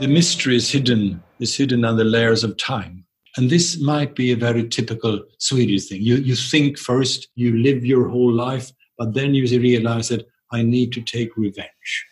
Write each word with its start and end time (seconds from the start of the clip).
the 0.00 0.06
mystery 0.06 0.56
is 0.56 0.70
hidden, 0.70 1.22
is 1.40 1.56
hidden 1.56 1.84
under 1.84 2.04
layers 2.04 2.44
of 2.44 2.56
time. 2.56 3.04
And 3.36 3.50
this 3.50 3.80
might 3.80 4.14
be 4.14 4.32
a 4.32 4.36
very 4.36 4.68
typical 4.68 5.22
Swedish 5.38 5.86
thing. 5.88 6.02
You, 6.02 6.16
you 6.16 6.34
think 6.34 6.78
first, 6.78 7.28
you 7.34 7.56
live 7.56 7.84
your 7.84 8.08
whole 8.08 8.32
life, 8.32 8.72
but 8.96 9.14
then 9.14 9.34
you 9.34 9.46
realize 9.60 10.08
that 10.08 10.26
I 10.52 10.62
need 10.62 10.92
to 10.92 11.00
take 11.00 11.36
revenge. 11.36 12.06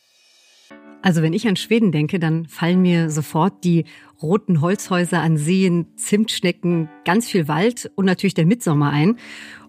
Also 1.02 1.22
wenn 1.22 1.32
ich 1.32 1.46
an 1.46 1.54
Schweden 1.54 1.92
denke, 1.92 2.18
dann 2.18 2.46
fallen 2.46 2.82
mir 2.82 3.10
sofort 3.10 3.62
die 3.62 3.84
roten 4.20 4.60
Holzhäuser 4.60 5.20
an 5.20 5.36
Seen, 5.36 5.86
Zimtschnecken, 5.96 6.88
ganz 7.04 7.28
viel 7.28 7.46
Wald 7.46 7.90
und 7.94 8.06
natürlich 8.06 8.34
der 8.34 8.46
Mitsommer 8.46 8.90
ein. 8.90 9.16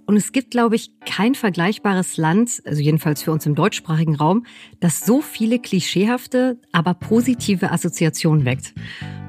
Und 0.08 0.16
es 0.16 0.32
gibt, 0.32 0.52
glaube 0.52 0.78
ich, 0.78 0.92
kein 1.06 1.36
vergleichbares 1.36 2.16
Land, 2.16 2.62
also 2.66 2.82
jedenfalls 2.82 3.22
für 3.22 3.34
uns 3.34 3.46
im 3.46 3.56
deutschsprachigen 3.56 4.16
Raum, 4.16 4.46
das 4.80 5.02
so 5.02 5.22
viele 5.22 5.60
klischeehafte, 5.60 6.62
aber 6.72 6.94
positive 6.94 7.74
Assoziationen 7.74 8.46
weckt. 8.46 8.74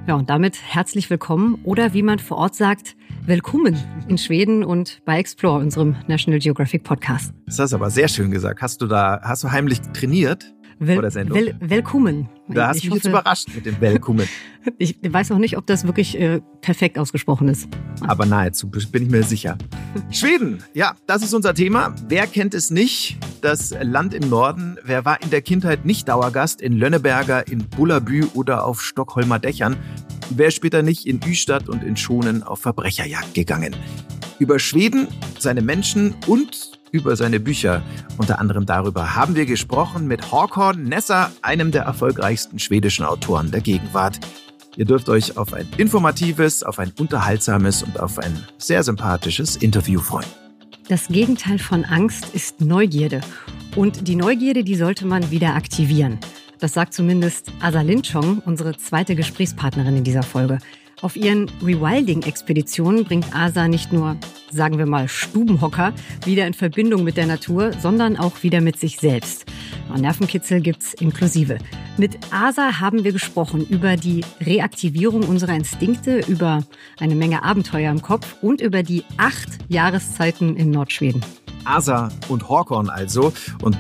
Ja, 0.07 0.15
und 0.15 0.31
damit 0.31 0.57
herzlich 0.63 1.11
willkommen 1.11 1.59
oder 1.65 1.95
wie 1.95 2.03
man 2.03 2.21
vor 2.21 2.37
Ort 2.37 2.55
sagt, 2.55 2.95
willkommen 3.27 3.77
in 4.07 4.19
Schweden 4.19 4.63
und 4.63 5.03
bei 5.05 5.19
Explore, 5.19 5.59
unserem 5.59 5.97
National 6.07 6.39
Geographic 6.39 6.85
Podcast. 6.85 7.35
Das 7.47 7.59
hast 7.59 7.73
du 7.73 7.77
aber 7.77 7.91
sehr 7.91 8.07
schön 8.07 8.31
gesagt. 8.31 8.63
Hast 8.63 8.81
du 8.81 8.87
da, 8.87 9.21
hast 9.25 9.43
du 9.43 9.51
heimlich 9.51 9.81
trainiert? 9.81 10.55
Wel 10.79 10.95
vor 10.95 11.03
der 11.03 11.11
Sendung. 11.11 11.37
Wel 11.37 11.57
willkommen. 11.61 12.29
Da 12.49 12.69
hast 12.69 12.83
du 12.83 12.87
mich 12.87 12.91
hoffe, 12.91 12.97
jetzt 12.97 13.07
überrascht 13.07 13.49
mit 13.55 13.67
dem 13.67 13.81
Willkommen. 13.81 14.29
ich 14.79 14.97
weiß 15.03 15.33
auch 15.33 15.39
nicht, 15.39 15.57
ob 15.57 15.67
das 15.67 15.85
wirklich 15.85 16.19
äh, 16.19 16.41
perfekt 16.61 16.99
ausgesprochen 16.99 17.49
ist. 17.49 17.69
Aber 18.01 18.27
nahezu, 18.27 18.71
bin 18.71 19.03
ich 19.03 19.11
mir 19.11 19.23
sicher. 19.23 19.59
Schweden, 20.11 20.63
ja, 20.75 20.95
das 21.07 21.23
ist 21.23 21.35
unser 21.35 21.53
Thema. 21.55 21.95
Wer 22.07 22.27
kennt 22.27 22.55
es 22.55 22.71
nicht? 22.71 23.19
Das 23.43 23.75
Land 23.83 24.15
im 24.15 24.29
Norden. 24.29 24.79
Wer 24.85 25.05
war 25.05 25.21
in 25.21 25.31
der 25.31 25.43
Kindheit 25.43 25.85
nicht 25.85 26.09
Dauergast 26.09 26.61
in 26.63 26.75
Lönneberger, 26.75 27.49
in 27.49 27.69
Bullabü 27.69 28.27
oder 28.35 28.65
auf 28.65 28.81
Stockholmer 28.81 29.39
Dächern? 29.39 29.77
Wer 30.31 30.51
später 30.51 30.83
nicht 30.83 31.07
in 31.07 31.21
Üstadt 31.27 31.69
und 31.69 31.83
in 31.83 31.97
Schonen 31.97 32.43
auf 32.43 32.61
Verbrecherjagd 32.61 33.35
gegangen? 33.35 33.75
Über 34.39 34.59
Schweden, 34.59 35.09
seine 35.39 35.63
Menschen 35.63 36.15
und 36.27 36.78
über 36.93 37.17
seine 37.17 37.41
Bücher. 37.41 37.83
Unter 38.17 38.39
anderem 38.39 38.67
darüber 38.67 39.15
haben 39.15 39.35
wir 39.35 39.47
gesprochen 39.47 40.07
mit 40.07 40.33
Håkon 40.33 40.85
Nessa, 40.85 41.31
einem 41.43 41.71
der 41.71 41.83
erfolgreichsten 41.83 42.59
schwedischen 42.59 43.05
Autoren 43.05 43.51
der 43.51 43.61
Gegenwart. 43.61 44.21
Ihr 44.77 44.85
dürft 44.85 45.09
euch 45.09 45.37
auf 45.37 45.53
ein 45.53 45.67
informatives, 45.77 46.63
auf 46.63 46.79
ein 46.79 46.93
unterhaltsames 46.99 47.83
und 47.83 47.99
auf 47.99 48.19
ein 48.19 48.45
sehr 48.59 48.83
sympathisches 48.83 49.57
Interview 49.57 50.01
freuen. 50.01 50.29
Das 50.89 51.09
Gegenteil 51.09 51.59
von 51.59 51.85
Angst 51.85 52.35
ist 52.35 52.61
Neugierde. 52.61 53.21
Und 53.77 54.09
die 54.09 54.17
Neugierde, 54.17 54.65
die 54.65 54.77
sollte 54.77 55.07
man 55.07 55.31
wieder 55.31 55.55
aktivieren. 55.55 56.19
Das 56.61 56.75
sagt 56.75 56.95
zumindest 56.95 57.53
Asa 57.61 57.83
Linchong, 57.83 58.43
unsere 58.45 58.77
zweite 58.77 59.15
Gesprächspartnerin 59.15 59.97
in 59.97 60.05
dieser 60.05 60.23
Folge. 60.23 60.59
Auf 61.01 61.15
ihren 61.15 61.49
Rewilding-Expeditionen 61.63 63.05
bringt 63.05 63.33
Asa 63.35 63.69
nicht 63.69 63.93
nur, 63.93 64.17
sagen 64.51 64.79
wir 64.79 64.87
mal, 64.87 65.07
Stubenhocker 65.07 65.93
wieder 66.25 66.47
in 66.47 66.55
Verbindung 66.55 67.05
mit 67.05 67.17
der 67.17 67.27
Natur, 67.27 67.73
sondern 67.73 68.17
auch 68.17 68.43
wieder 68.43 68.61
mit 68.61 68.81
sich 68.81 68.99
selbst. 68.99 69.47
Nervenkitzel 69.97 70.61
gibt's 70.61 70.95
inklusive. 70.95 71.59
Mit 71.99 72.19
Asa 72.33 72.81
haben 72.81 73.05
wir 73.05 73.13
gesprochen 73.13 73.65
über 73.67 73.97
die 73.97 74.25
Reaktivierung 74.41 75.23
unserer 75.23 75.55
Instinkte, 75.55 76.21
über 76.27 76.65
eine 76.99 77.15
Menge 77.15 77.45
Abenteuer 77.45 77.91
im 77.91 78.03
Kopf 78.03 78.37
und 78.43 78.61
über 78.61 78.83
die 78.83 79.05
acht 79.17 79.49
Jahreszeiten 79.69 80.57
in 80.57 80.71
Nordschweden. 80.71 81.25
Asa 81.65 82.11
und 82.29 82.49
Horkorn 82.49 82.89
also. 82.89 83.33
Und 83.63 83.79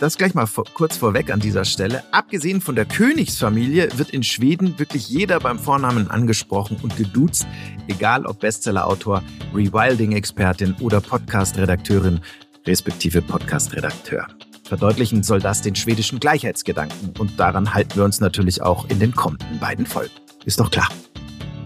das 0.00 0.18
gleich 0.18 0.34
mal 0.34 0.46
kurz 0.74 0.96
vorweg 0.96 1.30
an 1.32 1.40
dieser 1.40 1.64
Stelle. 1.64 2.02
Abgesehen 2.12 2.60
von 2.60 2.74
der 2.74 2.84
Königsfamilie 2.84 3.88
wird 3.96 4.10
in 4.10 4.22
Schweden 4.22 4.78
wirklich 4.78 5.08
jeder 5.08 5.40
beim 5.40 5.58
Vornamen 5.58 6.10
angesprochen 6.10 6.78
und 6.82 6.96
geduzt, 6.96 7.46
egal 7.88 8.26
ob 8.26 8.40
Bestsellerautor, 8.40 9.22
Rewilding-Expertin 9.54 10.76
oder 10.80 11.00
Podcast-Redakteurin, 11.00 12.20
respektive 12.66 13.22
Podcast-Redakteur. 13.22 14.26
Verdeutlichen 14.64 15.22
soll 15.22 15.40
das 15.40 15.62
den 15.62 15.76
schwedischen 15.76 16.18
Gleichheitsgedanken 16.18 17.14
und 17.18 17.38
daran 17.38 17.72
halten 17.72 17.96
wir 17.96 18.04
uns 18.04 18.20
natürlich 18.20 18.62
auch 18.62 18.88
in 18.88 18.98
den 18.98 19.14
kommenden 19.14 19.58
beiden 19.60 19.86
Folgen. 19.86 20.12
Ist 20.44 20.60
doch 20.60 20.70
klar. 20.70 20.88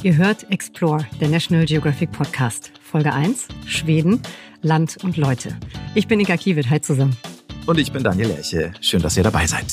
Ihr 0.02 0.16
hört 0.16 0.50
Explore, 0.50 1.06
der 1.20 1.28
National 1.28 1.66
Geographic 1.66 2.12
Podcast. 2.12 2.72
Folge 2.82 3.12
1, 3.12 3.48
Schweden, 3.66 4.20
Land 4.62 4.98
und 5.02 5.16
Leute. 5.16 5.56
Ich 5.94 6.08
bin 6.08 6.20
Inka 6.20 6.36
Kiewit, 6.36 6.70
hi 6.70 6.80
zusammen. 6.80 7.16
Und 7.66 7.78
ich 7.78 7.93
bin 7.93 8.03
Daniel 8.03 8.28
Lerche. 8.28 8.72
Schön, 8.81 9.03
dass 9.03 9.16
ihr 9.16 9.22
dabei 9.22 9.47
seid. 9.47 9.71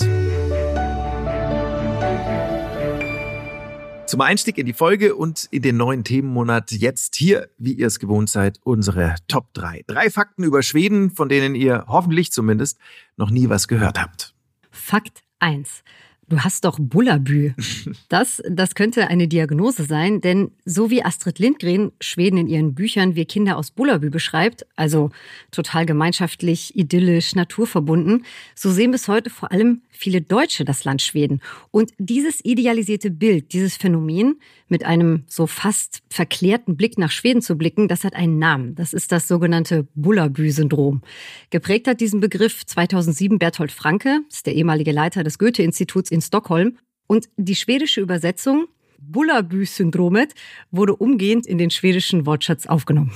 Zum 4.07 4.21
Einstieg 4.21 4.57
in 4.57 4.65
die 4.65 4.73
Folge 4.73 5.15
und 5.15 5.49
in 5.51 5.61
den 5.61 5.75
neuen 5.75 6.05
Themenmonat 6.05 6.71
jetzt 6.71 7.15
hier, 7.15 7.49
wie 7.57 7.73
ihr 7.73 7.87
es 7.87 7.99
gewohnt 7.99 8.29
seid, 8.29 8.59
unsere 8.63 9.15
Top 9.27 9.53
3. 9.53 9.83
Drei 9.85 10.09
Fakten 10.09 10.43
über 10.43 10.63
Schweden, 10.63 11.11
von 11.11 11.27
denen 11.27 11.55
ihr 11.55 11.85
hoffentlich 11.87 12.31
zumindest 12.31 12.77
noch 13.17 13.29
nie 13.31 13.49
was 13.49 13.67
gehört 13.67 13.99
habt. 13.99 14.33
Fakt 14.71 15.23
1. 15.39 15.83
Du 16.29 16.39
hast 16.39 16.65
doch 16.65 16.77
Bullabü. 16.79 17.53
Das, 18.09 18.41
das 18.49 18.75
könnte 18.75 19.07
eine 19.07 19.27
Diagnose 19.27 19.83
sein, 19.83 20.21
denn 20.21 20.51
so 20.65 20.89
wie 20.89 21.03
Astrid 21.03 21.39
Lindgren 21.39 21.91
Schweden 21.99 22.37
in 22.37 22.47
ihren 22.47 22.73
Büchern 22.73 23.15
Wir 23.15 23.25
Kinder 23.25 23.57
aus 23.57 23.71
Bullabü 23.71 24.09
beschreibt, 24.09 24.65
also 24.77 25.09
total 25.51 25.85
gemeinschaftlich, 25.85 26.75
idyllisch, 26.75 27.35
naturverbunden, 27.35 28.25
so 28.55 28.71
sehen 28.71 28.91
bis 28.91 29.09
heute 29.09 29.29
vor 29.29 29.51
allem 29.51 29.81
viele 29.97 30.21
Deutsche 30.21 30.63
das 30.63 30.85
Land 30.85 31.01
Schweden. 31.01 31.41
Und 31.71 31.91
dieses 31.97 32.43
idealisierte 32.45 33.11
Bild, 33.11 33.51
dieses 33.51 33.75
Phänomen, 33.75 34.39
mit 34.69 34.85
einem 34.85 35.23
so 35.27 35.47
fast 35.47 36.01
verklärten 36.09 36.75
Blick 36.75 36.97
nach 36.97 37.11
Schweden 37.11 37.41
zu 37.41 37.57
blicken, 37.57 37.87
das 37.87 38.03
hat 38.03 38.15
einen 38.15 38.37
Namen. 38.37 38.75
Das 38.75 38.93
ist 38.93 39.11
das 39.11 39.27
sogenannte 39.27 39.87
Bullabü-Syndrom. 39.95 41.01
Geprägt 41.49 41.87
hat 41.87 42.01
diesen 42.01 42.19
Begriff 42.19 42.65
2007 42.65 43.39
Berthold 43.39 43.71
Franke, 43.71 44.19
ist 44.29 44.45
der 44.45 44.55
ehemalige 44.55 44.91
Leiter 44.91 45.23
des 45.23 45.39
Goethe-Instituts 45.39 46.11
in 46.17 46.21
Stockholm. 46.21 46.77
Und 47.07 47.29
die 47.37 47.55
schwedische 47.55 48.01
Übersetzung 48.01 48.67
Bullabü-Syndromet 48.99 50.33
wurde 50.71 50.95
umgehend 50.95 51.45
in 51.45 51.57
den 51.57 51.69
schwedischen 51.69 52.25
Wortschatz 52.25 52.65
aufgenommen. 52.65 53.11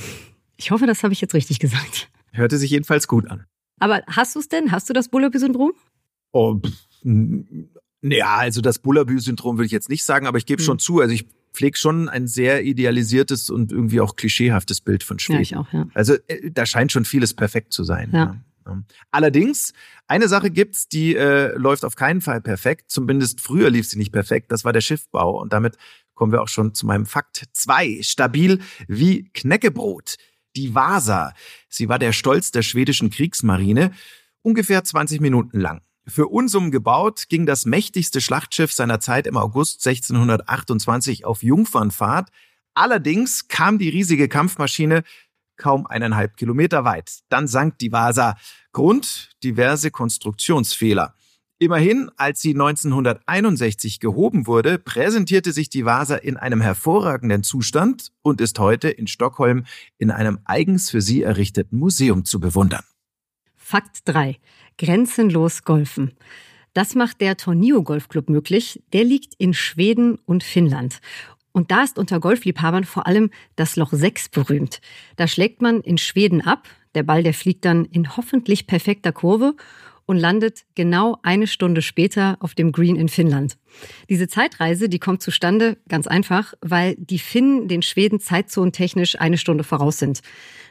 Ich 0.58 0.72
hoffe, 0.72 0.86
das 0.86 1.04
habe 1.04 1.14
ich 1.14 1.22
jetzt 1.22 1.34
richtig 1.34 1.60
gesagt. 1.60 2.10
Hörte 2.32 2.58
sich 2.58 2.72
jedenfalls 2.72 3.08
gut 3.08 3.28
an. 3.30 3.46
Aber 3.80 4.04
hast 4.08 4.36
du 4.36 4.40
es 4.40 4.48
denn? 4.48 4.72
Hast 4.72 4.90
du 4.90 4.94
das 4.94 5.10
Bullabü-Syndrom? 5.10 5.74
Oh, 6.32 6.62
ja, 8.04 8.38
also 8.38 8.62
das 8.62 8.80
Bullabü-Syndrom 8.80 9.58
würde 9.58 9.66
ich 9.66 9.72
jetzt 9.72 9.90
nicht 9.90 10.04
sagen, 10.04 10.28
aber 10.28 10.38
ich 10.38 10.46
gebe 10.46 10.62
hm. 10.62 10.66
schon 10.66 10.80
zu, 10.80 11.02
also 11.02 11.14
ich 11.14 11.26
pflege 11.54 11.78
schon 11.78 12.08
ein 12.08 12.28
sehr 12.28 12.64
idealisiertes 12.64 13.50
und 13.50 13.72
irgendwie 13.72 14.00
auch 14.00 14.16
klischeehaftes 14.16 14.82
Bild 14.82 15.04
von 15.04 15.20
Schweden. 15.20 15.38
Ja, 15.38 15.42
ich 15.42 15.56
auch, 15.58 15.74
ja. 15.74 15.88
Also 15.94 16.16
äh, 16.28 16.52
da 16.52 16.66
scheint 16.66 16.92
schon 16.92 17.06
vieles 17.06 17.34
perfekt 17.34 17.74
zu 17.74 17.84
sein. 17.84 18.12
Ja. 18.14 18.20
ja. 18.20 18.38
Allerdings, 19.12 19.74
eine 20.08 20.28
Sache 20.28 20.52
gibt's, 20.52 20.88
die 20.88 21.16
äh, 21.16 21.56
läuft 21.56 21.86
auf 21.86 21.96
keinen 21.96 22.22
Fall 22.22 22.42
perfekt. 22.42 22.92
Zumindest 22.92 23.42
früher 23.42 23.70
lief 23.70 23.88
sie 23.88 23.98
nicht 23.98 24.12
perfekt. 24.12 24.52
Das 24.52 24.66
war 24.66 24.74
der 24.74 24.82
Schiffbau. 24.82 25.42
Und 25.42 25.54
damit 25.54 25.78
kommen 26.14 26.32
wir 26.32 26.42
auch 26.42 26.48
schon 26.48 26.74
zu 26.74 26.86
meinem 26.86 27.06
Fakt 27.06 27.46
zwei. 27.54 28.00
Stabil 28.02 28.60
wie 28.88 29.30
Knäckebrot. 29.34 30.18
Die 30.56 30.76
Vasa. 30.76 31.34
Sie 31.70 31.88
war 31.88 31.98
der 31.98 32.12
Stolz 32.12 32.52
der 32.52 32.62
schwedischen 32.62 33.10
Kriegsmarine. 33.10 33.92
Ungefähr 34.42 34.84
20 34.84 35.22
Minuten 35.22 35.60
lang. 35.60 35.82
Für 36.08 36.28
Unsummen 36.28 36.72
gebaut 36.72 37.30
ging 37.30 37.46
das 37.46 37.66
mächtigste 37.66 38.22
Schlachtschiff 38.22 38.74
seiner 38.74 39.00
Zeit 39.00 39.28
im 39.28 39.38
August 39.38 39.86
1628 39.88 41.26
auf 41.26 41.44
Jungfernfahrt. 41.44 42.30
Allerdings 42.74 43.48
kam 43.48 43.78
die 43.78 43.90
riesige 43.90 44.28
Kampfmaschine 44.28 45.04
kaum 45.62 45.86
eineinhalb 45.86 46.36
Kilometer 46.36 46.84
weit. 46.84 47.20
Dann 47.30 47.48
sank 47.48 47.78
die 47.78 47.92
Vasa. 47.94 48.36
Grund 48.74 49.30
diverse 49.44 49.92
Konstruktionsfehler. 49.92 51.14
Immerhin, 51.60 52.10
als 52.18 52.42
sie 52.42 52.56
1961 52.56 54.00
gehoben 54.00 54.48
wurde, 54.48 54.80
präsentierte 54.80 55.52
sich 55.52 55.70
die 55.70 55.86
Vasa 55.86 56.16
in 56.16 56.36
einem 56.36 56.60
hervorragenden 56.60 57.44
Zustand 57.44 58.12
und 58.24 58.42
ist 58.42 58.58
heute 58.58 58.90
in 58.90 59.06
Stockholm 59.06 59.66
in 60.00 60.10
einem 60.10 60.40
eigens 60.46 60.90
für 60.90 61.02
sie 61.02 61.22
errichteten 61.22 61.78
Museum 61.78 62.26
zu 62.26 62.40
bewundern. 62.40 62.84
Fakt 63.56 64.00
3. 64.06 64.40
Grenzenlos 64.80 65.64
golfen. 65.64 66.14
Das 66.74 66.96
macht 66.96 67.22
der 67.22 67.38
Tornio 67.38 67.84
Golfclub 67.84 68.30
möglich. 68.30 68.82
Der 68.92 69.04
liegt 69.04 69.36
in 69.38 69.54
Schweden 69.54 70.18
und 70.26 70.44
Finnland. 70.44 71.00
Und 71.52 71.72
da 71.72 71.84
ist 71.84 72.00
unter 72.00 72.20
Golfliebhabern 72.20 72.84
vor 72.86 73.08
allem 73.08 73.30
das 73.56 73.76
Loch 73.76 73.92
6 73.92 74.30
berühmt. 74.30 74.82
Da 75.16 75.28
schlägt 75.28 75.62
man 75.62 75.82
in 75.82 75.98
Schweden 75.98 76.42
ab. 76.42 76.68
Der 76.96 77.04
Ball, 77.04 77.24
der 77.24 77.34
fliegt 77.34 77.66
dann 77.66 77.86
in 77.86 78.16
hoffentlich 78.18 78.68
perfekter 78.68 79.12
Kurve. 79.12 79.56
und 80.12 80.18
landet 80.18 80.66
genau 80.76 81.18
eine 81.24 81.48
Stunde 81.48 81.82
später 81.82 82.36
auf 82.42 82.54
dem 82.54 82.74
Green 82.74 82.98
in 82.98 83.08
Finnland. 83.08 83.58
Diese 84.10 84.28
Zeitreise, 84.28 84.90
die 84.90 85.00
kommt 85.00 85.22
zustande 85.22 85.78
ganz 85.88 86.06
einfach, 86.06 86.54
weil 86.60 86.96
die 86.98 87.20
Finnen 87.20 87.70
den 87.70 87.82
Schweden 87.82 88.20
zeitzonentechnisch 88.20 89.22
eine 89.22 89.38
Stunde 89.38 89.64
voraus 89.64 90.00
sind. 90.00 90.20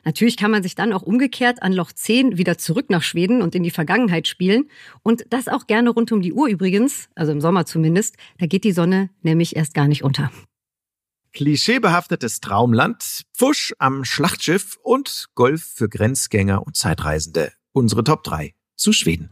Natürlich 0.04 0.36
kann 0.36 0.50
man 0.50 0.62
sich 0.62 0.74
dann 0.74 0.92
auch 0.92 1.02
umgekehrt 1.02 1.62
an 1.62 1.72
Loch 1.72 1.92
10 1.92 2.36
wieder 2.36 2.58
zurück 2.58 2.90
nach 2.90 3.02
Schweden 3.02 3.40
und 3.40 3.54
in 3.54 3.62
die 3.62 3.70
Vergangenheit 3.70 4.28
spielen. 4.28 4.68
Und 5.02 5.24
das 5.30 5.48
auch 5.48 5.66
gerne 5.66 5.88
rund 5.88 6.12
um 6.12 6.20
die 6.20 6.34
Uhr 6.34 6.48
übrigens, 6.48 7.08
also 7.14 7.32
im 7.32 7.40
Sommer 7.40 7.64
zumindest. 7.64 8.16
Da 8.38 8.46
geht 8.46 8.64
die 8.64 8.72
Sonne 8.72 9.08
nämlich 9.22 9.56
erst 9.56 9.72
gar 9.72 9.88
nicht 9.88 10.04
unter. 10.04 10.30
Klischeebehaftetes 11.32 12.40
Traumland, 12.40 13.22
Pfusch 13.36 13.72
am 13.78 14.04
Schlachtschiff 14.04 14.76
und 14.82 15.26
Golf 15.34 15.62
für 15.62 15.88
Grenzgänger 15.88 16.66
und 16.66 16.76
Zeitreisende. 16.76 17.52
Unsere 17.72 18.02
Top 18.02 18.24
3 18.24 18.54
zu 18.74 18.92
Schweden. 18.92 19.30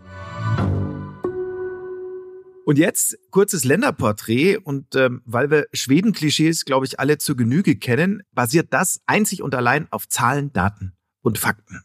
Und 2.64 2.78
jetzt 2.78 3.18
kurzes 3.30 3.64
Länderporträt 3.64 4.58
und 4.58 4.94
ähm, 4.94 5.22
weil 5.24 5.50
wir 5.50 5.66
Schweden-Klischees, 5.72 6.64
glaube 6.66 6.86
ich, 6.86 7.00
alle 7.00 7.18
zur 7.18 7.36
Genüge 7.36 7.76
kennen, 7.76 8.22
basiert 8.32 8.72
das 8.72 9.00
einzig 9.06 9.42
und 9.42 9.54
allein 9.54 9.90
auf 9.90 10.06
Zahlen, 10.06 10.52
Daten 10.52 10.92
und 11.22 11.38
Fakten. 11.38 11.82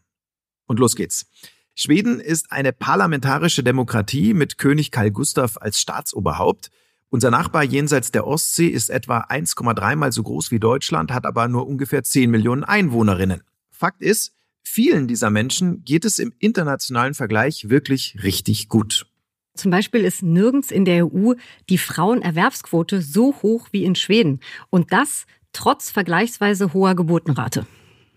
Und 0.67 0.77
los 0.77 0.95
geht's. 0.95 1.25
Schweden 1.73 2.19
ist 2.19 2.51
eine 2.51 2.71
parlamentarische 2.71 3.63
Demokratie 3.63 4.35
mit 4.35 4.59
König 4.59 4.91
Karl 4.91 5.09
Gustav 5.09 5.57
als 5.57 5.79
Staatsoberhaupt. 5.79 6.69
Unser 7.13 7.29
Nachbar 7.29 7.63
jenseits 7.63 8.09
der 8.09 8.25
Ostsee 8.25 8.65
ist 8.65 8.89
etwa 8.89 9.19
1,3 9.19 9.95
mal 9.95 10.11
so 10.11 10.23
groß 10.23 10.49
wie 10.49 10.59
Deutschland, 10.59 11.11
hat 11.11 11.27
aber 11.27 11.47
nur 11.47 11.67
ungefähr 11.67 12.03
10 12.03 12.31
Millionen 12.31 12.63
Einwohnerinnen. 12.63 13.43
Fakt 13.69 14.01
ist, 14.01 14.33
vielen 14.63 15.07
dieser 15.07 15.29
Menschen 15.29 15.85
geht 15.85 16.05
es 16.05 16.17
im 16.17 16.33
internationalen 16.39 17.13
Vergleich 17.13 17.69
wirklich 17.69 18.17
richtig 18.23 18.67
gut. 18.67 19.05
Zum 19.53 19.69
Beispiel 19.69 20.03
ist 20.03 20.23
nirgends 20.23 20.71
in 20.71 20.85
der 20.85 21.05
EU 21.05 21.33
die 21.69 21.77
Frauenerwerbsquote 21.77 23.03
so 23.03 23.35
hoch 23.43 23.67
wie 23.69 23.83
in 23.83 23.93
Schweden. 23.93 24.39
Und 24.71 24.91
das 24.91 25.27
trotz 25.51 25.91
vergleichsweise 25.91 26.73
hoher 26.73 26.95
Geburtenrate. 26.95 27.67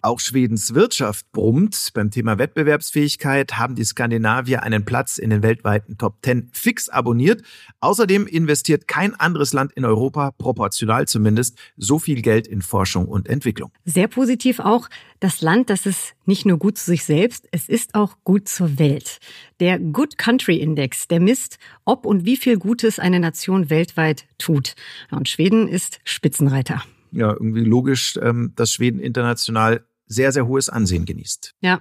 Auch 0.02 0.20
Schwedens 0.20 0.74
Wirtschaft 0.74 1.30
brummt. 1.32 1.90
Beim 1.94 2.10
Thema 2.10 2.38
Wettbewerbsfähigkeit 2.38 3.58
haben 3.58 3.74
die 3.74 3.84
Skandinavier 3.84 4.62
einen 4.62 4.84
Platz 4.84 5.18
in 5.18 5.30
den 5.30 5.42
weltweiten 5.42 5.98
Top 5.98 6.18
10 6.22 6.50
fix 6.52 6.88
abonniert. 6.88 7.42
Außerdem 7.80 8.26
investiert 8.26 8.86
kein 8.88 9.14
anderes 9.14 9.52
Land 9.52 9.72
in 9.72 9.84
Europa, 9.84 10.30
proportional 10.32 11.06
zumindest, 11.08 11.58
so 11.76 11.98
viel 11.98 12.22
Geld 12.22 12.46
in 12.46 12.62
Forschung 12.62 13.06
und 13.06 13.28
Entwicklung. 13.28 13.72
Sehr 13.84 14.08
positiv 14.08 14.60
auch 14.60 14.88
das 15.20 15.40
Land, 15.40 15.70
das 15.70 15.86
ist 15.86 16.14
nicht 16.26 16.46
nur 16.46 16.58
gut 16.58 16.78
zu 16.78 16.84
sich 16.86 17.04
selbst, 17.04 17.48
es 17.50 17.68
ist 17.68 17.94
auch 17.94 18.16
gut 18.24 18.48
zur 18.48 18.78
Welt. 18.78 19.18
Der 19.60 19.78
Good 19.78 20.18
Country 20.18 20.56
Index, 20.56 21.08
der 21.08 21.20
misst, 21.20 21.58
ob 21.84 22.04
und 22.04 22.24
wie 22.24 22.36
viel 22.36 22.58
Gutes 22.58 22.98
eine 22.98 23.20
Nation 23.20 23.70
weltweit 23.70 24.26
tut. 24.38 24.74
Und 25.10 25.28
Schweden 25.28 25.68
ist 25.68 26.00
Spitzenreiter 26.04 26.82
ja, 27.16 27.30
irgendwie 27.32 27.64
logisch, 27.64 28.18
ähm, 28.22 28.52
dass 28.56 28.72
Schweden 28.72 29.00
international 29.00 29.84
sehr, 30.06 30.32
sehr 30.32 30.46
hohes 30.46 30.68
Ansehen 30.68 31.04
genießt. 31.04 31.54
Ja. 31.60 31.80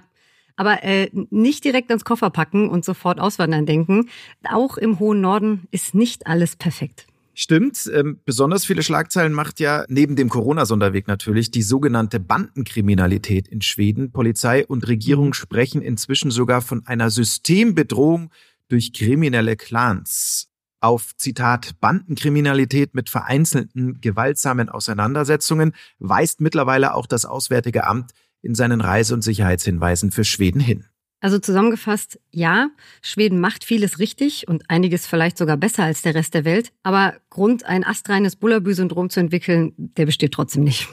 Aber 0.58 0.82
äh, 0.82 1.10
nicht 1.30 1.64
direkt 1.64 1.90
ans 1.90 2.04
Koffer 2.04 2.30
packen 2.30 2.70
und 2.70 2.84
sofort 2.84 3.20
auswandern 3.20 3.66
denken. 3.66 4.08
Auch 4.50 4.78
im 4.78 4.98
hohen 4.98 5.20
Norden 5.20 5.68
ist 5.70 5.94
nicht 5.94 6.26
alles 6.26 6.56
perfekt. 6.56 7.06
Stimmt. 7.34 7.90
Ähm, 7.92 8.20
besonders 8.24 8.64
viele 8.64 8.82
Schlagzeilen 8.82 9.34
macht 9.34 9.60
ja 9.60 9.84
neben 9.88 10.16
dem 10.16 10.30
Corona-Sonderweg 10.30 11.06
natürlich 11.06 11.50
die 11.50 11.60
sogenannte 11.60 12.18
Bandenkriminalität 12.18 13.46
in 13.48 13.60
Schweden. 13.60 14.10
Polizei 14.10 14.66
und 14.66 14.88
Regierung 14.88 15.28
mhm. 15.28 15.34
sprechen 15.34 15.82
inzwischen 15.82 16.30
sogar 16.30 16.62
von 16.62 16.86
einer 16.86 17.10
Systembedrohung 17.10 18.30
durch 18.68 18.94
kriminelle 18.94 19.56
Clans 19.56 20.48
auf 20.86 21.16
Zitat 21.16 21.80
Bandenkriminalität 21.80 22.94
mit 22.94 23.10
vereinzelten 23.10 24.00
gewaltsamen 24.00 24.68
Auseinandersetzungen 24.68 25.72
weist 25.98 26.40
mittlerweile 26.40 26.94
auch 26.94 27.06
das 27.06 27.24
Auswärtige 27.24 27.84
Amt 27.86 28.12
in 28.40 28.54
seinen 28.54 28.80
Reise- 28.80 29.14
und 29.14 29.22
Sicherheitshinweisen 29.22 30.12
für 30.12 30.24
Schweden 30.24 30.60
hin. 30.60 30.84
Also 31.20 31.40
zusammengefasst, 31.40 32.20
ja, 32.30 32.68
Schweden 33.02 33.40
macht 33.40 33.64
vieles 33.64 33.98
richtig 33.98 34.46
und 34.46 34.70
einiges 34.70 35.06
vielleicht 35.06 35.38
sogar 35.38 35.56
besser 35.56 35.82
als 35.82 36.02
der 36.02 36.14
Rest 36.14 36.34
der 36.34 36.44
Welt, 36.44 36.72
aber 36.84 37.14
Grund, 37.30 37.64
ein 37.64 37.84
astreines 37.84 38.36
Bullabü-Syndrom 38.36 39.10
zu 39.10 39.18
entwickeln, 39.18 39.72
der 39.76 40.06
besteht 40.06 40.32
trotzdem 40.32 40.62
nicht. 40.62 40.88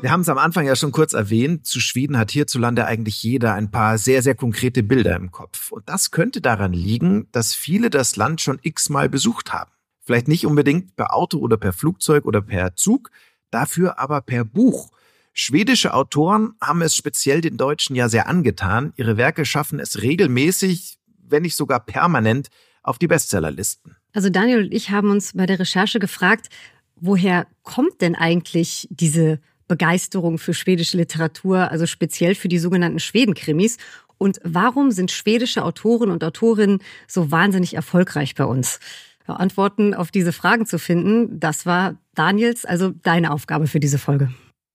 Wir 0.00 0.12
haben 0.12 0.20
es 0.20 0.28
am 0.28 0.38
Anfang 0.38 0.64
ja 0.64 0.76
schon 0.76 0.92
kurz 0.92 1.12
erwähnt. 1.12 1.66
Zu 1.66 1.80
Schweden 1.80 2.18
hat 2.18 2.30
hierzulande 2.30 2.86
eigentlich 2.86 3.20
jeder 3.20 3.54
ein 3.54 3.72
paar 3.72 3.98
sehr, 3.98 4.22
sehr 4.22 4.36
konkrete 4.36 4.84
Bilder 4.84 5.16
im 5.16 5.32
Kopf. 5.32 5.72
Und 5.72 5.88
das 5.88 6.12
könnte 6.12 6.40
daran 6.40 6.72
liegen, 6.72 7.26
dass 7.32 7.52
viele 7.52 7.90
das 7.90 8.14
Land 8.14 8.40
schon 8.40 8.60
x-mal 8.62 9.08
besucht 9.08 9.52
haben. 9.52 9.72
Vielleicht 10.00 10.28
nicht 10.28 10.46
unbedingt 10.46 10.94
per 10.94 11.14
Auto 11.14 11.38
oder 11.38 11.56
per 11.56 11.72
Flugzeug 11.72 12.26
oder 12.26 12.40
per 12.40 12.76
Zug, 12.76 13.10
dafür 13.50 13.98
aber 13.98 14.20
per 14.20 14.44
Buch. 14.44 14.92
Schwedische 15.32 15.92
Autoren 15.92 16.54
haben 16.60 16.80
es 16.82 16.94
speziell 16.94 17.40
den 17.40 17.56
Deutschen 17.56 17.96
ja 17.96 18.08
sehr 18.08 18.28
angetan. 18.28 18.92
Ihre 18.96 19.16
Werke 19.16 19.44
schaffen 19.44 19.80
es 19.80 20.00
regelmäßig, 20.00 20.98
wenn 21.28 21.42
nicht 21.42 21.56
sogar 21.56 21.80
permanent, 21.80 22.50
auf 22.84 22.98
die 22.98 23.08
Bestsellerlisten. 23.08 23.96
Also 24.12 24.30
Daniel 24.30 24.64
und 24.64 24.72
ich 24.72 24.90
haben 24.90 25.10
uns 25.10 25.32
bei 25.34 25.46
der 25.46 25.58
Recherche 25.58 25.98
gefragt, 25.98 26.50
woher 26.94 27.48
kommt 27.64 28.00
denn 28.00 28.14
eigentlich 28.14 28.86
diese 28.90 29.40
Begeisterung 29.68 30.38
für 30.38 30.54
schwedische 30.54 30.96
Literatur, 30.96 31.70
also 31.70 31.86
speziell 31.86 32.34
für 32.34 32.48
die 32.48 32.58
sogenannten 32.58 32.98
Schwedenkrimis. 32.98 33.76
Und 34.16 34.40
warum 34.42 34.90
sind 34.90 35.12
schwedische 35.12 35.64
Autoren 35.64 36.10
und 36.10 36.24
Autorinnen 36.24 36.80
so 37.06 37.30
wahnsinnig 37.30 37.74
erfolgreich 37.74 38.34
bei 38.34 38.44
uns? 38.44 38.80
Antworten 39.26 39.92
auf 39.92 40.10
diese 40.10 40.32
Fragen 40.32 40.64
zu 40.64 40.78
finden, 40.78 41.38
das 41.38 41.66
war 41.66 41.96
Daniels, 42.14 42.64
also 42.64 42.90
deine 43.02 43.30
Aufgabe 43.30 43.66
für 43.66 43.78
diese 43.78 43.98
Folge. 43.98 44.30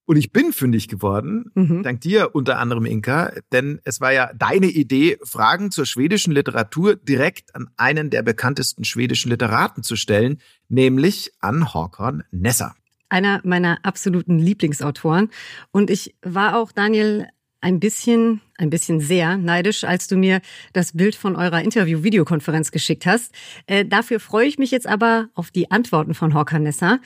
Und 0.05 0.17
ich 0.17 0.31
bin 0.31 0.51
fündig 0.51 0.89
geworden, 0.89 1.51
mhm. 1.55 1.81
dank 1.81 2.01
dir 2.01 2.35
unter 2.35 2.59
anderem, 2.59 2.85
Inka, 2.85 3.31
denn 3.53 3.79
es 3.85 4.01
war 4.01 4.11
ja 4.11 4.31
deine 4.33 4.67
Idee, 4.67 5.17
Fragen 5.23 5.71
zur 5.71 5.85
schwedischen 5.85 6.33
Literatur 6.33 6.97
direkt 6.97 7.55
an 7.55 7.69
einen 7.77 8.09
der 8.09 8.21
bekanntesten 8.21 8.83
schwedischen 8.83 9.31
Literaten 9.31 9.81
zu 9.81 9.95
stellen, 9.95 10.39
nämlich 10.67 11.31
an 11.39 11.73
Håkon 11.73 12.23
Nesser 12.31 12.75
einer 13.13 13.39
meiner 13.43 13.77
absoluten 13.83 14.39
Lieblingsautoren. 14.39 15.29
Und 15.71 15.89
ich 15.89 16.15
war 16.21 16.57
auch, 16.57 16.71
Daniel, 16.71 17.27
ein 17.61 17.79
bisschen, 17.79 18.41
ein 18.57 18.69
bisschen 18.69 18.99
sehr 18.99 19.37
neidisch, 19.37 19.85
als 19.85 20.07
du 20.07 20.17
mir 20.17 20.41
das 20.73 20.91
Bild 20.91 21.15
von 21.15 21.37
eurer 21.37 21.61
Interview-Videokonferenz 21.61 22.71
geschickt 22.71 23.05
hast. 23.05 23.33
Äh, 23.67 23.85
dafür 23.85 24.19
freue 24.19 24.47
ich 24.47 24.57
mich 24.57 24.71
jetzt 24.71 24.87
aber 24.87 25.29
auf 25.33 25.49
die 25.49 25.71
Antworten 25.71 26.13
von 26.13 26.33
Håkan 26.33 26.63
Nessa. 26.63 26.99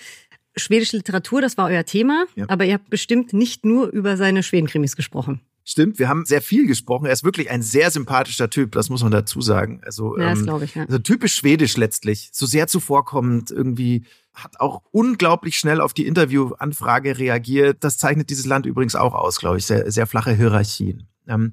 Schwedische 0.55 0.97
Literatur, 0.97 1.41
das 1.41 1.57
war 1.57 1.67
euer 1.67 1.85
Thema, 1.85 2.25
ja. 2.35 2.45
aber 2.47 2.65
ihr 2.65 2.73
habt 2.73 2.89
bestimmt 2.89 3.33
nicht 3.33 3.63
nur 3.65 3.89
über 3.89 4.17
seine 4.17 4.41
Schwedenkrimis 4.41 4.95
gesprochen. 4.95 5.41
Stimmt, 5.69 5.99
wir 5.99 6.07
haben 6.07 6.23
sehr 6.23 6.41
viel 6.41 6.65
gesprochen. 6.65 7.07
Er 7.07 7.11
ist 7.11 7.25
wirklich 7.25 7.51
ein 7.51 7.61
sehr 7.61 7.91
sympathischer 7.91 8.49
Typ, 8.49 8.71
das 8.71 8.89
muss 8.89 9.03
man 9.03 9.11
dazu 9.11 9.41
sagen. 9.41 9.81
Also, 9.83 10.17
ja, 10.17 10.31
ähm, 10.31 10.61
ich, 10.63 10.75
ja. 10.75 10.83
also 10.83 10.97
typisch 10.97 11.35
schwedisch 11.35 11.75
letztlich, 11.75 12.29
so 12.31 12.45
sehr 12.45 12.67
zuvorkommend, 12.67 13.51
irgendwie 13.51 14.05
hat 14.33 14.61
auch 14.61 14.81
unglaublich 14.91 15.57
schnell 15.57 15.81
auf 15.81 15.93
die 15.93 16.07
Interviewanfrage 16.07 17.17
reagiert. 17.17 17.83
Das 17.83 17.97
zeichnet 17.97 18.29
dieses 18.29 18.45
Land 18.45 18.65
übrigens 18.65 18.95
auch 18.95 19.13
aus, 19.13 19.39
glaube 19.39 19.57
ich, 19.57 19.65
sehr, 19.65 19.91
sehr 19.91 20.07
flache 20.07 20.31
Hierarchien. 20.31 21.09
Ähm, 21.27 21.51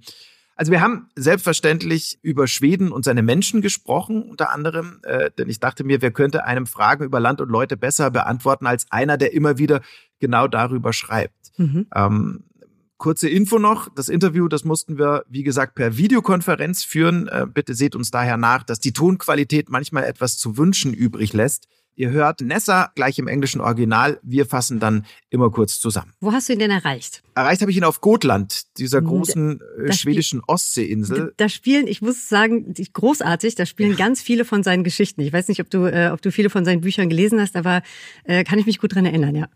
also 0.55 0.71
wir 0.71 0.81
haben 0.81 1.09
selbstverständlich 1.17 2.21
über 2.23 2.47
Schweden 2.47 2.93
und 2.93 3.05
seine 3.05 3.23
Menschen 3.25 3.63
gesprochen, 3.63 4.23
unter 4.23 4.53
anderem, 4.53 5.01
äh, 5.03 5.33
denn 5.37 5.49
ich 5.49 5.59
dachte 5.59 5.83
mir, 5.83 6.03
wer 6.03 6.13
könnte 6.13 6.45
einem 6.45 6.67
Fragen 6.67 7.03
über 7.03 7.19
Land 7.19 7.41
und 7.41 7.49
Leute 7.49 7.77
besser 7.77 8.13
beantworten 8.13 8.69
als 8.69 8.87
einer, 8.91 9.17
der 9.17 9.33
immer 9.33 9.59
wieder 9.59 9.81
genau 10.21 10.47
darüber 10.47 10.93
schreibt. 10.93 11.51
Mhm. 11.57 11.89
Ähm, 11.93 12.45
Kurze 12.97 13.29
Info 13.29 13.59
noch, 13.59 13.89
das 13.95 14.09
Interview, 14.09 14.49
das 14.49 14.65
mussten 14.65 14.99
wir, 14.99 15.25
wie 15.29 15.43
gesagt, 15.43 15.75
per 15.75 15.97
Videokonferenz 15.97 16.85
führen. 16.85 17.29
Äh, 17.29 17.47
bitte 17.53 17.75
seht 17.75 17.97
uns 17.97 18.11
daher 18.11 18.37
nach, 18.37 18.63
dass 18.63 18.79
die 18.79 18.93
Tonqualität 18.93 19.69
manchmal 19.69 20.05
etwas 20.05 20.39
zu 20.39 20.57
wünschen 20.57 20.95
übrig 20.95 21.33
lässt. 21.33 21.69
Ihr 21.97 22.11
hört 22.11 22.41
Nessa 22.41 22.91
gleich 22.95 23.19
im 23.19 23.29
englischen 23.29 23.61
Original. 23.61 24.19
Wir 24.23 24.47
fassen 24.47 24.81
dann 24.81 25.07
immer 25.31 25.51
kurz 25.51 25.79
zusammen. 25.79 26.13
Wo 26.21 26.33
hast 26.33 26.49
du 26.49 26.53
ihn 26.53 26.59
denn 26.59 26.71
erreicht? 26.71 27.23
Erreicht 27.35 27.61
habe 27.61 27.71
ich 27.71 27.77
ihn 27.77 27.85
auf 27.85 28.01
Gotland, 28.01 28.65
dieser 28.79 29.01
großen 29.01 29.61
äh, 29.87 29.93
schwedischen 29.93 30.41
Ostseeinsel. 30.47 31.33
Da 31.37 31.49
spielen, 31.49 31.87
ich 31.87 32.03
muss 32.03 32.29
sagen, 32.29 32.75
großartig, 32.93 33.55
da 33.55 33.65
spielen 33.65 33.91
ja. 33.91 33.97
ganz 33.97 34.21
viele 34.21 34.45
von 34.45 34.63
seinen 34.65 34.83
Geschichten. 34.83 35.21
Ich 35.21 35.33
weiß 35.33 35.49
nicht, 35.49 35.61
ob 35.61 35.71
du, 35.71 35.85
äh, 35.87 36.11
ob 36.13 36.21
du 36.21 36.33
viele 36.33 36.51
von 36.51 36.65
seinen 36.65 36.81
Büchern 36.81 37.09
gelesen 37.09 37.41
hast, 37.41 37.55
aber 37.55 37.83
äh, 38.25 38.43
kann 38.43 38.59
ich 38.59 38.67
mich 38.67 38.79
gut 38.79 38.95
dran 38.95 39.07
erinnern, 39.07 39.37
ja. 39.37 39.49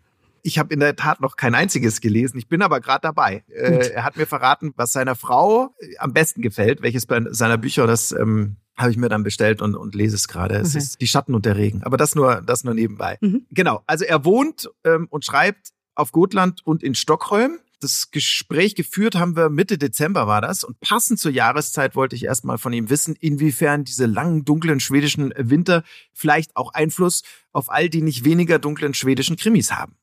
Ich 0.49 0.59
habe 0.59 0.73
in 0.73 0.81
der 0.81 0.97
Tat 0.97 1.21
noch 1.21 1.37
kein 1.37 1.55
einziges 1.55 2.01
gelesen. 2.01 2.39
Ich 2.39 2.49
bin 2.49 2.63
aber 2.63 2.81
gerade 2.81 3.03
dabei. 3.03 3.45
Äh, 3.49 3.91
er 3.91 4.03
hat 4.03 4.17
mir 4.17 4.27
verraten, 4.27 4.73
was 4.77 4.93
seiner 4.93 5.15
Frau 5.15 5.75
äh, 5.79 5.99
am 5.99 6.15
besten 6.15 6.41
gefällt, 6.41 6.81
welches 6.81 7.05
bei 7.05 7.23
seiner 7.29 7.59
Bücher 7.59 7.87
das 7.87 8.13
ähm, 8.13 8.57
habe 8.75 8.91
ich 8.91 8.97
mir 8.97 9.11
dann 9.11 9.25
bestellt 9.25 9.61
und, 9.61 9.75
und 9.75 9.95
lese 9.95 10.17
es 10.17 10.27
gerade. 10.27 10.57
Es 10.57 10.73
mhm. 10.73 10.79
ist 10.79 11.01
die 11.03 11.07
Schatten 11.07 11.35
und 11.35 11.45
der 11.45 11.57
Regen. 11.57 11.83
Aber 11.83 11.99
das 11.99 12.15
nur, 12.15 12.41
das 12.41 12.65
nur 12.65 12.73
nebenbei. 12.73 13.19
Mhm. 13.21 13.45
Genau. 13.51 13.83
Also 13.87 14.07
er 14.07 14.25
wohnt 14.25 14.71
ähm, 14.85 15.07
und 15.11 15.27
schreibt 15.27 15.73
auf 15.95 16.13
Gotland 16.13 16.65
und 16.65 16.83
in 16.83 16.95
Stockholm. 16.95 17.59
Das 17.81 18.11
Gespräch 18.11 18.75
geführt 18.75 19.17
haben 19.17 19.37
wir 19.37 19.51
Mitte 19.51 19.77
Dezember 19.77 20.27
war 20.27 20.41
das 20.41 20.65
und 20.65 20.81
passend 20.81 21.21
zur 21.21 21.31
Jahreszeit 21.31 21.95
wollte 21.95 22.17
ich 22.17 22.25
erstmal 22.25 22.57
von 22.57 22.73
ihm 22.73 22.89
wissen, 22.89 23.15
inwiefern 23.21 23.85
diese 23.85 24.07
langen, 24.07 24.47
dunklen 24.47 24.81
schwedischen 24.81 25.35
Winter 25.37 25.85
vielleicht 26.15 26.57
auch 26.57 26.73
Einfluss 26.73 27.23
auf 27.53 27.71
all 27.71 27.91
die 27.91 28.01
nicht 28.01 28.25
weniger 28.25 28.59
dunklen 28.59 28.95
schwedischen 28.95 29.37
Krimis 29.37 29.73
haben. 29.73 29.98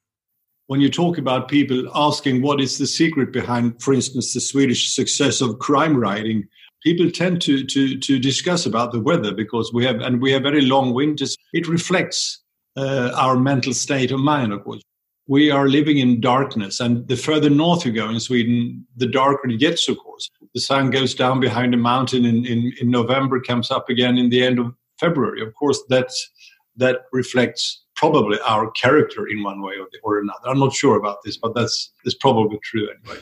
When 0.67 0.81
you 0.81 0.89
talk 0.89 1.19
about 1.19 1.47
people 1.47 1.83
asking 1.93 2.41
what 2.41 2.59
is 2.59 2.79
the 2.79 2.87
secret 2.87 3.31
behind, 3.31 3.81
for 3.81 3.93
instance, 3.93 4.33
the 4.33 4.41
Swedish 4.41 4.95
success 4.95 5.39
of 5.39 5.59
crime 5.59 5.95
writing, 5.95 6.47
people 6.83 7.11
tend 7.11 7.41
to, 7.43 7.63
to, 7.65 7.99
to 7.99 8.19
discuss 8.19 8.65
about 8.65 8.91
the 8.91 8.99
weather 8.99 9.31
because 9.31 9.71
we 9.71 9.85
have, 9.85 10.01
and 10.01 10.21
we 10.21 10.31
have 10.31 10.41
very 10.41 10.61
long 10.61 10.93
winters. 10.93 11.35
It 11.53 11.67
reflects 11.67 12.41
uh, 12.75 13.11
our 13.15 13.37
mental 13.37 13.73
state 13.73 14.11
of 14.11 14.19
mind, 14.19 14.53
of 14.53 14.63
course. 14.63 14.81
We 15.27 15.51
are 15.51 15.67
living 15.67 15.99
in 15.99 16.19
darkness, 16.19 16.79
and 16.79 17.07
the 17.07 17.15
further 17.15 17.49
north 17.49 17.85
you 17.85 17.91
go 17.91 18.09
in 18.09 18.19
Sweden, 18.19 18.85
the 18.95 19.07
darker 19.07 19.49
it 19.49 19.59
gets, 19.59 19.87
of 19.87 19.97
course. 19.97 20.29
The 20.53 20.61
sun 20.61 20.89
goes 20.89 21.15
down 21.15 21.39
behind 21.39 21.73
a 21.73 21.77
mountain 21.77 22.25
in, 22.25 22.45
in, 22.45 22.73
in 22.79 22.89
November, 22.89 23.39
comes 23.39 23.69
up 23.69 23.89
again 23.89 24.17
in 24.17 24.29
the 24.29 24.43
end 24.43 24.59
of 24.59 24.73
February. 24.99 25.41
Of 25.41 25.53
course, 25.55 25.83
that's, 25.89 26.29
that 26.77 27.05
reflects 27.11 27.84
probably 28.05 28.39
our 28.41 28.71
character 28.71 29.27
in 29.27 29.43
one 29.43 29.61
way 29.61 29.73
or 30.03 30.19
another. 30.19 30.49
I'm 30.49 30.59
not 30.59 30.73
sure 30.73 30.97
about 30.97 31.17
this, 31.23 31.37
but 31.37 31.53
that's, 31.55 31.91
that's 32.03 32.17
probably 32.17 32.59
true 32.59 32.87
anyway. 32.89 33.19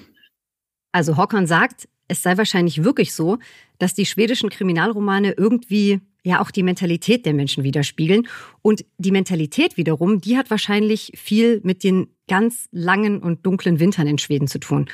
Also 0.92 1.14
Håkon 1.16 1.48
sagt, 1.48 1.88
es 2.08 2.22
sei 2.22 2.38
wahrscheinlich 2.38 2.84
wirklich 2.84 3.14
so, 3.14 3.40
dass 3.80 3.94
die 3.94 4.06
schwedischen 4.06 4.50
Kriminalromane 4.50 5.34
irgendwie 5.38 6.02
ja 6.24 6.42
auch 6.42 6.52
die 6.52 6.64
Mentalität 6.64 7.26
der 7.26 7.34
Menschen 7.34 7.64
widerspiegeln. 7.64 8.28
Und 8.62 8.86
die 8.98 9.12
Mentalität 9.12 9.78
wiederum, 9.78 10.22
die 10.22 10.38
hat 10.38 10.50
wahrscheinlich 10.50 11.12
viel 11.16 11.62
mit 11.64 11.84
den 11.84 12.08
ganz 12.28 12.68
langen 12.72 13.22
und 13.22 13.46
dunklen 13.46 13.80
Wintern 13.80 14.08
in 14.08 14.18
Schweden 14.18 14.48
zu 14.48 14.60
tun. 14.60 14.90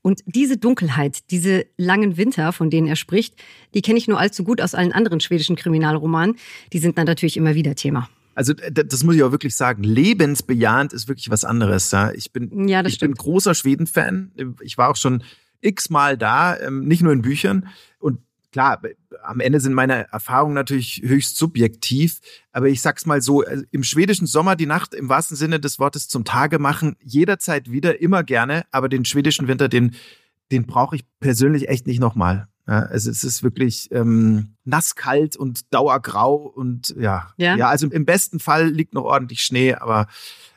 Und 0.00 0.22
diese 0.26 0.56
Dunkelheit, 0.56 1.30
diese 1.30 1.66
langen 1.76 2.16
Winter, 2.16 2.52
von 2.52 2.70
denen 2.70 2.88
er 2.88 2.96
spricht, 2.96 3.36
die 3.74 3.82
kenne 3.82 3.98
ich 3.98 4.08
nur 4.08 4.18
allzu 4.18 4.42
gut 4.42 4.60
aus 4.60 4.74
allen 4.74 4.92
anderen 4.92 5.20
schwedischen 5.20 5.54
Kriminalromanen. 5.54 6.36
Die 6.72 6.78
sind 6.78 6.98
dann 6.98 7.06
natürlich 7.06 7.36
immer 7.36 7.54
wieder 7.54 7.76
Thema. 7.76 8.08
Also 8.34 8.54
das 8.54 9.04
muss 9.04 9.14
ich 9.14 9.22
auch 9.22 9.32
wirklich 9.32 9.54
sagen. 9.54 9.82
Lebensbejahend 9.82 10.92
ist 10.92 11.08
wirklich 11.08 11.30
was 11.30 11.44
anderes. 11.44 11.94
Ich 12.14 12.32
bin, 12.32 12.68
ja, 12.68 12.84
ich 12.84 12.98
bin 12.98 13.14
großer 13.14 13.54
Schweden-Fan. 13.54 14.32
Ich 14.62 14.78
war 14.78 14.90
auch 14.90 14.96
schon 14.96 15.22
x-mal 15.60 16.18
da, 16.18 16.58
ähm, 16.58 16.86
nicht 16.86 17.02
nur 17.02 17.12
in 17.12 17.22
Büchern. 17.22 17.68
Und 17.98 18.20
klar, 18.52 18.80
am 19.22 19.40
Ende 19.40 19.60
sind 19.60 19.72
meine 19.72 20.12
Erfahrungen 20.12 20.54
natürlich 20.54 21.02
höchst 21.04 21.36
subjektiv, 21.36 22.20
aber 22.52 22.68
ich 22.68 22.82
sag's 22.82 23.06
mal 23.06 23.22
so, 23.22 23.42
äh, 23.42 23.62
im 23.70 23.82
schwedischen 23.82 24.26
Sommer 24.26 24.56
die 24.56 24.66
Nacht 24.66 24.94
im 24.94 25.08
wahrsten 25.08 25.36
Sinne 25.36 25.60
des 25.60 25.78
Wortes 25.78 26.08
zum 26.08 26.24
Tage 26.24 26.58
machen, 26.58 26.96
jederzeit 27.02 27.70
wieder, 27.70 28.00
immer 28.00 28.22
gerne, 28.22 28.64
aber 28.70 28.88
den 28.88 29.04
schwedischen 29.04 29.48
Winter, 29.48 29.68
den, 29.68 29.94
den 30.50 30.66
brauche 30.66 30.96
ich 30.96 31.04
persönlich 31.20 31.68
echt 31.68 31.86
nicht 31.86 32.00
nochmal. 32.00 32.48
Ja, 32.68 32.80
also 32.80 33.10
es 33.10 33.24
ist 33.24 33.42
wirklich 33.42 33.88
ähm, 33.90 34.54
nasskalt 34.64 35.36
und 35.36 35.72
dauergrau 35.74 36.36
und 36.36 36.94
ja, 36.96 37.32
ja, 37.36 37.56
ja, 37.56 37.68
also 37.68 37.88
im 37.88 38.04
besten 38.04 38.38
Fall 38.38 38.68
liegt 38.68 38.94
noch 38.94 39.04
ordentlich 39.04 39.40
Schnee, 39.40 39.74
aber 39.74 40.06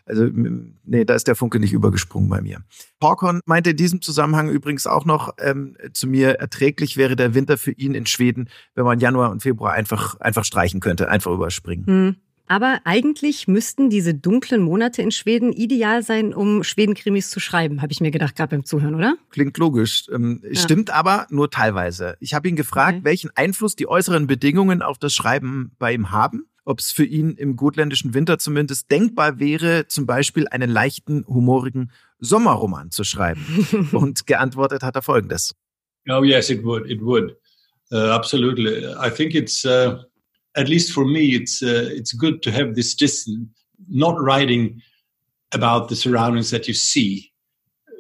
also, 0.07 0.29
nee, 0.31 1.03
da 1.03 1.15
ist 1.15 1.27
der 1.27 1.35
Funke 1.35 1.59
nicht 1.59 1.73
übergesprungen 1.73 2.29
bei 2.29 2.39
mir. 2.41 2.61
Håkon 3.01 3.41
meinte 3.45 3.71
in 3.71 3.77
diesem 3.77 4.01
Zusammenhang 4.01 4.49
übrigens 4.49 4.85
auch 4.85 5.05
noch 5.05 5.33
ähm, 5.39 5.75
zu 5.93 6.07
mir, 6.07 6.39
erträglich 6.39 6.95
wäre 6.95 7.15
der 7.15 7.33
Winter 7.33 7.57
für 7.57 7.71
ihn 7.71 7.95
in 7.95 8.05
Schweden, 8.05 8.49
wenn 8.75 8.85
man 8.85 8.99
Januar 8.99 9.31
und 9.31 9.41
Februar 9.41 9.73
einfach, 9.73 10.19
einfach 10.19 10.45
streichen 10.45 10.79
könnte, 10.79 11.09
einfach 11.09 11.31
überspringen. 11.31 11.85
Hm. 11.87 12.15
Aber 12.47 12.79
eigentlich 12.83 13.47
müssten 13.47 13.89
diese 13.89 14.13
dunklen 14.13 14.61
Monate 14.61 15.01
in 15.01 15.11
Schweden 15.11 15.51
ideal 15.51 16.03
sein, 16.03 16.33
um 16.33 16.63
Schweden-Krimis 16.63 17.29
zu 17.29 17.39
schreiben, 17.39 17.81
habe 17.81 17.91
ich 17.91 18.01
mir 18.01 18.11
gedacht, 18.11 18.35
gerade 18.35 18.51
beim 18.51 18.65
Zuhören, 18.65 18.95
oder? 18.95 19.15
Klingt 19.31 19.57
logisch. 19.57 20.05
Ähm, 20.13 20.43
ja. 20.43 20.59
Stimmt 20.59 20.91
aber 20.91 21.27
nur 21.29 21.49
teilweise. 21.49 22.17
Ich 22.19 22.33
habe 22.33 22.47
ihn 22.47 22.55
gefragt, 22.55 22.97
okay. 22.97 23.05
welchen 23.05 23.31
Einfluss 23.35 23.75
die 23.75 23.87
äußeren 23.87 24.27
Bedingungen 24.27 24.81
auf 24.81 24.97
das 24.99 25.13
Schreiben 25.13 25.71
bei 25.79 25.93
ihm 25.93 26.11
haben 26.11 26.47
ob 26.65 26.79
es 26.79 26.91
für 26.91 27.05
ihn 27.05 27.35
im 27.35 27.55
gotländischen 27.55 28.13
Winter 28.13 28.39
zumindest 28.39 28.89
denkbar 28.91 29.39
wäre, 29.39 29.87
zum 29.87 30.05
Beispiel 30.07 30.47
einen 30.47 30.69
leichten, 30.69 31.23
humorigen 31.27 31.91
Sommerroman 32.19 32.91
zu 32.91 33.03
schreiben. 33.03 33.89
Und 33.91 34.25
geantwortet 34.25 34.81
hat 34.81 34.95
er 34.95 35.03
folgendes. 35.03 35.55
Oh 36.09 36.23
yes, 36.23 36.49
it 36.49 36.63
would. 36.63 36.89
It 36.89 37.01
would. 37.01 37.37
Uh, 37.91 38.09
absolutely. 38.09 38.83
I 38.83 39.11
think 39.11 39.35
it's, 39.35 39.63
uh, 39.63 39.99
at 40.55 40.69
least 40.69 40.91
for 40.91 41.05
me, 41.05 41.35
it's, 41.35 41.61
uh, 41.61 41.89
it's 41.91 42.13
good 42.13 42.41
to 42.43 42.51
have 42.51 42.75
this 42.75 42.93
distance, 42.93 43.47
not 43.89 44.19
writing 44.21 44.81
about 45.53 45.89
the 45.89 45.95
surroundings 45.95 46.51
that 46.51 46.67
you 46.67 46.73
see. 46.73 47.31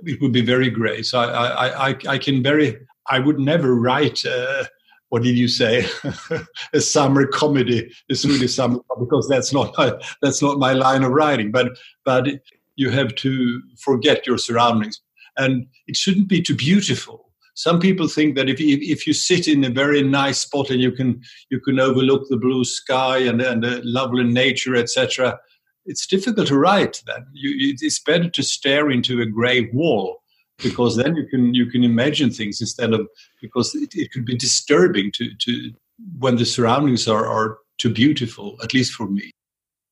It 0.03 0.21
would 0.21 0.31
be 0.31 0.41
very 0.41 0.69
great. 0.69 1.05
So 1.05 1.19
I, 1.19 1.47
I, 1.47 1.89
I, 1.89 1.97
I 2.09 2.17
can 2.17 2.43
very, 2.43 2.77
I 3.07 3.19
would 3.19 3.39
never 3.39 3.75
write 3.75 4.25
uh, 4.25 4.65
what 5.09 5.23
did 5.23 5.37
you 5.37 5.47
say 5.47 5.85
a 6.73 6.81
summer 6.81 7.25
comedy 7.25 7.91
a 8.11 8.15
really 8.25 8.47
summer 8.47 8.79
because 8.99 9.27
that's 9.29 9.53
not 9.53 9.73
my, 9.77 9.93
that's 10.21 10.41
not 10.41 10.57
my 10.57 10.73
line 10.73 11.03
of 11.03 11.11
writing 11.11 11.51
but 11.51 11.77
but 12.03 12.27
you 12.75 12.89
have 12.89 13.15
to 13.15 13.61
forget 13.77 14.27
your 14.27 14.37
surroundings 14.37 14.99
and 15.37 15.67
it 15.87 15.95
shouldn't 15.95 16.27
be 16.27 16.41
too 16.41 16.55
beautiful 16.55 17.24
some 17.55 17.79
people 17.79 18.07
think 18.07 18.35
that 18.35 18.49
if, 18.49 18.59
if, 18.59 18.79
if 18.81 19.07
you 19.07 19.13
sit 19.13 19.47
in 19.47 19.63
a 19.63 19.69
very 19.69 20.03
nice 20.03 20.39
spot 20.39 20.69
and 20.69 20.81
you 20.81 20.91
can 20.91 21.21
you 21.49 21.59
can 21.59 21.79
overlook 21.79 22.27
the 22.29 22.37
blue 22.37 22.63
sky 22.63 23.17
and, 23.17 23.41
and 23.41 23.63
the 23.63 23.81
lovely 23.83 24.23
nature 24.23 24.75
etc 24.75 25.39
it's 25.85 26.07
difficult 26.07 26.47
to 26.47 26.57
write 26.57 27.01
then. 27.05 27.25
You, 27.33 27.75
it's 27.79 27.99
better 27.99 28.29
to 28.29 28.43
stare 28.43 28.89
into 28.89 29.21
a 29.21 29.25
gray 29.25 29.69
wall 29.71 30.21
because 30.63 30.95
then 30.95 31.15
you 31.15 31.27
can 31.27 31.53
you 31.53 31.65
can 31.67 31.83
imagine 31.83 32.31
things 32.31 32.61
instead 32.61 32.93
of 32.93 33.07
because 33.41 33.75
it, 33.75 33.93
it 33.93 34.11
could 34.11 34.25
be 34.25 34.37
disturbing 34.37 35.11
to 35.15 35.29
to 35.41 35.73
when 36.17 36.37
the 36.37 36.45
surroundings 36.45 37.07
are 37.07 37.27
are 37.27 37.57
too 37.77 37.93
beautiful 37.93 38.57
at 38.63 38.73
least 38.73 38.93
for 38.93 39.07
me 39.07 39.31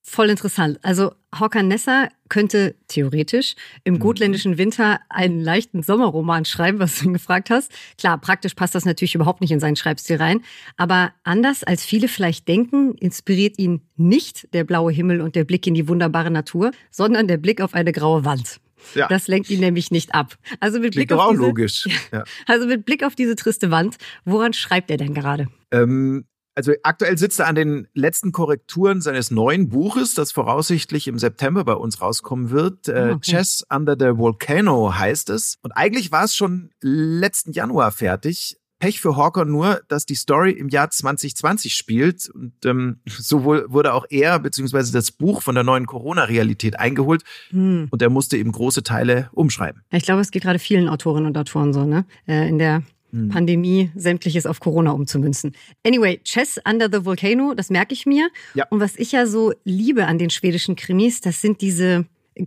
Voll 0.06 0.30
interessant. 0.30 0.80
Also 0.82 1.14
Håkan 1.40 1.70
Nesser 1.70 2.10
könnte 2.28 2.76
theoretisch 2.90 3.56
im 3.86 3.96
mhm. 3.96 4.00
gotländischen 4.00 4.58
Winter 4.58 5.00
einen 5.08 5.40
leichten 5.40 5.82
Sommerroman 5.82 6.44
schreiben, 6.44 6.80
was 6.80 7.00
du 7.00 7.06
ihn 7.06 7.14
gefragt 7.14 7.50
hast. 7.50 7.72
Klar, 7.98 8.20
praktisch 8.20 8.54
passt 8.54 8.76
das 8.76 8.84
natürlich 8.84 9.16
überhaupt 9.16 9.40
nicht 9.40 9.52
in 9.52 9.62
seinen 9.62 9.78
Schreibstil 9.78 10.18
rein. 10.18 10.42
Aber 10.76 11.14
anders 11.24 11.64
als 11.64 11.86
viele 11.86 12.10
vielleicht 12.10 12.50
denken, 12.50 12.96
inspiriert 12.96 13.58
ihn 13.58 13.82
nicht 13.96 14.54
der 14.54 14.66
blaue 14.66 14.92
Himmel 14.92 15.22
und 15.22 15.36
der 15.36 15.46
Blick 15.46 15.66
in 15.68 15.74
die 15.74 15.88
wunderbare 15.88 16.32
Natur, 16.32 16.72
sondern 16.92 17.30
der 17.30 17.38
Blick 17.38 17.62
auf 17.62 17.74
eine 17.74 17.94
graue 17.94 18.26
Wand. 18.26 18.60
Ja. 18.96 19.08
Das 19.08 19.30
lenkt 19.30 19.50
ihn 19.50 19.62
nämlich 19.62 19.90
nicht 19.90 20.14
ab. 20.14 20.36
Also 20.60 20.80
mit 20.80 20.96
Blick 20.96 21.14
auf 21.14 21.32
diese, 21.32 21.42
logisch. 21.42 21.88
Ja. 22.12 22.26
Also 22.46 22.68
mit 22.68 22.84
Blick 22.84 23.04
auf 23.04 23.16
diese 23.16 23.38
triste 23.38 23.72
Wand, 23.72 23.96
woran 24.26 24.52
schreibt 24.52 24.92
er 24.92 24.98
denn 24.98 25.14
gerade? 25.14 25.48
Ähm, 25.72 26.26
also 26.56 26.74
aktuell 26.84 27.18
sitzt 27.18 27.40
er 27.40 27.48
an 27.48 27.56
den 27.56 27.88
letzten 27.94 28.32
Korrekturen 28.32 29.02
seines 29.02 29.32
neuen 29.32 29.70
Buches, 29.70 30.14
das 30.14 30.32
voraussichtlich 30.32 31.08
im 31.08 31.18
September 31.18 31.64
bei 31.64 31.74
uns 31.74 32.02
rauskommen 32.02 32.52
wird. 32.52 32.88
Äh, 32.88 32.94
ah, 32.94 33.12
okay. 33.12 33.32
Chess 33.32 33.66
Under 33.70 33.96
the 33.98 34.18
Volcano 34.18 34.96
heißt 34.96 35.30
es. 35.30 35.58
Und 35.62 35.72
eigentlich 35.72 36.12
war 36.12 36.26
es 36.26 36.36
schon 36.36 36.70
letzten 36.82 37.54
Januar 37.54 37.92
fertig. 37.92 38.58
Pech 38.80 39.00
für 39.00 39.16
Hawker 39.16 39.46
nur, 39.46 39.82
dass 39.88 40.06
die 40.06 40.16
Story 40.16 40.52
im 40.52 40.68
Jahr 40.68 40.90
2020 40.90 41.74
spielt. 41.74 42.30
Und 42.30 42.54
ähm, 42.66 43.00
so 43.08 43.46
wurde 43.46 43.94
auch 43.94 44.06
er 44.10 44.40
beziehungsweise 44.40 44.92
das 44.92 45.12
Buch 45.12 45.42
von 45.42 45.56
der 45.56 45.64
neuen 45.64 45.86
Corona-Realität 45.86 46.80
eingeholt. 46.80 47.24
Hm. 47.50 47.88
Und 47.90 48.02
er 48.02 48.10
musste 48.10 48.38
eben 48.38 48.52
große 48.52 48.84
Teile 48.84 49.30
umschreiben. 49.32 49.84
Ich 49.92 50.04
glaube, 50.04 50.22
es 50.22 50.32
geht 50.32 50.44
gerade 50.44 50.60
vielen 50.60 50.90
Autorinnen 50.90 51.28
und 51.28 51.38
Autoren 51.38 51.74
so, 51.74 51.86
ne? 51.86 52.06
Äh, 52.28 52.50
in 52.50 52.60
der 52.60 52.84
hm. 53.14 53.30
Pandemie 53.30 53.92
sämtliches 53.96 54.46
auf 54.46 54.60
Corona 54.60 54.92
umzumünzen. 54.92 55.54
Anyway, 55.86 56.20
Chess 56.24 56.60
Under 56.68 56.90
the 56.92 57.06
Volcano, 57.06 57.54
das 57.54 57.70
merke 57.70 57.94
ich 57.94 58.06
mir. 58.06 58.30
Ja. 58.56 58.66
Und 58.70 58.80
was 58.80 58.98
ich 58.98 59.12
ja 59.12 59.28
so 59.28 59.54
liebe 59.64 60.08
an 60.08 60.18
den 60.18 60.32
schwedischen 60.32 60.76
Krimis, 60.76 61.22
das 61.22 61.40
sind 61.40 61.62
diese 61.62 62.06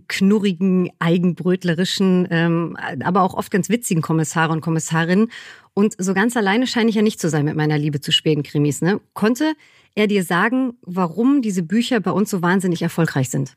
knurrigen, 0.09 0.89
eigenbrötlerischen, 0.99 2.27
ähm, 2.29 2.77
aber 3.01 3.21
auch 3.21 3.33
oft 3.33 3.49
ganz 3.49 3.69
witzigen 3.69 4.01
Kommissare 4.01 4.51
und 4.51 4.59
Kommissarinnen. 4.59 5.31
Und 5.73 5.95
so 5.97 6.13
ganz 6.13 6.35
alleine 6.35 6.67
scheine 6.67 6.89
ich 6.89 6.95
ja 6.95 7.01
nicht 7.01 7.21
zu 7.21 7.29
sein 7.29 7.45
mit 7.45 7.55
meiner 7.55 7.77
Liebe 7.77 8.01
zu 8.01 8.11
späten 8.11 8.43
Krimis. 8.43 8.81
Ne? 8.81 8.99
Konnte 9.13 9.53
er 9.95 10.07
dir 10.07 10.23
sagen, 10.23 10.73
warum 10.81 11.41
diese 11.41 11.63
Bücher 11.63 12.01
bei 12.01 12.11
uns 12.11 12.29
so 12.29 12.41
wahnsinnig 12.41 12.81
erfolgreich 12.81 13.29
sind? 13.29 13.55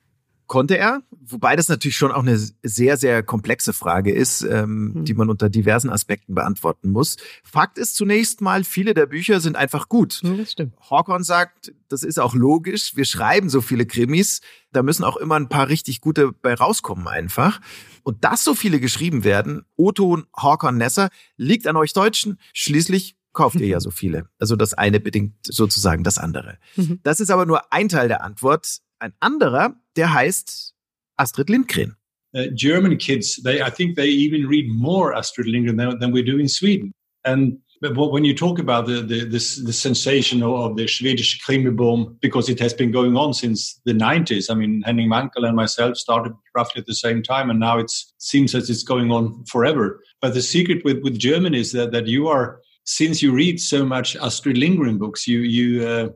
Konnte 0.51 0.77
er, 0.77 1.05
wobei 1.13 1.55
das 1.55 1.69
natürlich 1.69 1.97
schon 1.97 2.11
auch 2.11 2.25
eine 2.25 2.37
sehr, 2.37 2.97
sehr 2.97 3.23
komplexe 3.23 3.73
Frage 3.73 4.13
ist, 4.13 4.43
ähm, 4.43 4.95
mhm. 4.95 5.05
die 5.05 5.15
man 5.15 5.31
unter 5.31 5.49
diversen 5.49 5.91
Aspekten 5.91 6.35
beantworten 6.35 6.91
muss. 6.91 7.19
Fakt 7.45 7.79
ist 7.79 7.95
zunächst 7.95 8.41
mal, 8.41 8.65
viele 8.65 8.93
der 8.93 9.07
Bücher 9.07 9.41
sind 9.41 9.55
einfach 9.55 9.89
gut. 9.89 10.21
Ja, 10.25 10.35
das 10.35 10.51
stimmt. 10.51 10.75
Hawkon 10.91 11.23
sagt, 11.23 11.73
das 11.89 12.03
ist 12.03 12.19
auch 12.19 12.35
logisch, 12.35 12.97
wir 12.97 13.05
schreiben 13.05 13.49
so 13.49 13.61
viele 13.61 13.87
Krimis, 13.87 14.41
da 14.73 14.83
müssen 14.83 15.05
auch 15.05 15.19
immer 15.19 15.37
ein 15.37 15.49
paar 15.49 15.69
richtig 15.69 16.01
gute 16.01 16.33
bei 16.33 16.53
rauskommen 16.53 17.07
einfach. 17.07 17.61
Und 18.03 18.25
dass 18.25 18.43
so 18.43 18.57
viele 18.57 18.81
geschrieben 18.81 19.23
werden, 19.23 19.63
Otto 19.77 20.15
und 20.15 20.27
Hawkon 20.37 20.77
Nesser, 20.77 21.11
liegt 21.37 21.69
an 21.69 21.77
euch 21.77 21.93
Deutschen. 21.93 22.41
Schließlich 22.55 23.17
kauft 23.33 23.61
ihr 23.61 23.69
ja 23.69 23.79
so 23.81 23.93
viele. 23.93 24.27
Also 24.41 24.57
das 24.57 24.75
eine 24.75 24.99
bedingt 24.99 25.35
sozusagen 25.45 26.03
das 26.03 26.19
andere. 26.19 26.59
Mhm. 26.75 26.99
Das 27.05 27.21
ist 27.21 27.31
aber 27.31 27.47
nur 27.47 27.73
ein 27.73 27.89
Teil 27.89 28.09
der 28.09 28.25
Antwort. 28.25 28.81
Ein 28.99 29.15
anderer, 29.21 29.77
der 30.01 30.13
heißt 30.13 30.75
Astrid 31.17 31.49
Lindgren. 31.49 31.97
uh, 32.35 32.47
German 32.55 32.97
kids, 32.97 33.37
they 33.43 33.63
I 33.63 33.71
think 33.71 33.97
they 33.97 34.09
even 34.09 34.47
read 34.47 34.69
more 34.69 35.15
Astrid 35.15 35.47
Lindgren 35.47 35.77
than, 35.77 35.99
than 35.99 36.13
we 36.13 36.23
do 36.23 36.39
in 36.39 36.49
Sweden. 36.49 36.93
And 37.25 37.59
but 37.83 37.97
when 37.97 38.25
you 38.25 38.35
talk 38.35 38.59
about 38.59 38.87
the 38.87 39.01
the, 39.01 39.25
this, 39.25 39.57
the 39.57 39.73
sensation 39.73 40.43
of 40.43 40.77
the 40.77 40.87
Swedish 40.87 41.41
Krimiboom, 41.43 42.21
because 42.21 42.49
it 42.49 42.61
has 42.61 42.75
been 42.75 42.91
going 42.91 43.17
on 43.17 43.33
since 43.33 43.81
the 43.85 43.93
90s. 43.93 44.51
I 44.51 44.55
mean, 44.55 44.83
Henning 44.83 45.09
Mankell 45.09 45.47
and 45.47 45.57
myself 45.57 45.97
started 45.97 46.35
roughly 46.55 46.81
at 46.81 46.87
the 46.87 46.95
same 46.95 47.23
time, 47.23 47.51
and 47.51 47.59
now 47.59 47.79
it 47.79 47.91
seems 48.19 48.55
as 48.55 48.69
it's 48.69 48.83
going 48.83 49.11
on 49.11 49.45
forever. 49.47 50.03
But 50.21 50.35
the 50.35 50.43
secret 50.43 50.85
with, 50.85 51.03
with 51.03 51.19
German 51.19 51.55
is 51.55 51.73
that, 51.73 51.93
that 51.93 52.07
you 52.07 52.29
are, 52.29 52.61
since 52.85 53.23
you 53.23 53.33
read 53.33 53.59
so 53.61 53.87
much 53.87 54.15
Astrid 54.17 54.59
Lindgren 54.59 54.99
books, 54.99 55.27
you 55.27 55.41
you 55.41 55.87
uh, 55.87 56.09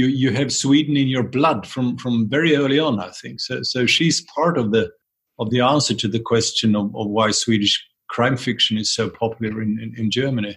you 0.00 0.06
you 0.06 0.32
have 0.32 0.50
Sweden 0.50 0.96
in 0.96 1.08
your 1.08 1.24
blood 1.24 1.66
from 1.66 1.98
from 1.98 2.28
very 2.28 2.56
early 2.56 2.80
on. 2.80 2.98
I 3.00 3.10
think 3.10 3.40
so. 3.40 3.62
So 3.62 3.86
she's 3.86 4.24
part 4.34 4.58
of 4.58 4.72
the 4.72 4.90
of 5.36 5.50
the 5.50 5.62
answer 5.62 5.96
to 5.96 6.08
the 6.08 6.20
question 6.20 6.76
of, 6.76 6.94
of 6.94 7.06
why 7.08 7.32
Swedish 7.32 7.80
crime 8.08 8.36
fiction 8.36 8.78
is 8.78 8.92
so 8.92 9.08
popular 9.08 9.62
in, 9.62 9.78
in, 9.78 9.94
in 9.94 10.10
Germany. 10.10 10.56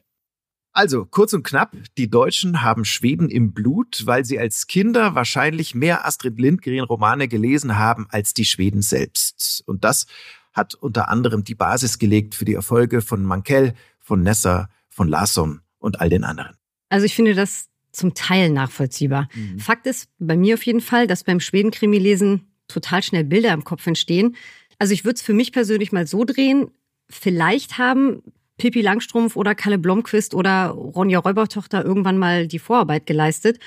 Also, 0.75 1.05
kurz 1.05 1.33
und 1.33 1.43
knapp, 1.43 1.75
die 1.99 2.09
Deutschen 2.09 2.63
haben 2.63 2.83
Schweden 2.83 3.29
im 3.29 3.53
Blut, 3.53 4.07
weil 4.07 4.25
sie 4.25 4.39
als 4.39 4.65
Kinder 4.65 5.13
wahrscheinlich 5.13 5.75
mehr 5.75 6.07
Astrid 6.07 6.39
Lindgren-Romane 6.39 7.27
gelesen 7.27 7.77
haben 7.77 8.07
als 8.09 8.33
die 8.33 8.45
Schweden 8.45 8.81
selbst. 8.81 9.63
Und 9.67 9.83
das 9.83 10.07
hat 10.51 10.73
unter 10.73 11.09
anderem 11.09 11.43
die 11.43 11.53
Basis 11.53 11.99
gelegt 11.99 12.33
für 12.33 12.45
die 12.45 12.55
Erfolge 12.55 13.01
von 13.01 13.23
Mankell, 13.23 13.75
von 13.99 14.23
Nesser, 14.23 14.67
von 14.89 15.07
Larsson 15.07 15.61
und 15.77 16.01
all 16.01 16.09
den 16.09 16.23
anderen. 16.23 16.55
Also 16.89 17.05
ich 17.05 17.13
finde 17.13 17.35
das 17.35 17.69
zum 17.93 18.13
Teil 18.13 18.49
nachvollziehbar. 18.49 19.29
Mhm. 19.33 19.59
Fakt 19.59 19.87
ist 19.87 20.09
bei 20.19 20.35
mir 20.35 20.55
auf 20.55 20.65
jeden 20.65 20.81
Fall, 20.81 21.07
dass 21.07 21.23
beim 21.23 21.39
Schweden-Krimi-Lesen 21.39 22.47
total 22.67 23.03
schnell 23.03 23.23
Bilder 23.23 23.53
im 23.53 23.63
Kopf 23.63 23.85
entstehen. 23.87 24.35
Also 24.79 24.93
ich 24.93 25.05
würde 25.05 25.15
es 25.15 25.21
für 25.21 25.33
mich 25.33 25.51
persönlich 25.51 25.91
mal 25.91 26.07
so 26.07 26.25
drehen, 26.25 26.71
vielleicht 27.09 27.77
haben 27.77 28.23
Pippi 28.57 28.81
Langstrumpf 28.81 29.35
oder 29.35 29.55
Kalle 29.55 29.77
Blomquist 29.77 30.33
oder 30.33 30.67
Ronja 30.67 31.19
Räubertochter 31.19 31.83
irgendwann 31.83 32.17
mal 32.17 32.47
die 32.47 32.59
Vorarbeit 32.59 33.05
geleistet. 33.05 33.59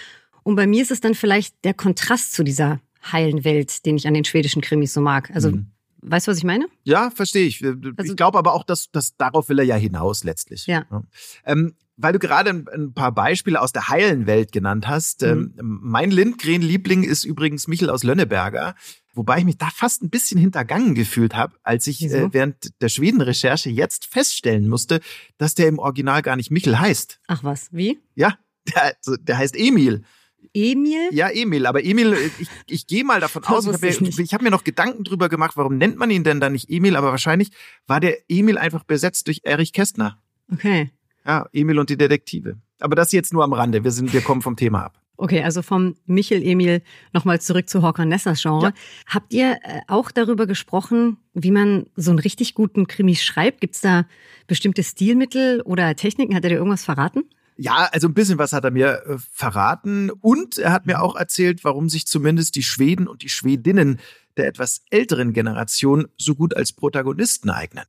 Und 0.43 0.57
bei 0.57 0.67
mir 0.67 0.83
ist 0.83 0.91
es 0.91 1.01
dann 1.01 1.15
vielleicht 1.15 1.65
der 1.65 1.75
Kontrast 1.75 2.33
zu 2.33 2.45
dieser 2.45 2.81
heilen 3.13 3.45
Welt, 3.45 3.85
den 3.85 3.97
ich 3.97 4.07
an 4.07 4.15
den 4.15 4.25
schwedischen 4.25 4.63
Krimis 4.63 4.93
so 4.93 5.01
mag. 5.01 5.31
Also, 5.35 5.51
mhm. 5.51 5.67
weißt 6.03 6.27
du, 6.27 6.31
was 6.31 6.39
ich 6.39 6.45
meine? 6.45 6.67
Ja, 6.85 7.11
verstehe 7.11 7.47
ich. 7.47 7.65
Also, 7.65 8.13
ich 8.13 8.17
glaube 8.17 8.39
aber 8.39 8.55
auch, 8.55 8.65
dass, 8.65 8.91
dass 8.91 9.17
darauf 9.17 9.49
will 9.49 9.59
er 9.59 9.65
ja 9.65 9.77
hinaus 9.77 10.25
letztlich. 10.25 10.67
Ja. 10.67 10.85
ja. 10.91 11.03
Ähm, 11.45 11.75
weil 11.97 12.13
du 12.13 12.19
gerade 12.19 12.51
ein, 12.51 12.93
paar 12.93 13.13
Beispiele 13.13 13.61
aus 13.61 13.73
der 13.73 13.89
heilen 13.89 14.27
Welt 14.27 14.53
genannt 14.53 14.87
hast. 14.87 15.23
Mhm. 15.23 15.55
Ähm, 15.59 15.81
mein 15.83 16.11
Lindgren-Liebling 16.11 17.03
ist 17.03 17.25
übrigens 17.25 17.69
Michel 17.69 17.91
aus 17.91 18.03
Lönneberger. 18.03 18.75
Wobei 19.15 19.39
ich 19.39 19.45
mich 19.47 19.57
da 19.57 19.71
fast 19.75 20.03
ein 20.03 20.11
bisschen 20.11 20.39
hintergangen 20.39 20.95
gefühlt 20.95 21.35
habe, 21.35 21.55
als 21.63 21.87
ich 21.87 22.03
äh, 22.03 22.29
während 22.33 22.83
der 22.83 22.91
Schweden-Recherche 22.91 23.71
jetzt 23.71 24.05
feststellen 24.05 24.69
musste, 24.69 25.01
dass 25.39 25.55
der 25.55 25.69
im 25.69 25.79
Original 25.79 26.21
gar 26.21 26.37
nicht 26.37 26.51
Michel 26.51 26.79
heißt. 26.79 27.21
Ach 27.27 27.43
was, 27.43 27.69
wie? 27.73 27.99
Ja, 28.15 28.37
der, 28.75 28.95
der 29.21 29.39
heißt 29.39 29.57
Emil. 29.57 30.05
Emil? 30.53 31.09
Ja, 31.13 31.29
Emil. 31.31 31.67
Aber 31.67 31.83
Emil, 31.83 32.15
ich, 32.39 32.49
ich 32.67 32.87
gehe 32.87 33.05
mal 33.05 33.21
davon 33.21 33.43
aus, 33.47 33.67
ich 33.67 33.73
habe 33.73 34.05
mir, 34.05 34.27
hab 34.27 34.43
mir 34.43 34.51
noch 34.51 34.65
Gedanken 34.65 35.03
drüber 35.03 35.31
gemacht, 35.31 35.57
warum 35.57 35.79
nennt 35.79 35.97
man 35.97 36.11
ihn 36.11 36.25
denn 36.25 36.41
dann 36.41 36.53
nicht 36.53 36.69
Emil? 36.69 36.97
Aber 36.97 37.11
wahrscheinlich 37.11 37.51
war 37.87 38.01
der 38.01 38.19
Emil 38.29 38.59
einfach 38.59 38.85
besetzt 38.85 39.29
durch 39.29 39.41
Erich 39.45 39.73
Kästner. 39.73 40.23
Okay. 40.53 40.91
Ja, 41.27 41.49
Emil 41.53 41.79
und 41.79 41.91
die 41.91 41.97
Detektive. 41.97 42.59
Aber 42.81 42.95
das 42.95 43.13
jetzt 43.13 43.33
nur 43.33 43.43
am 43.43 43.53
Rande. 43.53 43.83
Wir 43.83 43.91
sind, 43.91 44.13
wir 44.13 44.21
kommen 44.21 44.43
vom 44.43 44.57
Thema 44.57 44.85
ab. 44.85 45.01
Okay, 45.19 45.43
also 45.43 45.63
vom 45.63 45.97
Michel 46.05 46.43
Emil 46.43 46.83
nochmal 47.13 47.41
zurück 47.41 47.71
zu 47.71 47.83
Håkan 47.83 48.09
Nessers 48.09 48.43
Genre. 48.43 48.67
Ja. 48.67 48.73
Habt 49.07 49.33
ihr 49.33 49.59
äh, 49.63 49.81
auch 49.89 50.11
darüber 50.11 50.47
gesprochen, 50.47 51.17
wie 51.33 51.51
man 51.51 51.87
so 51.97 52.11
einen 52.11 52.19
richtig 52.19 52.55
guten 52.55 52.87
Krimi 52.87 53.17
schreibt? 53.17 53.63
Gibt 53.63 53.77
es 53.77 53.81
da 53.81 54.05
bestimmte 54.47 54.83
Stilmittel 54.83 55.63
oder 55.63 55.97
Techniken? 55.97 56.35
Hat 56.35 56.45
er 56.45 56.51
dir 56.51 56.57
irgendwas 56.57 56.85
verraten? 56.85 57.25
Ja, 57.57 57.89
also 57.91 58.09
ein 58.09 58.15
bisschen 58.15 58.39
was 58.39 58.53
hat 58.53 58.65
er 58.65 58.71
mir 58.71 59.03
äh, 59.07 59.17
verraten. 59.31 60.11
Und 60.11 60.59
er 60.59 60.71
hat 60.71 60.87
mir 60.87 61.01
auch 61.01 61.17
erzählt, 61.17 61.65
warum 61.65 61.89
sich 61.89 62.07
zumindest 62.07 62.55
die 62.55 62.63
Schweden 62.63 63.09
und 63.09 63.23
die 63.23 63.31
Schwedinnen 63.31 63.99
der 64.37 64.47
etwas 64.47 64.83
älteren 64.91 65.33
Generation 65.33 66.09
so 66.19 66.35
gut 66.35 66.55
als 66.55 66.75
Protagonisten 66.75 67.49
eignen. 67.49 67.85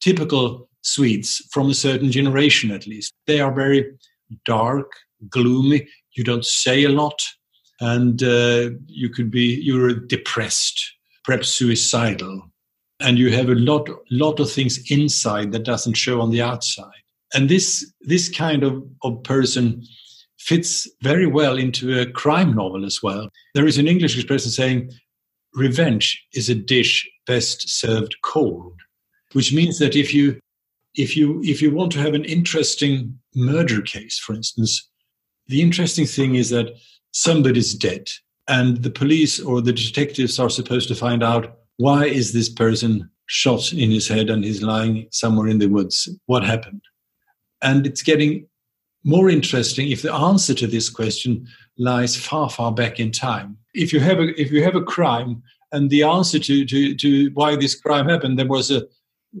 Typical 0.00 0.66
Swedes 0.82 1.46
from 1.50 1.70
a 1.70 1.74
certain 1.74 2.10
generation 2.10 2.70
at 2.70 2.86
least. 2.86 3.12
They 3.26 3.40
are 3.40 3.52
very 3.52 3.86
dark, 4.44 4.92
gloomy. 5.28 5.88
you 6.14 6.24
don't 6.24 6.44
say 6.44 6.84
a 6.84 6.88
lot, 6.88 7.22
and 7.80 8.22
uh, 8.22 8.70
you 8.86 9.08
could 9.08 9.30
be 9.30 9.60
you're 9.62 9.94
depressed, 9.94 10.94
perhaps 11.24 11.48
suicidal, 11.48 12.42
and 13.00 13.18
you 13.18 13.32
have 13.32 13.48
a 13.48 13.54
lot 13.54 13.88
lot 14.10 14.40
of 14.40 14.50
things 14.50 14.90
inside 14.90 15.52
that 15.52 15.64
doesn't 15.64 15.94
show 15.94 16.20
on 16.20 16.30
the 16.30 16.42
outside. 16.42 17.02
And 17.34 17.48
this 17.48 17.90
this 18.00 18.28
kind 18.28 18.62
of, 18.62 18.82
of 19.02 19.22
person 19.22 19.82
fits 20.38 20.88
very 21.02 21.26
well 21.26 21.56
into 21.56 22.00
a 22.00 22.10
crime 22.10 22.54
novel 22.54 22.84
as 22.84 23.02
well. 23.02 23.28
There 23.54 23.66
is 23.66 23.78
an 23.78 23.88
English 23.88 24.16
expression 24.16 24.50
saying, 24.50 24.90
"Revenge 25.54 26.20
is 26.34 26.48
a 26.48 26.54
dish 26.54 27.08
best 27.26 27.68
served 27.68 28.16
cold," 28.22 28.74
which 29.32 29.52
means 29.52 29.78
that 29.78 29.96
if 29.96 30.12
you 30.12 30.40
if 30.94 31.16
you 31.16 31.40
if 31.42 31.62
you 31.62 31.74
want 31.74 31.92
to 31.92 32.00
have 32.00 32.14
an 32.14 32.24
interesting 32.24 33.18
murder 33.34 33.80
case, 33.82 34.18
for 34.18 34.34
instance, 34.34 34.90
the 35.46 35.62
interesting 35.62 36.06
thing 36.06 36.34
is 36.34 36.50
that 36.50 36.74
somebody's 37.12 37.74
dead 37.74 38.08
and 38.48 38.82
the 38.82 38.90
police 38.90 39.40
or 39.40 39.60
the 39.60 39.72
detectives 39.72 40.38
are 40.38 40.50
supposed 40.50 40.88
to 40.88 40.94
find 40.94 41.22
out 41.22 41.58
why 41.76 42.06
is 42.06 42.32
this 42.32 42.48
person 42.48 43.08
shot 43.26 43.72
in 43.72 43.90
his 43.90 44.08
head 44.08 44.28
and 44.30 44.44
he's 44.44 44.62
lying 44.62 45.06
somewhere 45.10 45.48
in 45.48 45.58
the 45.58 45.68
woods? 45.68 46.08
What 46.26 46.44
happened? 46.44 46.82
And 47.62 47.86
it's 47.86 48.02
getting 48.02 48.46
more 49.04 49.30
interesting 49.30 49.90
if 49.90 50.02
the 50.02 50.12
answer 50.12 50.54
to 50.54 50.66
this 50.66 50.88
question 50.88 51.46
lies 51.78 52.16
far 52.16 52.50
far 52.50 52.72
back 52.72 53.00
in 53.00 53.10
time. 53.10 53.56
If 53.74 53.92
you 53.92 54.00
have 54.00 54.18
a 54.18 54.40
if 54.40 54.52
you 54.52 54.62
have 54.62 54.76
a 54.76 54.82
crime 54.82 55.42
and 55.72 55.88
the 55.90 56.02
answer 56.02 56.38
to 56.38 56.64
to, 56.64 56.94
to 56.94 57.30
why 57.34 57.56
this 57.56 57.74
crime 57.74 58.08
happened 58.08 58.38
there 58.38 58.46
was 58.46 58.70
a 58.70 58.82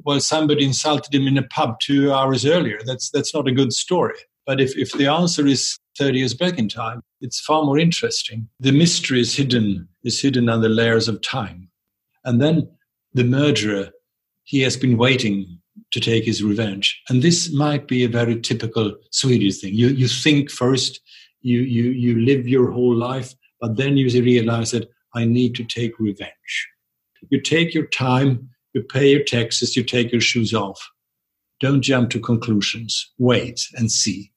well 0.04 0.20
somebody 0.20 0.64
insulted 0.64 1.14
him 1.14 1.26
in 1.26 1.38
a 1.38 1.42
pub 1.48 1.78
two 1.80 2.12
hours 2.12 2.44
earlier 2.46 2.80
that's 2.84 3.10
that's 3.10 3.34
not 3.34 3.48
a 3.48 3.52
good 3.52 3.72
story 3.72 4.16
but 4.46 4.60
if, 4.60 4.76
if 4.76 4.92
the 4.92 5.06
answer 5.06 5.46
is 5.46 5.78
30 5.98 6.18
years 6.18 6.34
back 6.34 6.58
in 6.58 6.68
time, 6.68 7.02
it's 7.20 7.40
far 7.40 7.64
more 7.64 7.78
interesting. 7.78 8.48
The 8.60 8.72
mystery 8.72 9.20
is 9.20 9.34
hidden, 9.34 9.88
is 10.04 10.20
hidden 10.20 10.48
under 10.48 10.68
layers 10.68 11.08
of 11.08 11.20
time. 11.22 11.68
And 12.24 12.40
then 12.40 12.68
the 13.14 13.24
murderer, 13.24 13.90
he 14.44 14.60
has 14.62 14.76
been 14.76 14.96
waiting 14.96 15.58
to 15.92 16.00
take 16.00 16.24
his 16.24 16.42
revenge. 16.42 17.00
And 17.08 17.22
this 17.22 17.52
might 17.52 17.86
be 17.86 18.04
a 18.04 18.08
very 18.08 18.40
typical 18.40 18.94
Swedish 19.10 19.60
thing. 19.60 19.74
You, 19.74 19.88
you 19.88 20.08
think 20.08 20.50
first, 20.50 21.00
you, 21.42 21.60
you, 21.60 21.90
you 21.90 22.20
live 22.20 22.48
your 22.48 22.70
whole 22.70 22.94
life, 22.94 23.34
but 23.60 23.76
then 23.76 23.96
you 23.96 24.08
realize 24.22 24.72
that 24.72 24.88
I 25.14 25.24
need 25.24 25.54
to 25.56 25.64
take 25.64 25.98
revenge. 25.98 26.68
You 27.30 27.40
take 27.40 27.74
your 27.74 27.86
time, 27.86 28.50
you 28.72 28.82
pay 28.82 29.14
your 29.14 29.24
taxes, 29.24 29.74
you 29.74 29.84
take 29.84 30.12
your 30.12 30.20
shoes 30.20 30.54
off. 30.54 30.92
Don't 31.62 31.82
jump 31.82 32.10
to 32.10 32.20
conclusions. 32.20 33.12
Wait 33.18 33.70
and 33.76 33.90
see. 33.90 34.32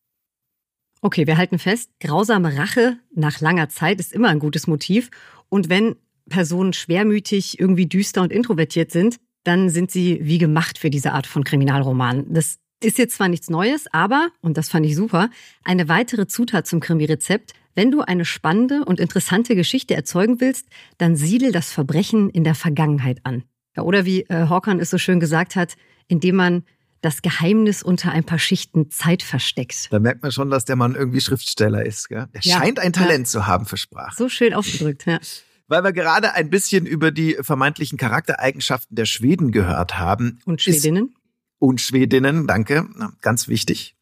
Okay, 1.01 1.27
wir 1.27 1.37
halten 1.37 1.59
fest, 1.59 1.91
grausame 1.99 2.57
Rache 2.57 2.97
nach 3.13 3.39
langer 3.39 3.69
Zeit 3.69 3.99
ist 3.99 4.11
immer 4.11 4.29
ein 4.29 4.39
gutes 4.39 4.67
Motiv. 4.67 5.11
Und 5.49 5.69
wenn 5.69 5.95
Personen 6.29 6.73
schwermütig, 6.73 7.59
irgendwie 7.59 7.85
düster 7.85 8.21
und 8.21 8.31
introvertiert 8.31 8.91
sind, 8.91 9.17
dann 9.43 9.69
sind 9.69 9.91
sie 9.91 10.19
wie 10.21 10.39
gemacht 10.39 10.79
für 10.79 10.89
diese 10.89 11.13
Art 11.13 11.27
von 11.27 11.43
Kriminalroman. 11.43 12.33
Das 12.33 12.57
ist 12.81 12.97
jetzt 12.97 13.15
zwar 13.15 13.27
nichts 13.27 13.49
Neues, 13.49 13.85
aber, 13.91 14.29
und 14.41 14.57
das 14.57 14.69
fand 14.69 14.85
ich 14.85 14.95
super, 14.95 15.29
eine 15.63 15.87
weitere 15.87 16.27
Zutat 16.27 16.67
zum 16.67 16.79
Krimi-Rezept. 16.79 17.53
Wenn 17.75 17.91
du 17.91 18.01
eine 18.01 18.25
spannende 18.25 18.85
und 18.85 18.99
interessante 18.99 19.55
Geschichte 19.55 19.95
erzeugen 19.95 20.39
willst, 20.39 20.67
dann 20.97 21.15
siedel 21.15 21.51
das 21.51 21.71
Verbrechen 21.71 22.29
in 22.29 22.43
der 22.43 22.55
Vergangenheit 22.55 23.19
an. 23.23 23.43
Ja, 23.75 23.83
oder 23.83 24.05
wie 24.05 24.21
äh, 24.23 24.47
Hawkan 24.47 24.79
es 24.79 24.89
so 24.89 24.97
schön 24.97 25.19
gesagt 25.19 25.55
hat, 25.55 25.75
indem 26.07 26.35
man 26.35 26.63
das 27.01 27.21
Geheimnis 27.21 27.83
unter 27.83 28.11
ein 28.11 28.23
paar 28.23 28.39
Schichten 28.39 28.89
Zeit 28.89 29.21
versteckt. 29.21 29.91
Da 29.91 29.99
merkt 29.99 30.23
man 30.23 30.31
schon, 30.31 30.49
dass 30.49 30.65
der 30.65 30.75
Mann 30.75 30.95
irgendwie 30.95 31.21
Schriftsteller 31.21 31.85
ist. 31.85 32.09
Gell? 32.09 32.27
Er 32.31 32.41
ja, 32.41 32.57
scheint 32.57 32.79
ein 32.79 32.93
Talent 32.93 33.27
ja. 33.27 33.31
zu 33.31 33.47
haben 33.47 33.65
für 33.65 33.77
Sprache. 33.77 34.15
So 34.17 34.27
schön 34.29 34.53
ausgedrückt, 34.53 35.05
ja. 35.05 35.19
Weil 35.67 35.83
wir 35.83 35.93
gerade 35.93 36.33
ein 36.33 36.49
bisschen 36.49 36.85
über 36.85 37.11
die 37.11 37.37
vermeintlichen 37.41 37.97
Charaktereigenschaften 37.97 38.95
der 38.95 39.05
Schweden 39.05 39.51
gehört 39.51 39.97
haben. 39.99 40.39
Und 40.45 40.61
Schwedinnen? 40.61 41.15
und 41.59 41.81
Schwedinnen, 41.81 42.47
danke, 42.47 42.87
ganz 43.21 43.47
wichtig. 43.47 43.95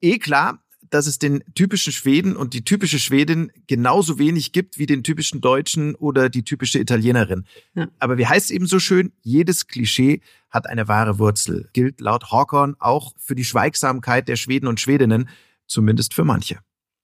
Eh 0.00 0.18
klar, 0.18 0.62
dass 0.90 1.06
es 1.06 1.18
den 1.18 1.42
typischen 1.54 1.92
Schweden 1.92 2.36
und 2.36 2.54
die 2.54 2.64
typische 2.64 2.98
Schwedin 2.98 3.52
genauso 3.66 4.18
wenig 4.18 4.52
gibt 4.52 4.78
wie 4.78 4.86
den 4.86 5.02
typischen 5.02 5.40
Deutschen 5.40 5.94
oder 5.94 6.28
die 6.28 6.44
typische 6.44 6.78
Italienerin. 6.78 7.44
Ja. 7.74 7.88
Aber 7.98 8.18
wie 8.18 8.26
heißt 8.26 8.46
es 8.46 8.50
eben 8.50 8.66
so 8.66 8.78
schön, 8.78 9.12
jedes 9.22 9.66
Klischee 9.66 10.20
hat 10.50 10.68
eine 10.68 10.88
wahre 10.88 11.18
Wurzel. 11.18 11.68
Gilt 11.72 12.00
laut 12.00 12.30
Hawkorn 12.30 12.76
auch 12.78 13.14
für 13.18 13.34
die 13.34 13.44
Schweigsamkeit 13.44 14.28
der 14.28 14.36
Schweden 14.36 14.66
und 14.66 14.80
Schwedinnen, 14.80 15.28
zumindest 15.66 16.14
für 16.14 16.24
manche. 16.24 16.58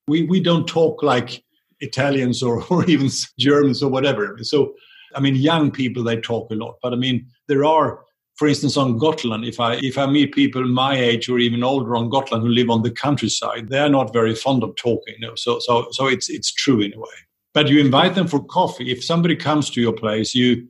We, 0.07 0.29
we 0.29 0.39
don't 0.39 0.67
talk 0.67 1.03
like 1.03 1.43
Italians 1.79 2.43
or, 2.43 2.65
or 2.71 2.89
even 2.89 3.11
Germans 3.37 3.83
or 3.83 3.91
whatever. 3.91 4.37
So 4.43 4.75
I 5.15 5.21
mean, 5.21 5.35
young 5.35 5.71
people, 5.71 6.03
they 6.03 6.21
talk 6.21 6.51
a 6.51 6.55
lot, 6.55 6.79
but 6.83 6.93
I 6.93 6.97
mean, 6.97 7.29
there 7.49 7.65
are, 7.65 8.01
for 8.37 8.49
instance, 8.49 8.77
on 8.77 8.99
Gotland, 8.99 9.45
if 9.45 9.61
I, 9.61 9.75
if 9.83 9.99
I 9.99 10.07
meet 10.07 10.35
people 10.35 10.67
my 10.67 10.97
age 10.97 11.29
or 11.29 11.39
even 11.39 11.63
older 11.63 11.95
on 11.95 12.09
Gotland 12.09 12.43
who 12.43 12.49
live 12.49 12.71
on 12.71 12.83
the 12.83 12.91
countryside, 12.91 13.69
they're 13.69 13.89
not 13.89 14.13
very 14.13 14.35
fond 14.35 14.63
of 14.63 14.75
talking. 14.77 15.15
You 15.19 15.29
know? 15.29 15.35
So, 15.37 15.59
so, 15.61 15.89
so 15.91 16.07
it's, 16.07 16.31
it's 16.31 16.53
true 16.53 16.81
in 16.81 16.95
a 16.95 16.99
way. 16.99 17.09
But 17.55 17.69
you 17.69 17.79
invite 17.79 18.15
them 18.15 18.27
for 18.27 18.43
coffee. 18.45 18.91
If 18.91 19.05
somebody 19.05 19.37
comes 19.37 19.69
to 19.71 19.81
your 19.81 19.93
place, 19.93 20.35
you, 20.35 20.67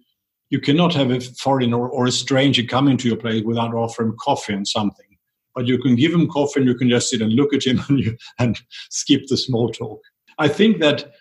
you 0.51 0.61
cannot 0.61 0.93
have 0.95 1.11
a 1.11 1.21
foreigner 1.21 1.89
or, 1.89 2.07
a 2.07 2.13
stranger 2.13 2.63
come 2.65 2.89
into 2.89 3.09
your 3.09 3.17
place 3.17 3.45
without 3.45 3.73
offering 3.73 4.15
coffee 4.21 4.53
and 4.53 4.67
something. 4.67 5.07
But 5.55 5.67
you 5.67 5.79
can 5.79 5.95
give 5.95 6.13
him 6.13 6.29
coffee 6.29 6.61
and 6.61 6.69
you 6.69 6.75
can 6.75 6.89
just 6.89 7.11
sit 7.11 7.23
and 7.23 7.33
look 7.33 7.55
at 7.55 7.65
him 7.65 7.81
and, 7.89 8.01
you, 8.01 8.17
and 8.39 8.61
skip 8.91 9.23
the 9.29 9.37
small 9.37 9.71
talk. 9.71 10.01
I 10.39 10.49
think 10.49 10.81
that 10.81 11.13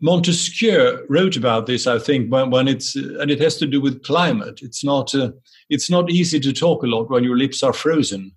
Montesquieu 0.00 1.04
wrote 1.08 1.36
about 1.36 1.66
this. 1.66 1.86
I 1.86 1.98
think 1.98 2.30
when, 2.30 2.50
when 2.50 2.68
it's 2.68 2.94
and 2.96 3.30
it 3.30 3.40
has 3.40 3.58
to 3.58 3.66
do 3.66 3.80
with 3.80 4.02
climate. 4.02 4.60
It's 4.62 4.82
not 4.82 5.14
uh, 5.14 5.30
it's 5.68 5.88
not 5.88 6.10
easy 6.10 6.40
to 6.40 6.52
talk 6.52 6.82
a 6.82 6.86
lot 6.86 7.10
when 7.10 7.24
your 7.24 7.36
lips 7.36 7.62
are 7.62 7.72
frozen. 7.72 8.36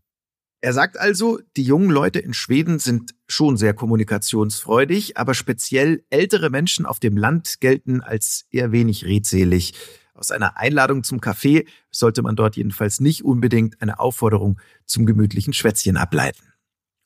Er 0.60 0.74
sagt 0.74 1.00
also, 1.00 1.40
die 1.56 1.64
jungen 1.64 1.92
Leute 1.92 2.20
in 2.20 2.34
Schweden 2.34 2.80
sind 2.80 3.14
schon 3.28 3.58
sehr 3.58 3.76
kommunikationsfreudig, 3.76 5.16
aber 5.16 5.36
speziell 5.36 6.04
ältere 6.10 6.50
Menschen 6.50 6.88
auf 6.88 7.00
dem 7.00 7.16
Land 7.16 7.60
gelten 7.60 8.02
als 8.02 8.46
eher 8.50 8.72
wenig 8.72 9.06
redselig. 9.06 9.74
Aus 10.16 10.32
einer 10.32 10.58
Einladung 10.58 11.04
zum 11.04 11.22
Kaffee 11.22 11.68
sollte 11.92 12.24
man 12.24 12.36
dort 12.36 12.56
jedenfalls 12.56 13.00
nicht 13.00 13.24
unbedingt 13.24 13.80
eine 13.84 14.00
Aufforderung 14.00 14.60
zum 14.86 15.06
gemütlichen 15.06 15.54
Schwätzchen 15.54 15.96
ableiten. 15.96 16.47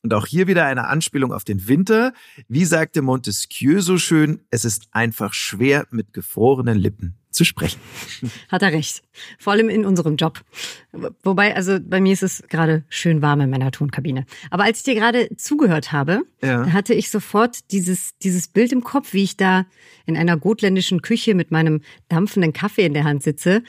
Und 0.02 0.14
auch 0.14 0.26
hier 0.26 0.48
wieder 0.48 0.66
eine 0.66 0.88
Anspielung 0.88 1.32
auf 1.32 1.44
den 1.44 1.68
Winter. 1.68 2.12
Wie 2.48 2.64
sagte 2.64 3.02
Montesquieu 3.02 3.80
so 3.80 3.98
schön, 3.98 4.40
es 4.50 4.64
ist 4.64 4.88
einfach 4.90 5.32
schwer 5.32 5.86
mit 5.90 6.12
gefrorenen 6.12 6.76
Lippen 6.76 7.14
zu 7.32 7.44
sprechen. 7.44 7.80
Hat 8.48 8.62
er 8.62 8.72
recht. 8.72 9.02
Vor 9.38 9.52
allem 9.52 9.68
in 9.68 9.84
unserem 9.84 10.16
Job. 10.16 10.40
Wobei, 11.22 11.56
also 11.56 11.78
bei 11.80 12.00
mir 12.00 12.12
ist 12.12 12.22
es 12.22 12.42
gerade 12.48 12.84
schön 12.88 13.22
warm 13.22 13.40
in 13.40 13.50
meiner 13.50 13.70
Tonkabine. 13.70 14.26
Aber 14.50 14.64
als 14.64 14.78
ich 14.78 14.84
dir 14.84 14.94
gerade 14.94 15.28
zugehört 15.36 15.92
habe, 15.92 16.22
ja. 16.42 16.72
hatte 16.72 16.94
ich 16.94 17.10
sofort 17.10 17.70
dieses, 17.70 18.16
dieses 18.18 18.48
Bild 18.48 18.72
im 18.72 18.84
Kopf, 18.84 19.12
wie 19.14 19.22
ich 19.22 19.36
da 19.36 19.66
in 20.04 20.16
einer 20.16 20.36
gotländischen 20.36 21.00
Küche 21.00 21.34
mit 21.34 21.50
meinem 21.50 21.80
dampfenden 22.08 22.52
Kaffee 22.52 22.84
in 22.84 22.94
der 22.94 23.04
Hand 23.04 23.22
sitze 23.22 23.62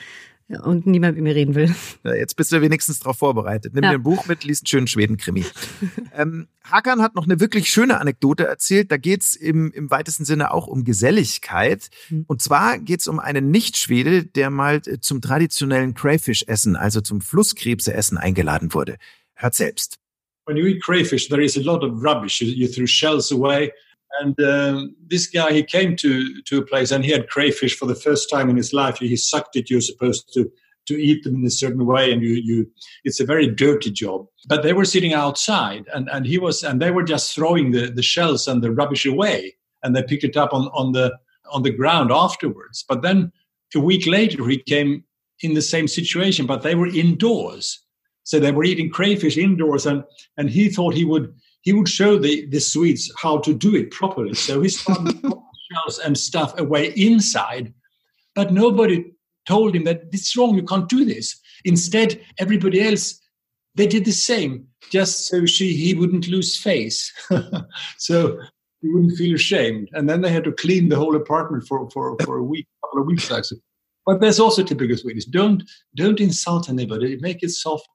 und 0.48 0.86
niemand 0.86 1.16
mit 1.16 1.24
mir 1.24 1.34
reden 1.34 1.54
will. 1.54 1.74
Ja, 2.04 2.14
jetzt 2.14 2.36
bist 2.36 2.52
du 2.52 2.60
wenigstens 2.60 3.00
darauf 3.00 3.18
vorbereitet. 3.18 3.74
Nimm 3.74 3.84
ja. 3.84 3.90
dir 3.90 3.96
ein 3.96 4.02
Buch 4.02 4.26
mit, 4.26 4.44
liest 4.44 4.62
einen 4.62 4.68
schönen 4.68 4.86
Schweden-Krimi. 4.86 5.44
ähm, 6.14 6.48
Hakan 6.64 7.00
hat 7.00 7.14
noch 7.14 7.24
eine 7.24 7.40
wirklich 7.40 7.70
schöne 7.70 7.98
Anekdote 7.98 8.46
erzählt. 8.46 8.90
Da 8.90 8.98
geht's 8.98 9.34
im, 9.34 9.72
im 9.72 9.90
weitesten 9.90 10.24
Sinne 10.24 10.52
auch 10.52 10.66
um 10.66 10.84
Geselligkeit. 10.84 11.88
Mhm. 12.10 12.24
Und 12.26 12.42
zwar 12.42 12.78
geht's 12.78 13.06
um 13.06 13.20
einen 13.20 13.50
Nicht-Schwede, 13.50 14.24
der 14.26 14.50
mal 14.50 14.82
äh, 14.86 15.00
zum 15.00 15.22
traditionellen 15.22 15.94
Crayfish-Essen, 15.94 16.76
also 16.76 17.00
zum 17.00 17.22
Flusskrebse-Essen 17.22 18.18
eingeladen 18.18 18.74
wurde. 18.74 18.96
Hört 19.34 19.54
selbst. 19.54 19.98
When 20.46 20.58
you 20.58 20.66
eat 20.66 20.82
crayfish, 20.82 21.28
there 21.28 21.42
is 21.42 21.56
a 21.56 21.62
lot 21.62 21.82
of 21.82 22.02
rubbish. 22.02 22.42
You, 22.42 22.48
you 22.48 22.68
throw 22.68 22.86
shells 22.86 23.32
away. 23.32 23.72
And 24.20 24.40
um, 24.40 24.96
this 25.06 25.26
guy, 25.26 25.52
he 25.52 25.62
came 25.62 25.96
to 25.96 26.42
to 26.42 26.58
a 26.58 26.64
place 26.64 26.90
and 26.90 27.04
he 27.04 27.12
had 27.12 27.28
crayfish 27.28 27.76
for 27.76 27.86
the 27.86 27.94
first 27.94 28.30
time 28.30 28.48
in 28.48 28.56
his 28.56 28.72
life. 28.72 28.98
He 28.98 29.16
sucked 29.16 29.56
it. 29.56 29.70
You're 29.70 29.80
supposed 29.80 30.32
to 30.34 30.50
to 30.86 31.02
eat 31.02 31.24
them 31.24 31.36
in 31.36 31.46
a 31.46 31.50
certain 31.50 31.86
way, 31.86 32.12
and 32.12 32.22
you 32.22 32.40
you. 32.44 32.70
It's 33.04 33.20
a 33.20 33.24
very 33.24 33.46
dirty 33.46 33.90
job. 33.90 34.26
But 34.46 34.62
they 34.62 34.72
were 34.72 34.84
sitting 34.84 35.14
outside, 35.14 35.86
and 35.94 36.08
and 36.10 36.26
he 36.26 36.38
was, 36.38 36.62
and 36.62 36.80
they 36.80 36.90
were 36.90 37.02
just 37.02 37.34
throwing 37.34 37.70
the 37.70 37.90
the 37.90 38.02
shells 38.02 38.46
and 38.46 38.62
the 38.62 38.70
rubbish 38.70 39.06
away, 39.06 39.56
and 39.82 39.94
they 39.94 40.02
picked 40.02 40.24
it 40.24 40.36
up 40.36 40.52
on 40.52 40.68
on 40.68 40.92
the 40.92 41.16
on 41.50 41.62
the 41.62 41.70
ground 41.70 42.10
afterwards. 42.12 42.84
But 42.88 43.02
then 43.02 43.32
a 43.74 43.80
week 43.80 44.06
later, 44.06 44.46
he 44.48 44.58
came 44.58 45.04
in 45.40 45.54
the 45.54 45.62
same 45.62 45.88
situation, 45.88 46.46
but 46.46 46.62
they 46.62 46.74
were 46.74 46.86
indoors. 46.86 47.80
So 48.22 48.40
they 48.40 48.52
were 48.52 48.64
eating 48.64 48.90
crayfish 48.90 49.36
indoors, 49.36 49.86
and 49.86 50.04
and 50.36 50.50
he 50.50 50.68
thought 50.68 50.94
he 50.94 51.04
would 51.04 51.34
he 51.64 51.72
would 51.72 51.88
show 51.88 52.18
the, 52.18 52.46
the 52.46 52.60
Swedes 52.60 53.10
how 53.20 53.38
to 53.38 53.54
do 53.54 53.74
it 53.74 53.90
properly. 53.90 54.34
So 54.34 54.60
he 54.60 54.68
started 54.68 55.20
shells 55.72 55.98
and 55.98 56.16
stuff 56.16 56.58
away 56.58 56.92
inside, 56.94 57.72
but 58.34 58.52
nobody 58.52 59.12
told 59.46 59.74
him 59.74 59.84
that 59.84 60.02
it's 60.12 60.36
wrong. 60.36 60.54
You 60.54 60.62
can't 60.62 60.88
do 60.88 61.04
this. 61.04 61.40
Instead, 61.64 62.20
everybody 62.38 62.80
else 62.80 63.20
they 63.76 63.86
did 63.88 64.04
the 64.04 64.12
same, 64.12 64.68
just 64.90 65.26
so 65.26 65.46
she 65.46 65.74
he 65.74 65.94
wouldn't 65.94 66.28
lose 66.28 66.56
face, 66.56 67.12
so 67.98 68.38
he 68.80 68.88
wouldn't 68.88 69.16
feel 69.16 69.34
ashamed. 69.34 69.88
And 69.94 70.08
then 70.08 70.20
they 70.20 70.30
had 70.30 70.44
to 70.44 70.52
clean 70.52 70.88
the 70.88 70.96
whole 70.96 71.16
apartment 71.16 71.66
for 71.66 71.90
for, 71.90 72.16
for 72.24 72.36
a 72.36 72.42
week, 72.42 72.66
a 72.66 72.86
couple 72.86 73.00
of 73.00 73.06
weeks 73.06 73.30
actually. 73.32 73.60
But 74.06 74.20
there's 74.20 74.38
also 74.38 74.62
typical 74.62 74.96
Swedish. 74.96 75.24
Don't 75.24 75.64
don't 75.96 76.20
insult 76.20 76.68
anybody. 76.68 77.16
Make 77.20 77.42
it 77.42 77.50
soft. 77.50 77.88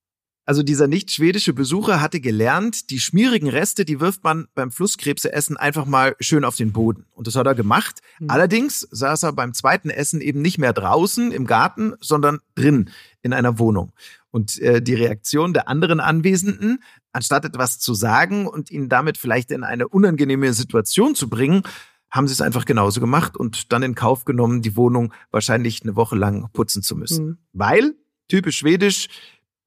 Also 0.50 0.64
dieser 0.64 0.88
nicht 0.88 1.12
schwedische 1.12 1.54
Besucher 1.54 2.02
hatte 2.02 2.20
gelernt, 2.20 2.90
die 2.90 3.00
schmierigen 3.00 3.48
Reste, 3.48 3.86
die 3.86 4.00
wirft 4.00 4.24
man 4.24 4.48
beim 4.56 4.72
Flusskrebseessen 4.72 5.58
einfach 5.58 5.86
mal 5.86 6.16
schön 6.20 6.44
auf 6.44 6.56
den 6.56 6.72
Boden. 6.72 7.06
Und 7.12 7.28
das 7.28 7.36
hat 7.36 7.46
er 7.46 7.54
gemacht. 7.54 8.00
Mhm. 8.20 8.32
Allerdings 8.32 8.80
saß 8.90 9.22
er 9.22 9.34
beim 9.34 9.54
zweiten 9.54 9.92
Essen 9.92 10.22
eben 10.22 10.42
nicht 10.42 10.58
mehr 10.58 10.74
draußen 10.74 11.32
im 11.32 11.46
Garten, 11.46 11.94
sondern 12.02 12.40
drin 12.56 12.90
in 13.22 13.32
einer 13.34 13.60
Wohnung. 13.60 13.92
Und 14.32 14.60
äh, 14.60 14.82
die 14.82 14.96
Reaktion 14.96 15.54
der 15.54 15.68
anderen 15.68 16.00
Anwesenden, 16.00 16.80
anstatt 17.12 17.46
etwas 17.46 17.78
zu 17.78 17.94
sagen 17.94 18.48
und 18.48 18.72
ihn 18.72 18.90
damit 18.90 19.20
vielleicht 19.20 19.52
in 19.52 19.64
eine 19.64 19.88
unangenehme 19.88 20.52
Situation 20.54 21.14
zu 21.14 21.30
bringen, 21.30 21.62
haben 22.10 22.28
sie 22.28 22.34
es 22.34 22.42
einfach 22.42 22.66
genauso 22.66 23.02
gemacht 23.02 23.38
und 23.38 23.72
dann 23.72 23.84
in 23.84 23.94
Kauf 23.94 24.26
genommen, 24.26 24.64
die 24.64 24.76
Wohnung 24.76 25.14
wahrscheinlich 25.30 25.84
eine 25.84 25.96
Woche 25.96 26.16
lang 26.16 26.50
putzen 26.54 26.82
zu 26.82 26.96
müssen. 26.96 27.26
Mhm. 27.28 27.38
Weil, 27.54 27.94
typisch 28.28 28.58
schwedisch, 28.58 29.10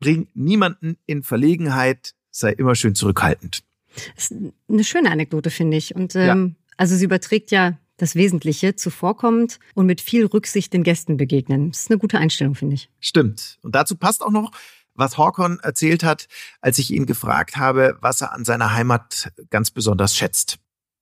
bring 0.02 0.28
niemanden 0.34 0.98
in 1.06 1.22
Verlegenheit, 1.22 2.14
sei 2.30 2.52
immer 2.52 2.74
schön 2.74 2.94
zurückhaltend. 2.94 3.62
Das 4.14 4.30
ist 4.30 4.52
eine 4.68 4.84
schöne 4.84 5.10
Anekdote, 5.10 5.50
finde 5.50 5.76
ich. 5.76 5.94
Und 5.94 6.14
ähm, 6.16 6.56
ja. 6.58 6.74
also 6.76 6.96
sie 6.96 7.04
überträgt 7.04 7.50
ja 7.50 7.78
das 7.96 8.14
Wesentliche, 8.16 8.74
zuvorkommend 8.74 9.60
und 9.74 9.86
mit 9.86 10.00
viel 10.00 10.26
Rücksicht 10.26 10.72
den 10.72 10.82
Gästen 10.82 11.16
begegnen. 11.16 11.70
Das 11.70 11.80
ist 11.80 11.90
eine 11.90 11.98
gute 11.98 12.18
Einstellung, 12.18 12.54
finde 12.54 12.74
ich. 12.74 12.90
Stimmt. 13.00 13.58
Und 13.62 13.74
dazu 13.74 13.96
passt 13.96 14.22
auch 14.22 14.30
noch, 14.30 14.50
was 14.94 15.18
Horkon 15.18 15.60
erzählt 15.60 16.02
hat, 16.02 16.26
als 16.60 16.78
ich 16.78 16.90
ihn 16.90 17.06
gefragt 17.06 17.56
habe, 17.56 17.96
was 18.00 18.20
er 18.20 18.32
an 18.32 18.44
seiner 18.44 18.72
Heimat 18.72 19.30
ganz 19.50 19.70
besonders 19.70 20.16
schätzt. 20.16 20.58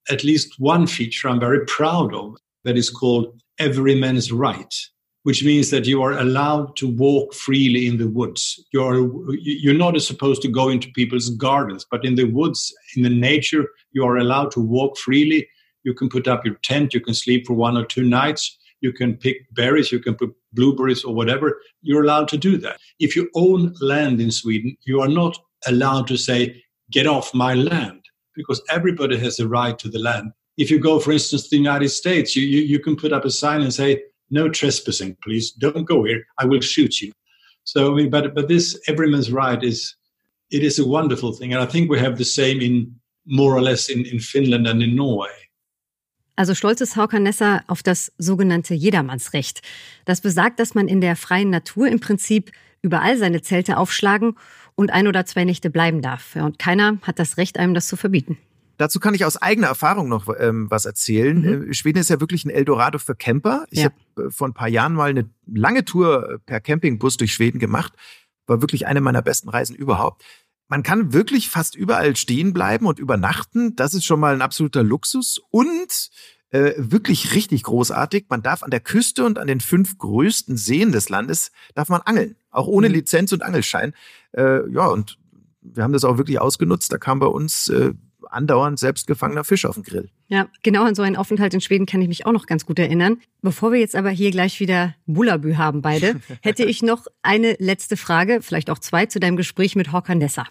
At 0.09 0.23
least 0.23 0.59
one 0.59 0.87
feature 0.87 1.33
I'm 1.33 1.41
very 1.41 1.65
proud 1.65 2.13
of 2.13 2.37
that 2.65 2.77
is 2.77 2.93
called 2.93 3.41
every 3.59 3.95
man's 3.97 4.31
right. 4.33 4.93
Which 5.25 5.45
means 5.45 5.71
that 5.71 5.87
you 5.87 6.03
are 6.03 6.13
allowed 6.13 6.77
to 6.77 6.89
walk 6.89 7.35
freely 7.35 7.87
in 7.87 7.99
the 7.99 8.09
woods. 8.09 8.65
You're 8.73 9.11
you're 9.41 9.75
not 9.75 10.01
supposed 10.01 10.43
to 10.43 10.49
go 10.49 10.69
into 10.69 10.91
people's 10.93 11.31
gardens, 11.31 11.87
but 11.91 12.05
in 12.05 12.15
the 12.15 12.25
woods, 12.25 12.75
in 12.97 13.03
the 13.03 13.11
nature, 13.11 13.67
you 13.93 14.05
are 14.05 14.17
allowed 14.17 14.51
to 14.53 14.61
walk 14.61 14.97
freely. 14.99 15.49
You 15.85 15.95
can 15.95 16.09
put 16.09 16.29
up 16.29 16.45
your 16.45 16.57
tent. 16.63 16.95
You 16.95 17.01
can 17.01 17.15
sleep 17.15 17.47
for 17.47 17.55
one 17.55 17.77
or 17.77 17.85
two 17.85 18.05
nights. 18.05 18.57
You 18.81 18.93
can 18.93 19.17
pick 19.17 19.37
berries. 19.55 19.93
You 19.93 20.01
can 20.01 20.15
put 20.15 20.35
blueberries 20.53 21.05
or 21.05 21.15
whatever. 21.15 21.61
You're 21.83 22.05
allowed 22.05 22.29
to 22.29 22.39
do 22.39 22.57
that. 22.59 22.79
If 22.99 23.15
you 23.15 23.29
own 23.35 23.75
land 23.81 24.21
in 24.21 24.31
Sweden, 24.31 24.77
you 24.85 25.01
are 25.01 25.09
not 25.09 25.39
allowed 25.67 26.07
to 26.09 26.17
say, 26.17 26.63
"Get 26.91 27.07
off 27.07 27.35
my 27.35 27.55
land," 27.55 28.01
because 28.35 28.63
everybody 28.71 29.19
has 29.19 29.39
a 29.39 29.47
right 29.49 29.79
to 29.79 29.89
the 29.89 29.99
land. 29.99 30.33
If 30.57 30.71
you 30.71 30.79
go, 30.79 30.99
for 30.99 31.13
instance, 31.13 31.45
to 31.45 31.51
the 31.51 31.57
United 31.57 31.91
States, 31.91 32.37
you, 32.37 32.43
you, 32.43 32.63
you 32.63 32.81
can 32.81 32.97
put 32.97 33.13
up 33.13 33.25
a 33.25 33.31
sign 33.31 33.63
and 33.63 33.73
say, 33.73 34.03
no 34.31 34.49
trespassing, 34.49 35.17
please. 35.23 35.53
Don't 35.53 35.85
go 35.85 36.05
here. 36.05 36.25
I 36.39 36.47
will 36.47 36.61
shoot 36.61 37.01
you. 37.01 37.13
So, 37.65 37.93
I 37.93 37.95
mean, 37.95 38.11
but 38.11 38.35
but 38.35 38.49
this 38.49 38.81
everyman's 38.87 39.31
right 39.31 39.63
is 39.63 39.97
it 40.51 40.63
is 40.63 40.79
a 40.79 40.85
wonderful 40.85 41.33
thing, 41.33 41.53
and 41.53 41.63
I 41.63 41.67
think 41.67 41.91
we 41.91 41.99
have 41.99 42.17
the 42.17 42.25
same 42.25 42.61
in 42.61 43.01
more 43.27 43.55
or 43.55 43.63
less 43.63 43.89
in, 43.89 44.05
in 44.05 44.21
Finland 44.21 44.67
and 44.67 44.83
in 44.83 44.95
Norway. 44.95 45.31
Also 46.37 46.55
stolz 46.55 46.81
ist 46.81 46.97
Hauker 46.97 47.21
Nesser 47.21 47.65
auf 47.67 47.83
das 47.83 48.13
sogenannte 48.17 48.73
Jedermannsrecht. 48.73 49.61
Das 50.07 50.23
besagt, 50.23 50.59
dass 50.59 50.75
man 50.75 50.89
in 50.89 51.03
der 51.03 51.15
freien 51.15 51.51
Natur 51.51 51.87
im 51.87 52.01
Prinzip 52.01 52.51
überall 52.81 53.19
seine 53.19 53.43
Zelte 53.43 53.77
aufschlagen 53.77 54.37
und 54.75 54.91
ein 54.91 55.07
oder 55.07 55.27
zwei 55.27 55.45
Nächte 55.45 55.69
bleiben 55.69 56.01
darf. 56.01 56.37
Und 56.37 56.59
keiner 56.59 56.99
hat 57.03 57.19
das 57.19 57.37
Recht, 57.37 57.59
einem 57.59 57.75
das 57.75 57.89
zu 57.89 57.97
verbieten. 57.97 58.39
Dazu 58.81 58.99
kann 58.99 59.13
ich 59.13 59.27
aus 59.27 59.37
eigener 59.37 59.67
Erfahrung 59.67 60.09
noch 60.09 60.27
ähm, 60.39 60.71
was 60.71 60.87
erzählen. 60.87 61.43
Mhm. 61.43 61.71
Äh, 61.71 61.75
Schweden 61.75 61.99
ist 61.99 62.09
ja 62.09 62.19
wirklich 62.19 62.47
ein 62.47 62.51
Eldorado 62.51 62.99
für 62.99 63.15
Camper. 63.15 63.67
Ich 63.69 63.81
ja. 63.81 63.91
habe 63.91 64.29
äh, 64.29 64.31
vor 64.31 64.49
ein 64.49 64.55
paar 64.55 64.69
Jahren 64.69 64.95
mal 64.95 65.11
eine 65.11 65.29
lange 65.45 65.85
Tour 65.85 66.31
äh, 66.31 66.39
per 66.39 66.63
Campingbus 66.63 67.19
durch 67.19 67.35
Schweden 67.35 67.59
gemacht. 67.59 67.93
War 68.47 68.63
wirklich 68.63 68.87
eine 68.87 69.03
meiner 69.03 69.21
besten 69.21 69.51
Reisen 69.51 69.77
überhaupt. 69.77 70.25
Man 70.67 70.83
kann 70.83 71.13
wirklich 71.13 71.51
fast 71.51 71.75
überall 71.75 72.17
stehen 72.17 72.55
bleiben 72.55 72.87
und 72.87 72.99
übernachten. 72.99 73.77
Das 73.77 73.93
ist 73.93 74.07
schon 74.07 74.19
mal 74.19 74.33
ein 74.33 74.41
absoluter 74.41 74.83
Luxus. 74.83 75.43
Und 75.51 76.09
äh, 76.49 76.73
wirklich 76.79 77.35
richtig 77.35 77.65
großartig. 77.65 78.29
Man 78.31 78.41
darf 78.41 78.63
an 78.63 78.71
der 78.71 78.81
Küste 78.81 79.27
und 79.27 79.39
an 79.39 79.47
den 79.47 79.61
fünf 79.61 79.99
größten 79.99 80.57
Seen 80.57 80.91
des 80.91 81.11
Landes 81.11 81.53
darf 81.75 81.91
man 81.91 82.01
angeln, 82.01 82.35
auch 82.51 82.67
ohne 82.67 82.89
mhm. 82.89 82.95
Lizenz 82.95 83.31
und 83.33 83.43
Angelschein. 83.43 83.93
Äh, 84.33 84.71
ja, 84.73 84.87
und 84.87 85.19
wir 85.61 85.83
haben 85.83 85.93
das 85.93 86.05
auch 86.05 86.17
wirklich 86.17 86.41
ausgenutzt. 86.41 86.91
Da 86.91 86.97
kam 86.97 87.19
bei 87.19 87.27
uns 87.27 87.69
äh, 87.69 87.93
andauernd 88.33 88.79
selbstgefangener 88.79 89.45
Fisch 89.45 89.65
auf 89.65 89.75
dem 89.75 89.85
Grill. 89.85 90.11
Ja, 90.29 90.49
genau 90.63 90.85
an 90.85 90.95
so 90.95 91.03
einen 91.03 91.17
Aufenthalt 91.17 91.55
in 91.55 91.61
Schweden 91.61 91.87
kann 91.87 92.01
ich 92.01 92.09
mich 92.09 92.27
auch 92.27 92.33
noch 92.33 92.47
ganz 92.47 92.67
gut 92.67 92.79
erinnern. 92.79 93.19
Bevor 93.43 93.73
wir 93.73 93.81
jetzt 93.81 93.97
aber 93.97 94.11
hier 94.11 94.31
gleich 94.31 94.61
wieder 94.61 94.95
Bullabü 95.07 95.55
haben 95.55 95.83
beide, 95.83 96.21
hätte 96.43 96.65
ich 96.65 96.83
noch 96.83 97.07
eine 97.23 97.57
letzte 97.59 97.97
Frage, 97.97 98.41
vielleicht 98.43 98.71
auch 98.71 98.79
zwei, 98.79 99.07
zu 99.07 99.21
deinem 99.21 99.37
Gespräch 99.37 99.77
mit 99.77 99.93
Håkan 99.93 100.19
Nessa. 100.19 100.47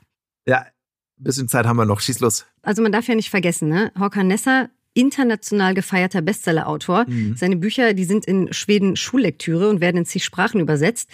Ja, 0.46 0.60
ein 0.60 1.24
bisschen 1.24 1.48
Zeit 1.48 1.66
haben 1.66 1.78
wir 1.78 1.86
noch. 1.86 2.00
Schieß 2.00 2.20
los. 2.20 2.46
Also 2.62 2.82
man 2.82 2.92
darf 2.92 3.08
ja 3.08 3.16
nicht 3.16 3.30
vergessen, 3.30 3.70
ne? 3.70 3.92
Håkan 3.98 4.28
Nessa 4.28 4.70
international 4.94 5.74
gefeierter 5.74 6.22
Bestsellerautor. 6.22 7.06
Mhm. 7.08 7.36
Seine 7.36 7.56
Bücher, 7.56 7.94
die 7.94 8.06
sind 8.06 8.26
in 8.26 8.52
Schweden 8.54 8.96
Schullektüre 8.96 9.70
und 9.70 9.82
werden 9.82 9.98
in 9.98 10.06
zig 10.06 10.24
Sprachen 10.24 10.60
übersetzt. 10.60 11.10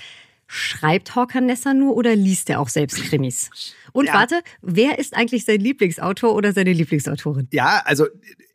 Schreibt 0.47 1.15
Håkan 1.15 1.45
Nessa 1.47 1.73
nur 1.73 1.95
oder 1.95 2.15
liest 2.15 2.49
er 2.49 2.59
auch 2.59 2.69
selbst 2.69 3.01
Krimis? 3.03 3.49
Und 3.93 4.05
ja. 4.05 4.13
warte, 4.13 4.41
wer 4.61 4.99
ist 4.99 5.15
eigentlich 5.15 5.45
sein 5.45 5.59
Lieblingsautor 5.59 6.35
oder 6.35 6.53
seine 6.53 6.73
Lieblingsautorin? 6.73 7.47
Ja, 7.51 7.81
also 7.85 8.05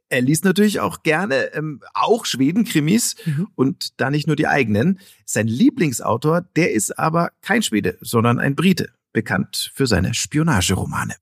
er 0.09 0.21
liest 0.21 0.45
natürlich 0.45 0.81
auch 0.81 1.03
gerne 1.03 1.55
ähm, 1.55 1.81
auch 1.95 2.27
Schweden-Krimis 2.27 3.17
mhm. 3.25 3.49
und 3.55 4.01
da 4.01 4.11
nicht 4.11 4.27
nur 4.27 4.37
die 4.37 4.47
eigenen. 4.47 5.01
Sein 5.25 5.47
Lieblingsautor, 5.47 6.43
der 6.57 6.73
ist 6.73 6.99
aber 6.99 7.31
kein 7.43 7.63
Schwede, 7.63 7.97
sondern 8.01 8.39
ein 8.39 8.55
Brite, 8.55 8.91
bekannt 9.13 9.71
für 9.75 9.87
seine 9.87 10.15
Spionageromane. 10.15 11.15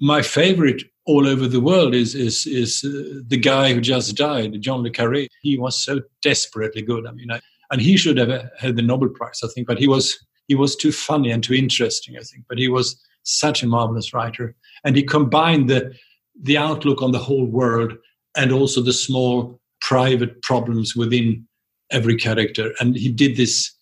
My 0.00 0.22
favorite 0.22 0.86
all 1.06 1.26
over 1.26 1.48
the 1.48 1.60
world 1.60 1.94
is 1.94 2.14
is 2.14 2.46
is 2.46 2.84
uh, 2.84 3.20
the 3.28 3.40
guy 3.40 3.74
who 3.74 3.80
just 3.80 4.16
died, 4.16 4.56
John 4.60 4.82
le 4.82 4.90
Carré. 4.90 5.28
He 5.42 5.58
was 5.58 5.82
so 5.82 6.00
desperately 6.22 6.82
good. 6.82 7.06
I 7.06 7.12
mean, 7.12 7.30
I, 7.30 7.40
and 7.70 7.80
he 7.80 7.96
should 7.96 8.18
have 8.18 8.30
uh, 8.30 8.44
had 8.58 8.76
the 8.76 8.82
Nobel 8.82 9.08
Prize, 9.08 9.40
I 9.44 9.48
think. 9.48 9.66
But 9.66 9.78
he 9.78 9.88
was 9.88 10.18
he 10.46 10.54
was 10.54 10.74
too 10.74 10.92
funny 10.92 11.30
and 11.30 11.42
too 11.42 11.54
interesting, 11.54 12.16
I 12.16 12.22
think. 12.22 12.44
But 12.48 12.58
he 12.58 12.68
was 12.68 13.00
such 13.22 13.62
a 13.62 13.66
marvelous 13.66 14.14
writer, 14.14 14.54
and 14.84 14.96
he 14.96 15.02
combined 15.02 15.68
the 15.68 15.92
the 16.40 16.56
outlook 16.56 17.02
on 17.02 17.12
the 17.12 17.18
whole 17.18 17.46
world 17.46 17.92
and 18.36 18.52
also 18.52 18.80
the 18.80 18.92
small 18.92 19.60
private 19.80 20.40
problems 20.42 20.94
within 20.94 21.46
every 21.90 22.16
character. 22.16 22.72
And 22.80 22.96
he 22.96 23.10
did 23.10 23.36
this 23.36 23.72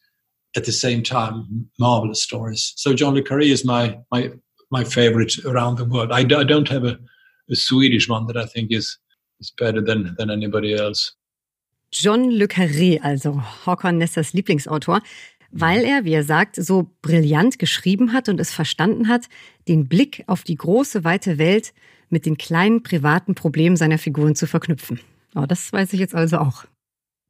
at 0.56 0.64
the 0.64 0.72
same 0.72 1.02
time, 1.02 1.68
marvelous 1.78 2.22
stories. 2.22 2.72
So 2.76 2.94
John 2.94 3.14
le 3.14 3.22
Carré 3.22 3.50
is 3.50 3.64
my 3.64 3.98
my 4.10 4.30
my 4.70 4.84
favorite 4.84 5.44
around 5.44 5.76
the 5.76 5.84
world. 5.84 6.12
I, 6.12 6.20
I 6.20 6.44
don't 6.44 6.68
have 6.68 6.84
a, 6.84 6.98
a 7.50 7.56
Swedish 7.56 8.08
one 8.08 8.26
that 8.26 8.36
I 8.36 8.46
think 8.46 8.72
is 8.72 8.98
is 9.40 9.52
better 9.58 9.80
than 9.80 10.14
than 10.18 10.30
anybody 10.30 10.74
else. 10.74 11.14
John 11.98 12.30
Le 12.30 12.46
Carré, 12.46 13.00
also 13.00 13.42
Håkon 13.64 13.98
Nessers 13.98 14.32
Lieblingsautor, 14.32 15.00
weil 15.50 15.84
er, 15.84 16.04
wie 16.04 16.12
er 16.12 16.24
sagt, 16.24 16.56
so 16.56 16.90
brillant 17.02 17.58
geschrieben 17.58 18.12
hat 18.12 18.28
und 18.28 18.40
es 18.40 18.52
verstanden 18.52 19.08
hat, 19.08 19.26
den 19.68 19.88
Blick 19.88 20.24
auf 20.26 20.42
die 20.42 20.56
große, 20.56 21.04
weite 21.04 21.38
Welt 21.38 21.72
mit 22.08 22.26
den 22.26 22.36
kleinen 22.36 22.82
privaten 22.82 23.34
Problemen 23.34 23.76
seiner 23.76 23.98
Figuren 23.98 24.34
zu 24.34 24.46
verknüpfen. 24.46 25.00
Oh, 25.34 25.46
das 25.46 25.72
weiß 25.72 25.92
ich 25.92 26.00
jetzt 26.00 26.14
also 26.14 26.38
auch. 26.38 26.64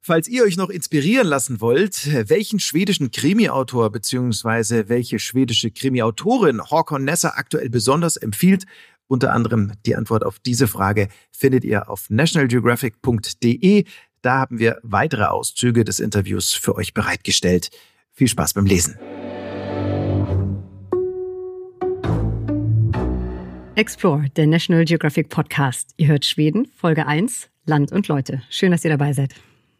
Falls 0.01 0.27
ihr 0.27 0.43
euch 0.43 0.55
noch 0.55 0.69
inspirieren 0.69 1.27
lassen 1.27 1.59
wollt, 1.59 2.29
welchen 2.29 2.59
schwedischen 2.59 3.11
Krimi-Autor 3.11 3.91
bzw. 3.91 4.87
welche 4.87 5.19
schwedische 5.19 5.71
Krimi-Autorin 5.71 6.61
Håkon 6.61 7.03
Nesser 7.03 7.37
aktuell 7.37 7.69
besonders 7.69 8.15
empfiehlt, 8.15 8.65
unter 9.07 9.33
anderem 9.33 9.73
die 9.85 9.95
Antwort 9.95 10.25
auf 10.25 10.39
diese 10.39 10.67
Frage 10.67 11.07
findet 11.31 11.63
ihr 11.63 11.89
auf 11.89 12.09
nationalgeographic.de. 12.09 13.85
Da 14.27 14.39
haben 14.39 14.59
wir 14.59 14.77
weitere 14.83 15.23
Auszüge 15.23 15.85
des 15.85 16.01
Interviews 16.01 16.51
für 16.51 16.75
euch 16.75 16.93
bereitgestellt. 16.93 17.69
Viel 18.11 18.27
Spaß 18.27 18.55
beim 18.55 18.65
Lesen. 18.65 18.97
Explore, 23.75 24.29
der 24.35 24.47
National 24.47 24.83
Geographic 24.83 25.29
Podcast. 25.29 25.93
Ihr 25.95 26.09
hört 26.09 26.25
Schweden, 26.25 26.67
Folge 26.75 27.07
1, 27.07 27.47
Land 27.63 27.93
und 27.93 28.09
Leute. 28.09 28.41
Schön, 28.49 28.71
dass 28.71 28.83
ihr 28.83 28.89
dabei 28.89 29.13
seid. 29.13 29.33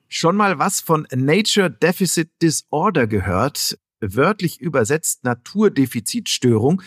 Schon 0.08 0.38
mal 0.38 0.58
was 0.58 0.80
von 0.80 1.06
Nature 1.14 1.70
Deficit 1.70 2.30
Disorder 2.42 3.06
gehört? 3.06 3.78
Wörtlich 4.00 4.62
übersetzt 4.62 5.26
Naturdefizitstörung. 5.26 6.82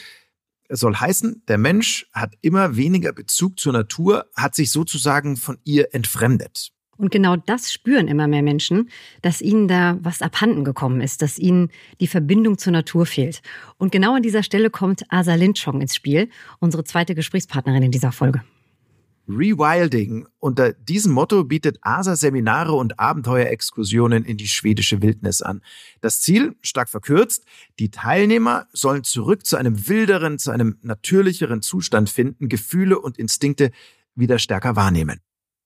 Es 0.68 0.80
soll 0.80 0.96
heißen, 0.96 1.42
der 1.46 1.58
Mensch 1.58 2.06
hat 2.14 2.32
immer 2.40 2.76
weniger 2.76 3.12
Bezug 3.12 3.60
zur 3.60 3.74
Natur, 3.74 4.30
hat 4.34 4.54
sich 4.54 4.70
sozusagen 4.70 5.36
von 5.36 5.58
ihr 5.64 5.94
entfremdet. 5.94 6.72
Und 7.00 7.10
genau 7.10 7.36
das 7.36 7.72
spüren 7.72 8.08
immer 8.08 8.28
mehr 8.28 8.42
Menschen, 8.42 8.90
dass 9.22 9.40
ihnen 9.40 9.68
da 9.68 9.98
was 10.02 10.20
abhanden 10.20 10.64
gekommen 10.64 11.00
ist, 11.00 11.22
dass 11.22 11.38
ihnen 11.38 11.70
die 11.98 12.06
Verbindung 12.06 12.58
zur 12.58 12.74
Natur 12.74 13.06
fehlt. 13.06 13.40
Und 13.78 13.90
genau 13.90 14.14
an 14.16 14.22
dieser 14.22 14.42
Stelle 14.42 14.68
kommt 14.68 15.04
Asa 15.08 15.34
Lindschong 15.34 15.80
ins 15.80 15.94
Spiel, 15.94 16.28
unsere 16.58 16.84
zweite 16.84 17.14
Gesprächspartnerin 17.14 17.84
in 17.84 17.90
dieser 17.90 18.12
Folge. 18.12 18.42
Rewilding. 19.28 20.26
Unter 20.40 20.74
diesem 20.74 21.12
Motto 21.12 21.44
bietet 21.44 21.78
ASA 21.80 22.16
Seminare 22.16 22.72
und 22.72 22.98
Abenteuerexkursionen 22.98 24.24
in 24.24 24.36
die 24.36 24.48
schwedische 24.48 25.00
Wildnis 25.00 25.40
an. 25.40 25.62
Das 26.02 26.20
Ziel, 26.20 26.56
stark 26.60 26.90
verkürzt, 26.90 27.46
die 27.78 27.90
Teilnehmer 27.90 28.66
sollen 28.72 29.04
zurück 29.04 29.46
zu 29.46 29.56
einem 29.56 29.88
wilderen, 29.88 30.38
zu 30.38 30.50
einem 30.50 30.76
natürlicheren 30.82 31.62
Zustand 31.62 32.10
finden, 32.10 32.50
Gefühle 32.50 32.98
und 32.98 33.16
Instinkte 33.18 33.70
wieder 34.14 34.38
stärker 34.38 34.76
wahrnehmen. 34.76 35.20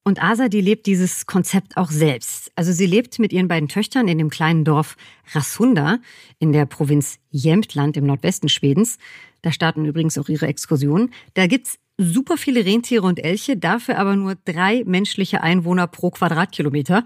Und 0.06 0.22
Asa, 0.22 0.48
die 0.48 0.60
lebt 0.60 0.84
dieses 0.86 1.24
Konzept 1.24 1.78
auch 1.78 1.90
selbst. 1.90 2.52
Also 2.56 2.72
sie 2.72 2.84
lebt 2.84 3.18
mit 3.18 3.32
ihren 3.32 3.48
beiden 3.48 3.70
Töchtern 3.70 4.06
in 4.06 4.18
dem 4.18 4.28
kleinen 4.28 4.62
Dorf 4.62 4.98
Rasunda 5.32 5.98
in 6.38 6.52
der 6.52 6.66
Provinz 6.66 7.18
Jämtland 7.30 7.96
im 7.96 8.04
Nordwesten 8.04 8.50
Schwedens. 8.50 8.98
Da 9.40 9.50
starten 9.50 9.86
übrigens 9.86 10.18
auch 10.18 10.28
ihre 10.28 10.46
Exkursionen. 10.46 11.10
Da 11.32 11.46
gibt's 11.46 11.78
super 11.96 12.36
viele 12.36 12.66
Rentiere 12.66 13.06
und 13.06 13.18
Elche, 13.18 13.56
dafür 13.56 13.98
aber 13.98 14.14
nur 14.14 14.34
drei 14.44 14.82
menschliche 14.84 15.42
Einwohner 15.42 15.86
pro 15.86 16.10
Quadratkilometer. 16.10 17.04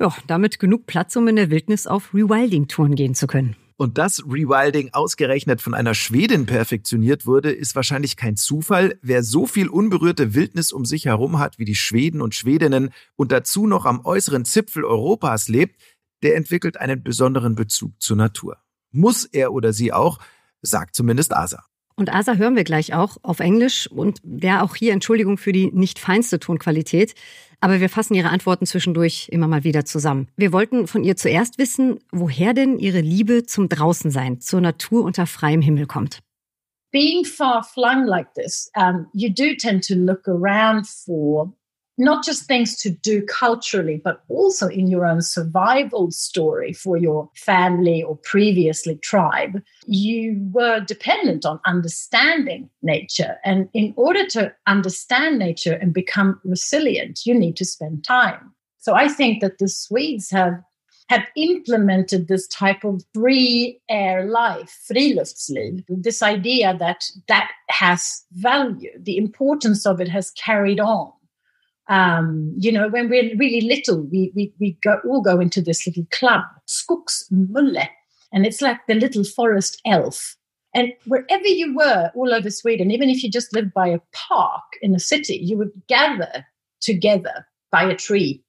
Ja, 0.00 0.12
damit 0.26 0.58
genug 0.58 0.86
Platz, 0.86 1.14
um 1.14 1.28
in 1.28 1.36
der 1.36 1.50
Wildnis 1.50 1.86
auf 1.86 2.12
Rewilding-Touren 2.12 2.96
gehen 2.96 3.14
zu 3.14 3.28
können. 3.28 3.54
Und 3.76 3.98
dass 3.98 4.22
Rewilding 4.24 4.90
ausgerechnet 4.92 5.60
von 5.60 5.74
einer 5.74 5.94
Schwedin 5.94 6.46
perfektioniert 6.46 7.26
wurde, 7.26 7.50
ist 7.50 7.74
wahrscheinlich 7.74 8.16
kein 8.16 8.36
Zufall. 8.36 8.98
Wer 9.02 9.24
so 9.24 9.46
viel 9.46 9.68
unberührte 9.68 10.34
Wildnis 10.34 10.70
um 10.70 10.84
sich 10.84 11.06
herum 11.06 11.40
hat 11.40 11.58
wie 11.58 11.64
die 11.64 11.74
Schweden 11.74 12.22
und 12.22 12.36
Schwedinnen 12.36 12.90
und 13.16 13.32
dazu 13.32 13.66
noch 13.66 13.84
am 13.84 14.04
äußeren 14.04 14.44
Zipfel 14.44 14.84
Europas 14.84 15.48
lebt, 15.48 15.80
der 16.22 16.36
entwickelt 16.36 16.76
einen 16.76 17.02
besonderen 17.02 17.56
Bezug 17.56 18.00
zur 18.00 18.16
Natur. 18.16 18.58
Muss 18.92 19.24
er 19.24 19.52
oder 19.52 19.72
sie 19.72 19.92
auch, 19.92 20.20
sagt 20.62 20.94
zumindest 20.94 21.34
Asa. 21.34 21.64
Und 21.96 22.12
Asa 22.12 22.34
hören 22.34 22.56
wir 22.56 22.64
gleich 22.64 22.92
auch 22.92 23.18
auf 23.22 23.38
Englisch 23.38 23.88
und 23.88 24.18
der 24.24 24.64
auch 24.64 24.74
hier 24.74 24.92
Entschuldigung 24.92 25.38
für 25.38 25.52
die 25.52 25.70
nicht 25.72 25.98
feinste 25.98 26.40
Tonqualität. 26.40 27.14
Aber 27.60 27.80
wir 27.80 27.88
fassen 27.88 28.14
Ihre 28.14 28.30
Antworten 28.30 28.66
zwischendurch 28.66 29.28
immer 29.30 29.46
mal 29.46 29.64
wieder 29.64 29.84
zusammen. 29.84 30.28
Wir 30.36 30.52
wollten 30.52 30.86
von 30.88 31.04
ihr 31.04 31.16
zuerst 31.16 31.58
wissen, 31.58 32.00
woher 32.10 32.52
denn 32.52 32.78
Ihre 32.78 33.00
Liebe 33.00 33.44
zum 33.44 33.68
Draußensein, 33.68 34.40
zur 34.40 34.60
Natur 34.60 35.04
unter 35.04 35.26
freiem 35.26 35.62
Himmel 35.62 35.86
kommt. 35.86 36.18
Being 36.90 37.24
far 37.24 37.64
flung 37.64 38.04
like 38.04 38.32
this, 38.34 38.70
um, 38.76 39.06
you 39.12 39.28
do 39.28 39.54
tend 39.56 39.86
to 39.86 39.94
look 39.94 40.28
around 40.28 40.86
for 40.86 41.52
not 41.96 42.24
just 42.24 42.46
things 42.46 42.76
to 42.78 42.90
do 42.90 43.22
culturally, 43.26 44.00
but 44.02 44.22
also 44.28 44.68
in 44.68 44.88
your 44.88 45.06
own 45.06 45.22
survival 45.22 46.10
story 46.10 46.72
for 46.72 46.96
your 46.96 47.30
family 47.36 48.02
or 48.02 48.16
previously 48.16 48.96
tribe, 48.96 49.62
you 49.86 50.36
were 50.52 50.80
dependent 50.80 51.44
on 51.44 51.60
understanding 51.66 52.68
nature. 52.82 53.36
And 53.44 53.68
in 53.74 53.94
order 53.96 54.26
to 54.28 54.52
understand 54.66 55.38
nature 55.38 55.74
and 55.74 55.92
become 55.92 56.40
resilient, 56.44 57.20
you 57.24 57.34
need 57.34 57.56
to 57.56 57.64
spend 57.64 58.04
time. 58.04 58.52
So 58.78 58.94
I 58.94 59.08
think 59.08 59.40
that 59.40 59.58
the 59.58 59.68
Swedes 59.68 60.30
have 60.30 60.60
have 61.08 61.26
implemented 61.36 62.28
this 62.28 62.46
type 62.48 62.82
of 62.82 63.02
free 63.12 63.78
air 63.90 64.24
life, 64.26 64.74
friluftsliv, 64.90 65.84
this 65.88 66.22
idea 66.22 66.74
that 66.78 67.04
that 67.28 67.50
has 67.68 68.24
value. 68.32 68.90
The 68.98 69.18
importance 69.18 69.84
of 69.84 70.00
it 70.00 70.08
has 70.08 70.30
carried 70.30 70.80
on 70.80 71.12
um, 71.88 72.54
you 72.56 72.72
know, 72.72 72.88
when 72.88 73.08
we're 73.08 73.36
really 73.36 73.60
little, 73.60 74.02
we, 74.02 74.32
we, 74.34 74.52
we 74.58 74.78
go, 74.82 75.00
all 75.06 75.20
go 75.20 75.40
into 75.40 75.60
this 75.60 75.86
little 75.86 76.06
club, 76.10 76.42
Skogsmulle, 76.66 77.88
and 78.32 78.46
it's 78.46 78.62
like 78.62 78.78
the 78.86 78.94
little 78.94 79.24
forest 79.24 79.80
elf. 79.84 80.36
And 80.74 80.92
wherever 81.06 81.46
you 81.46 81.76
were 81.76 82.10
all 82.14 82.34
over 82.34 82.50
Sweden, 82.50 82.90
even 82.90 83.08
if 83.08 83.22
you 83.22 83.30
just 83.30 83.54
lived 83.54 83.72
by 83.72 83.88
a 83.88 84.00
park 84.12 84.64
in 84.82 84.94
a 84.94 84.98
city, 84.98 85.36
you 85.36 85.56
would 85.56 85.70
gather 85.88 86.44
together 86.80 87.46
by 87.70 87.84
a 87.84 87.94
tree 87.94 88.42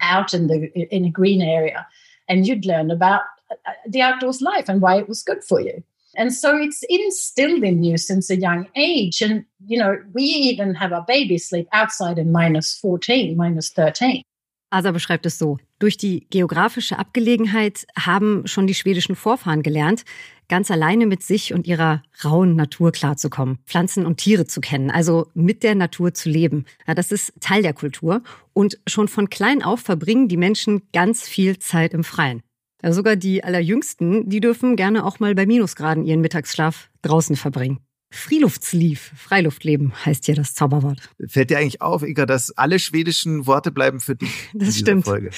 out 0.00 0.34
in 0.34 0.46
the 0.48 0.70
in 0.94 1.04
a 1.04 1.10
green 1.10 1.42
area, 1.42 1.86
and 2.28 2.46
you'd 2.46 2.66
learn 2.66 2.90
about 2.90 3.22
uh, 3.50 3.72
the 3.88 4.00
outdoors 4.00 4.40
life 4.40 4.68
and 4.68 4.80
why 4.80 4.96
it 4.96 5.08
was 5.08 5.22
good 5.22 5.42
for 5.44 5.60
you. 5.60 5.82
And 6.18 6.32
so 6.32 6.56
it's 6.56 6.82
instilled 6.88 7.62
in 7.62 7.84
you 7.84 7.96
since 7.96 8.28
a 8.30 8.36
young 8.36 8.66
age. 8.74 9.22
And, 9.22 9.44
you 9.64 9.78
know, 9.78 9.96
we 10.12 10.24
even 10.24 10.74
have 10.74 10.92
our 10.92 11.04
baby 11.06 11.38
sleep 11.38 11.68
outside 11.72 12.18
in 12.18 12.32
minus 12.32 12.74
14, 12.74 13.36
minus 13.36 13.72
13. 13.72 14.22
Asa 14.70 14.90
beschreibt 14.90 15.24
es 15.26 15.38
so. 15.38 15.58
Durch 15.78 15.96
die 15.96 16.26
geografische 16.28 16.98
Abgelegenheit 16.98 17.86
haben 17.96 18.46
schon 18.46 18.66
die 18.66 18.74
schwedischen 18.74 19.14
Vorfahren 19.14 19.62
gelernt, 19.62 20.04
ganz 20.48 20.70
alleine 20.70 21.06
mit 21.06 21.22
sich 21.22 21.54
und 21.54 21.66
ihrer 21.66 22.02
rauen 22.24 22.56
Natur 22.56 22.90
klarzukommen, 22.90 23.60
Pflanzen 23.64 24.04
und 24.04 24.18
Tiere 24.18 24.44
zu 24.44 24.60
kennen, 24.60 24.90
also 24.90 25.28
mit 25.34 25.62
der 25.62 25.74
Natur 25.74 26.12
zu 26.14 26.28
leben. 26.28 26.66
Ja, 26.86 26.94
das 26.94 27.12
ist 27.12 27.32
Teil 27.40 27.62
der 27.62 27.72
Kultur. 27.74 28.22
Und 28.52 28.78
schon 28.86 29.08
von 29.08 29.30
klein 29.30 29.62
auf 29.62 29.80
verbringen 29.80 30.28
die 30.28 30.36
Menschen 30.36 30.82
ganz 30.92 31.28
viel 31.28 31.58
Zeit 31.58 31.94
im 31.94 32.02
Freien. 32.02 32.42
Ja, 32.82 32.92
sogar 32.92 33.16
die 33.16 33.42
Allerjüngsten, 33.42 34.28
die 34.28 34.40
dürfen 34.40 34.76
gerne 34.76 35.04
auch 35.04 35.18
mal 35.18 35.34
bei 35.34 35.46
Minusgraden 35.46 36.04
ihren 36.04 36.20
Mittagsschlaf 36.20 36.90
draußen 37.02 37.34
verbringen. 37.36 37.80
Friluftsliv, 38.10 39.12
Freiluftleben 39.16 39.92
heißt 40.06 40.26
hier 40.26 40.34
das 40.34 40.54
Zauberwort. 40.54 41.10
Fällt 41.26 41.50
dir 41.50 41.58
eigentlich 41.58 41.82
auf, 41.82 42.02
Ika, 42.02 42.24
dass 42.24 42.56
alle 42.56 42.78
schwedischen 42.78 43.46
Worte 43.46 43.70
bleiben 43.70 44.00
für 44.00 44.16
dich 44.16 44.50
das 44.54 44.78
stimmt. 44.78 45.04
Folge? 45.04 45.30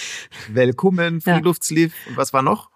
Willkommen, 0.49 1.21
Friluftsliv 1.21 1.93
ja. 2.05 2.11
und 2.11 2.17
was 2.17 2.33
war 2.33 2.43
noch? 2.43 2.71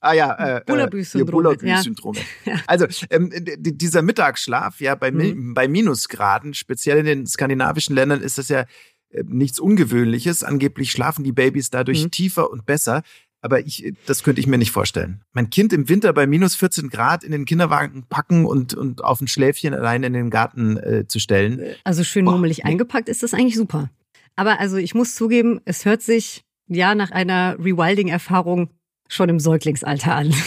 Ah 0.00 0.12
ja, 0.12 0.58
äh, 0.58 0.60
Bullabü-Syndrom. 0.66 1.30
Bullabü 1.30 1.66
ja. 1.66 1.82
Also 2.66 2.86
ähm, 3.10 3.32
dieser 3.34 4.02
Mittagsschlaf, 4.02 4.80
ja, 4.80 4.94
bei, 4.94 5.10
mhm. 5.10 5.54
bei 5.54 5.68
Minusgraden, 5.68 6.54
speziell 6.54 6.98
in 6.98 7.06
den 7.06 7.26
skandinavischen 7.26 7.94
Ländern, 7.94 8.20
ist 8.20 8.38
das 8.38 8.48
ja 8.48 8.66
äh, 9.10 9.22
nichts 9.26 9.58
Ungewöhnliches. 9.58 10.44
Angeblich 10.44 10.90
schlafen 10.90 11.24
die 11.24 11.32
Babys 11.32 11.70
dadurch 11.70 12.04
mhm. 12.04 12.10
tiefer 12.10 12.50
und 12.50 12.66
besser. 12.66 13.02
Aber 13.46 13.64
ich, 13.64 13.94
das 14.06 14.24
könnte 14.24 14.40
ich 14.40 14.48
mir 14.48 14.58
nicht 14.58 14.72
vorstellen. 14.72 15.22
Mein 15.32 15.50
Kind 15.50 15.72
im 15.72 15.88
Winter 15.88 16.12
bei 16.12 16.26
minus 16.26 16.56
14 16.56 16.88
Grad 16.88 17.22
in 17.22 17.30
den 17.30 17.44
Kinderwagen 17.44 18.02
packen 18.08 18.44
und, 18.44 18.74
und 18.74 19.04
auf 19.04 19.20
ein 19.20 19.28
Schläfchen 19.28 19.72
allein 19.72 20.02
in 20.02 20.14
den 20.14 20.30
Garten 20.30 20.76
äh, 20.78 21.06
zu 21.06 21.20
stellen. 21.20 21.62
Also 21.84 22.02
schön 22.02 22.24
mummelig 22.24 22.64
eingepackt 22.64 23.08
ist 23.08 23.22
das 23.22 23.34
eigentlich 23.34 23.54
super. 23.54 23.88
Aber 24.34 24.58
also 24.58 24.78
ich 24.78 24.96
muss 24.96 25.14
zugeben, 25.14 25.60
es 25.64 25.84
hört 25.84 26.02
sich 26.02 26.42
ja 26.66 26.96
nach 26.96 27.12
einer 27.12 27.56
Rewilding-Erfahrung 27.60 28.70
schon 29.06 29.28
im 29.28 29.38
Säuglingsalter 29.38 30.16
an. 30.16 30.34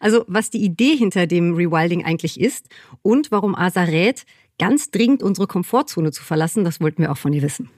Also 0.00 0.24
was 0.26 0.50
die 0.50 0.64
Idee 0.64 0.96
hinter 0.96 1.28
dem 1.28 1.54
Rewilding 1.54 2.04
eigentlich 2.04 2.40
ist 2.40 2.66
und 3.02 3.30
warum 3.30 3.54
Asa 3.54 3.82
rät, 3.82 4.24
ganz 4.58 4.90
dringend 4.90 5.22
unsere 5.22 5.46
Komfortzone 5.46 6.10
zu 6.10 6.24
verlassen, 6.24 6.64
das 6.64 6.80
wollten 6.80 7.02
wir 7.02 7.12
auch 7.12 7.18
von 7.18 7.32
ihr 7.32 7.42
wissen. 7.42 7.70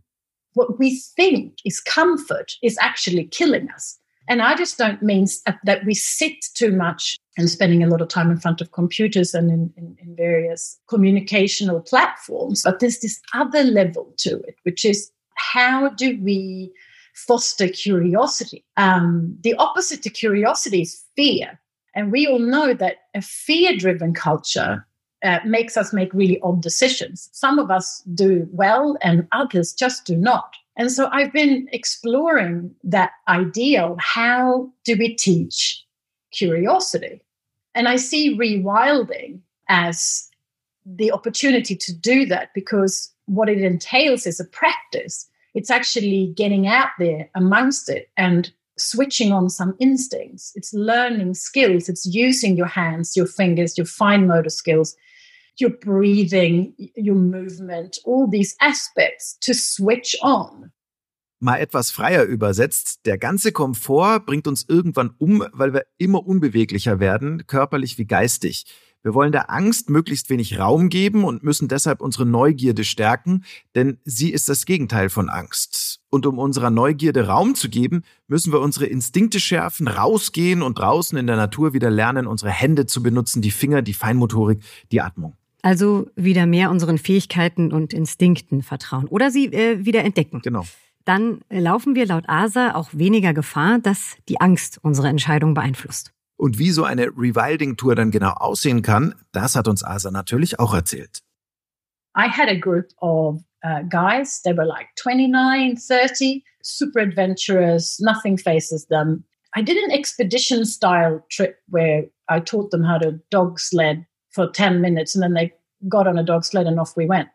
What 0.54 0.78
we 0.78 0.96
think 1.16 1.56
is 1.64 1.82
comfort 1.84 2.56
is 2.62 2.76
actually 2.78 3.26
killing 3.28 3.68
us. 3.74 4.00
And 4.28 4.40
I 4.40 4.54
just 4.54 4.78
don't 4.78 5.02
mean 5.02 5.26
that 5.64 5.84
we 5.84 5.94
sit 5.94 6.44
too 6.54 6.72
much 6.72 7.16
and 7.36 7.50
spending 7.50 7.82
a 7.82 7.88
lot 7.88 8.00
of 8.00 8.08
time 8.08 8.30
in 8.30 8.38
front 8.38 8.60
of 8.60 8.72
computers 8.72 9.34
and 9.34 9.50
in, 9.50 9.72
in, 9.76 9.96
in 10.00 10.16
various 10.16 10.78
communicational 10.88 11.86
platforms. 11.86 12.62
But 12.62 12.80
there's 12.80 13.00
this 13.00 13.20
other 13.34 13.64
level 13.64 14.12
to 14.18 14.38
it, 14.40 14.56
which 14.62 14.84
is 14.84 15.10
how 15.34 15.90
do 15.90 16.18
we 16.22 16.72
foster 17.14 17.68
curiosity? 17.68 18.64
Um, 18.76 19.36
the 19.42 19.54
opposite 19.54 20.02
to 20.02 20.10
curiosity 20.10 20.82
is 20.82 21.04
fear. 21.16 21.60
And 21.94 22.10
we 22.10 22.26
all 22.26 22.40
know 22.40 22.74
that 22.74 22.96
a 23.14 23.22
fear 23.22 23.76
driven 23.76 24.14
culture 24.14 24.86
uh, 25.22 25.38
makes 25.44 25.76
us 25.76 25.92
make 25.92 26.12
really 26.12 26.40
odd 26.42 26.60
decisions. 26.60 27.28
Some 27.32 27.58
of 27.58 27.70
us 27.70 28.02
do 28.14 28.48
well 28.52 28.96
and 29.00 29.26
others 29.32 29.72
just 29.72 30.04
do 30.04 30.16
not. 30.16 30.54
And 30.76 30.90
so 30.90 31.08
I've 31.12 31.32
been 31.32 31.68
exploring 31.72 32.74
that 32.82 33.12
idea 33.28 33.84
of 33.84 33.98
how 34.00 34.70
do 34.84 34.96
we 34.98 35.14
teach 35.14 35.84
curiosity? 36.32 37.22
And 37.74 37.88
I 37.88 37.96
see 37.96 38.36
rewilding 38.36 39.40
as 39.68 40.28
the 40.84 41.12
opportunity 41.12 41.76
to 41.76 41.94
do 41.94 42.26
that 42.26 42.50
because 42.54 43.12
what 43.26 43.48
it 43.48 43.62
entails 43.62 44.26
is 44.26 44.40
a 44.40 44.44
practice. 44.44 45.28
It's 45.54 45.70
actually 45.70 46.32
getting 46.36 46.66
out 46.66 46.90
there 46.98 47.30
amongst 47.34 47.88
it 47.88 48.10
and 48.16 48.50
switching 48.76 49.32
on 49.32 49.48
some 49.48 49.76
instincts. 49.78 50.52
It's 50.56 50.74
learning 50.74 51.34
skills. 51.34 51.88
It's 51.88 52.04
using 52.04 52.56
your 52.56 52.66
hands, 52.66 53.16
your 53.16 53.26
fingers, 53.26 53.78
your 53.78 53.86
fine 53.86 54.26
motor 54.26 54.50
skills 54.50 54.96
your 55.60 55.70
breathing, 55.70 56.74
your 56.96 57.16
movement, 57.16 57.98
all 58.04 58.28
these 58.30 58.56
aspects 58.60 59.38
to 59.40 59.52
switch 59.54 60.16
on. 60.22 60.72
Mal 61.40 61.58
etwas 61.58 61.90
freier 61.90 62.24
übersetzt, 62.24 63.04
der 63.04 63.18
ganze 63.18 63.52
Komfort 63.52 64.20
bringt 64.20 64.46
uns 64.46 64.64
irgendwann 64.66 65.14
um, 65.18 65.44
weil 65.52 65.74
wir 65.74 65.84
immer 65.98 66.26
unbeweglicher 66.26 67.00
werden, 67.00 67.46
körperlich 67.46 67.98
wie 67.98 68.06
geistig. 68.06 68.64
Wir 69.02 69.12
wollen 69.12 69.32
der 69.32 69.50
Angst 69.50 69.90
möglichst 69.90 70.30
wenig 70.30 70.58
Raum 70.58 70.88
geben 70.88 71.24
und 71.24 71.42
müssen 71.42 71.68
deshalb 71.68 72.00
unsere 72.00 72.24
Neugierde 72.24 72.84
stärken, 72.84 73.44
denn 73.74 73.98
sie 74.04 74.30
ist 74.30 74.48
das 74.48 74.64
Gegenteil 74.64 75.10
von 75.10 75.28
Angst. 75.28 76.00
Und 76.08 76.24
um 76.24 76.38
unserer 76.38 76.70
Neugierde 76.70 77.26
Raum 77.26 77.54
zu 77.54 77.68
geben, 77.68 78.04
müssen 78.28 78.50
wir 78.50 78.60
unsere 78.60 78.86
Instinkte 78.86 79.40
schärfen, 79.40 79.88
rausgehen 79.88 80.62
und 80.62 80.78
draußen 80.78 81.18
in 81.18 81.26
der 81.26 81.36
Natur 81.36 81.74
wieder 81.74 81.90
lernen, 81.90 82.26
unsere 82.26 82.50
Hände 82.50 82.86
zu 82.86 83.02
benutzen, 83.02 83.42
die 83.42 83.50
Finger, 83.50 83.82
die 83.82 83.92
Feinmotorik, 83.92 84.62
die 84.90 85.02
Atmung. 85.02 85.36
Also 85.64 86.10
wieder 86.14 86.44
mehr 86.44 86.70
unseren 86.70 86.98
Fähigkeiten 86.98 87.72
und 87.72 87.94
Instinkten 87.94 88.62
vertrauen 88.62 89.08
oder 89.08 89.30
sie 89.30 89.46
äh, 89.46 89.82
wieder 89.86 90.04
entdecken. 90.04 90.42
Genau. 90.42 90.66
Dann 91.06 91.40
laufen 91.48 91.94
wir 91.94 92.04
laut 92.04 92.24
ASA 92.28 92.74
auch 92.74 92.90
weniger 92.92 93.32
Gefahr, 93.32 93.78
dass 93.78 94.18
die 94.28 94.42
Angst 94.42 94.78
unsere 94.82 95.08
Entscheidung 95.08 95.54
beeinflusst. 95.54 96.12
Und 96.36 96.58
wie 96.58 96.70
so 96.70 96.84
eine 96.84 97.06
Rewilding-Tour 97.06 97.94
dann 97.94 98.10
genau 98.10 98.32
aussehen 98.32 98.82
kann, 98.82 99.14
das 99.32 99.56
hat 99.56 99.66
uns 99.66 99.82
ASA 99.82 100.10
natürlich 100.10 100.60
auch 100.60 100.74
erzählt. 100.74 101.22
I 102.14 102.28
had 102.28 102.50
a 102.50 102.58
group 102.58 102.88
of 103.00 103.40
uh, 103.64 103.84
guys. 103.88 104.42
They 104.42 104.54
were 104.54 104.66
like 104.66 104.88
29, 105.02 105.78
30, 105.78 106.44
super 106.62 107.00
adventurous, 107.00 107.98
nothing 108.00 108.36
faces 108.36 108.86
them. 108.88 109.24
I 109.56 109.62
did 109.62 109.78
an 109.82 109.90
expedition 109.92 110.66
style 110.66 111.24
trip 111.30 111.56
where 111.68 112.10
I 112.28 112.40
taught 112.40 112.70
them 112.70 112.84
how 112.86 112.98
to 112.98 113.12
dog 113.30 113.58
sled 113.58 114.04
for 114.34 114.48
10 114.50 114.80
minutes 114.80 115.14
and 115.14 115.22
then 115.22 115.34
they 115.34 115.52
got 115.88 116.06
on 116.06 116.18
a 116.18 116.24
dog 116.24 116.44
sled 116.44 116.66
and 116.66 116.80
off 116.80 116.96
we 116.96 117.06
went. 117.06 117.28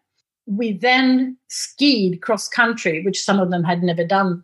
We 0.46 0.74
then 0.74 1.38
skied 1.48 2.22
cross 2.22 2.48
country, 2.48 3.04
which 3.04 3.22
some 3.22 3.40
of 3.40 3.52
them 3.52 3.64
had 3.64 3.84
never 3.84 4.04
done. 4.04 4.44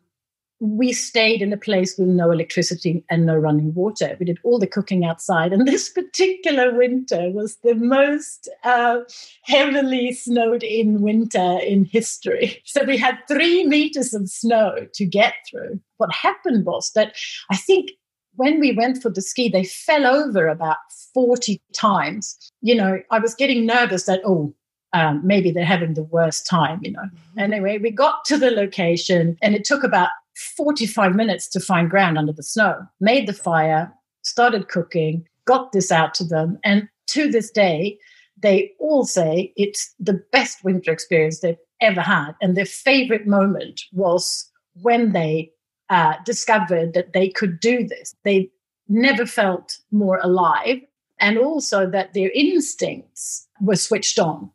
We 0.61 0.93
stayed 0.93 1.41
in 1.41 1.51
a 1.51 1.57
place 1.57 1.97
with 1.97 2.07
no 2.07 2.31
electricity 2.31 3.03
and 3.09 3.25
no 3.25 3.35
running 3.35 3.73
water. 3.73 4.15
We 4.19 4.25
did 4.25 4.39
all 4.43 4.57
the 4.57 4.67
cooking 4.67 5.03
outside. 5.03 5.51
And 5.51 5.67
this 5.67 5.89
particular 5.89 6.73
winter 6.73 7.29
was 7.31 7.57
the 7.57 7.75
most 7.75 8.47
uh, 8.63 8.99
heavily 9.43 10.13
snowed 10.13 10.63
in 10.63 11.01
winter 11.01 11.59
in 11.59 11.85
history. 11.85 12.61
So 12.75 12.83
we 12.83 12.97
had 12.97 13.17
three 13.27 13.65
meters 13.65 14.13
of 14.13 14.29
snow 14.29 14.87
to 14.93 15.05
get 15.05 15.33
through. 15.49 15.79
What 15.97 16.13
happened 16.13 16.65
was 16.65 16.91
that 16.91 17.15
I 17.49 17.57
think 17.57 17.91
when 18.35 18.59
we 18.59 18.71
went 18.71 19.01
for 19.01 19.09
the 19.09 19.21
ski, 19.21 19.49
they 19.49 19.63
fell 19.63 20.05
over 20.05 20.47
about 20.47 20.77
40 21.13 21.61
times. 21.73 22.37
You 22.61 22.75
know, 22.75 22.99
I 23.11 23.19
was 23.19 23.35
getting 23.35 23.65
nervous 23.65 24.03
that, 24.03 24.21
oh, 24.25 24.53
um, 24.93 25.21
maybe 25.25 25.51
they're 25.51 25.65
having 25.65 25.93
the 25.93 26.03
worst 26.03 26.47
time, 26.47 26.79
you 26.81 26.91
know. 26.91 27.01
Mm-hmm. 27.01 27.39
Anyway, 27.39 27.77
we 27.77 27.91
got 27.91 28.23
to 28.25 28.37
the 28.37 28.51
location 28.51 29.37
and 29.41 29.53
it 29.53 29.65
took 29.65 29.83
about 29.83 30.09
45 30.57 31.15
minutes 31.15 31.47
to 31.49 31.59
find 31.59 31.89
ground 31.89 32.17
under 32.17 32.33
the 32.33 32.43
snow, 32.43 32.85
made 32.99 33.27
the 33.27 33.33
fire, 33.33 33.93
started 34.23 34.69
cooking, 34.69 35.25
got 35.45 35.71
this 35.71 35.91
out 35.91 36.13
to 36.15 36.23
them. 36.23 36.59
And 36.63 36.87
to 37.07 37.29
this 37.29 37.51
day, 37.51 37.97
they 38.37 38.71
all 38.79 39.05
say 39.05 39.53
it's 39.55 39.93
the 39.99 40.21
best 40.31 40.63
winter 40.63 40.91
experience 40.91 41.39
they've 41.39 41.57
ever 41.81 42.01
had. 42.01 42.33
And 42.41 42.55
their 42.55 42.65
favorite 42.65 43.27
moment 43.27 43.81
was 43.91 44.49
when 44.81 45.13
they 45.13 45.51
uh, 45.89 46.13
discovered 46.25 46.93
that 46.93 47.13
they 47.13 47.29
could 47.29 47.59
do 47.59 47.87
this. 47.87 48.15
They 48.23 48.51
never 48.87 49.25
felt 49.25 49.79
more 49.91 50.19
alive 50.23 50.81
and 51.19 51.37
also 51.37 51.89
that 51.91 52.13
their 52.13 52.31
instincts 52.33 53.47
were 53.59 53.77
switched 53.77 54.19
on. 54.19 54.51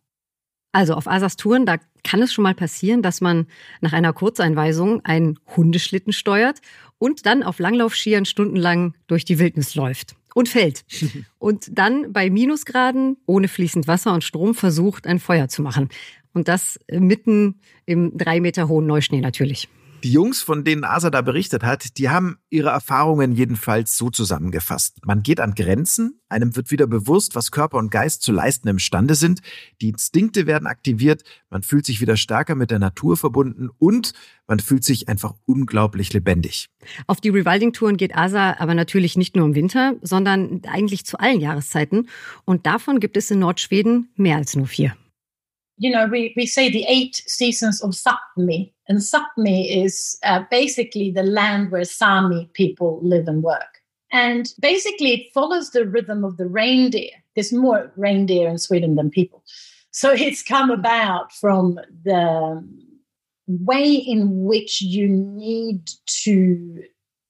Also 0.73 0.95
auf 0.95 1.09
Asas 1.09 1.37
Touren, 1.37 1.67
da 1.67 1.79
kann 2.05 2.23
es 2.23 2.33
schon 2.33 2.45
mal 2.45 2.55
passieren, 2.55 3.03
dass 3.03 3.21
man 3.21 3.47
nach 3.81 3.93
einer 3.93 4.13
Kurzeinweisung 4.13 5.05
einen 5.05 5.39
Hundeschlitten 5.57 6.13
steuert 6.13 6.61
und 6.99 7.27
dann 7.27 7.43
auf 7.43 7.59
Langlaufskiern 7.59 8.25
stundenlang 8.25 8.95
durch 9.09 9.25
die 9.25 9.39
Wildnis 9.41 9.75
läuft 9.75 10.15
und 10.35 10.49
fällt. 10.49 10.85
und 11.39 11.77
dann 11.77 12.13
bei 12.13 12.31
Minusgraden 12.31 13.17
ohne 13.27 13.49
fließend 13.49 13.89
Wasser 13.89 14.15
und 14.15 14.23
Strom 14.23 14.55
versucht, 14.55 15.07
ein 15.07 15.19
Feuer 15.19 15.49
zu 15.49 15.63
machen. 15.63 15.89
Und 16.33 16.47
das 16.47 16.79
mitten 16.89 17.61
im 17.87 18.17
drei 18.17 18.41
Meter 18.41 18.69
hohen 18.69 18.87
Neuschnee 18.87 19.21
natürlich. 19.21 19.69
Die 20.03 20.13
Jungs, 20.13 20.41
von 20.41 20.65
denen 20.65 20.85
Asa 20.85 21.11
da 21.11 21.21
berichtet 21.21 21.63
hat, 21.63 21.99
die 21.99 22.09
haben 22.09 22.39
ihre 22.49 22.71
Erfahrungen 22.71 23.33
jedenfalls 23.33 23.99
so 23.99 24.09
zusammengefasst. 24.09 25.05
Man 25.05 25.23
geht 25.23 25.41
an 25.41 25.55
Grenzen, 25.55 26.21
einem 26.31 26.57
wird 26.57 26.71
wieder 26.71 26.87
bewusst, 26.87 27.35
was 27.35 27.51
Körper 27.51 27.77
und 27.77 27.91
Geist 27.91 28.23
zu 28.23 28.33
leisten 28.33 28.69
imstande 28.69 29.15
sind, 29.15 29.41
die 29.83 29.91
Instinkte 29.91 30.47
werden 30.47 30.67
aktiviert, 30.67 31.23
man 31.51 31.63
fühlt 31.63 31.85
sich 31.85 32.01
wieder 32.01 32.17
stärker 32.17 32.55
mit 32.55 32.71
der 32.71 32.79
Natur 32.79 33.19
verbunden 33.19 33.69
und 33.77 34.15
man 34.47 34.59
fühlt 34.59 34.85
sich 34.85 35.09
einfach 35.09 35.35
unglaublich 35.45 36.15
lebendig. 36.15 36.69
Auf 37.07 37.21
die 37.21 37.29
Rewilding-Touren 37.29 37.99
geht 37.99 38.17
Asa 38.17 38.57
aber 38.59 38.75
natürlich 38.75 39.19
nicht 39.19 39.37
nur 39.37 39.45
im 39.45 39.55
Winter, 39.55 39.97
sondern 40.01 40.63
eigentlich 40.67 41.05
zu 41.05 41.19
allen 41.19 41.41
Jahreszeiten. 41.41 42.09
Und 42.47 42.65
davon 42.65 43.01
gibt 43.01 43.19
es 43.19 43.31
in 43.31 43.41
Nordschweden 43.41 44.09
mehr 44.17 44.37
als 44.37 44.57
nur 44.57 44.67
vier. 44.67 44.97
You 45.81 45.91
know, 45.91 46.07
we, 46.07 46.35
we 46.37 46.45
say 46.45 46.69
the 46.69 46.85
eight 46.87 47.23
seasons 47.27 47.83
of 47.83 47.93
Sapmi, 47.93 48.71
and 48.87 48.99
Sapmi 48.99 49.83
is 49.83 50.19
uh, 50.23 50.45
basically 50.51 51.11
the 51.11 51.23
land 51.23 51.71
where 51.71 51.85
Sami 51.85 52.51
people 52.53 53.01
live 53.03 53.27
and 53.27 53.43
work. 53.43 53.81
And 54.13 54.53
basically, 54.61 55.15
it 55.15 55.33
follows 55.33 55.71
the 55.71 55.87
rhythm 55.87 56.23
of 56.23 56.37
the 56.37 56.47
reindeer. 56.47 57.13
There's 57.35 57.51
more 57.51 57.91
reindeer 57.97 58.47
in 58.47 58.59
Sweden 58.59 58.97
than 58.97 59.09
people. 59.09 59.43
So 59.91 60.13
it's 60.13 60.43
come 60.43 60.71
about 60.71 61.33
from 61.33 61.81
the 62.05 62.63
way 63.49 63.95
in 63.95 64.45
which 64.45 64.83
you 64.83 65.09
need 65.09 65.89
to 66.25 66.83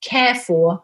care 0.02 0.34
for 0.34 0.82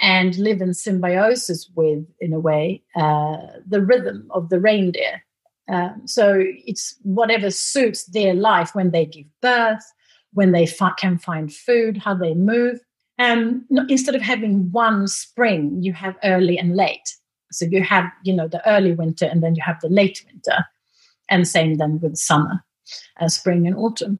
and 0.00 0.38
live 0.38 0.60
in 0.60 0.74
symbiosis 0.74 1.68
with, 1.74 2.04
in 2.20 2.32
a 2.32 2.38
way, 2.38 2.84
uh, 2.94 3.38
the 3.66 3.82
rhythm 3.82 4.28
of 4.30 4.48
the 4.48 4.60
reindeer. 4.60 5.23
Um, 5.70 6.02
so 6.06 6.36
it's 6.38 6.96
whatever 7.02 7.50
suits 7.50 8.04
their 8.04 8.34
life 8.34 8.74
when 8.74 8.90
they 8.90 9.06
give 9.06 9.26
birth, 9.40 9.84
when 10.32 10.52
they 10.52 10.66
fi- 10.66 10.92
can 10.98 11.18
find 11.18 11.52
food, 11.52 11.98
how 11.98 12.14
they 12.14 12.34
move. 12.34 12.80
Um, 13.18 13.66
instead 13.88 14.14
of 14.14 14.22
having 14.22 14.70
one 14.72 15.06
spring, 15.06 15.78
you 15.80 15.92
have 15.92 16.16
early 16.24 16.58
and 16.58 16.76
late. 16.76 17.14
So 17.52 17.64
you 17.64 17.82
have, 17.82 18.06
you 18.24 18.34
know, 18.34 18.48
the 18.48 18.66
early 18.68 18.92
winter 18.92 19.26
and 19.26 19.42
then 19.42 19.54
you 19.54 19.62
have 19.64 19.80
the 19.80 19.88
late 19.88 20.24
winter. 20.26 20.66
And 21.30 21.46
same 21.46 21.76
then 21.76 22.00
with 22.02 22.16
summer, 22.16 22.64
uh, 23.20 23.28
spring 23.28 23.66
and 23.66 23.76
autumn. 23.76 24.18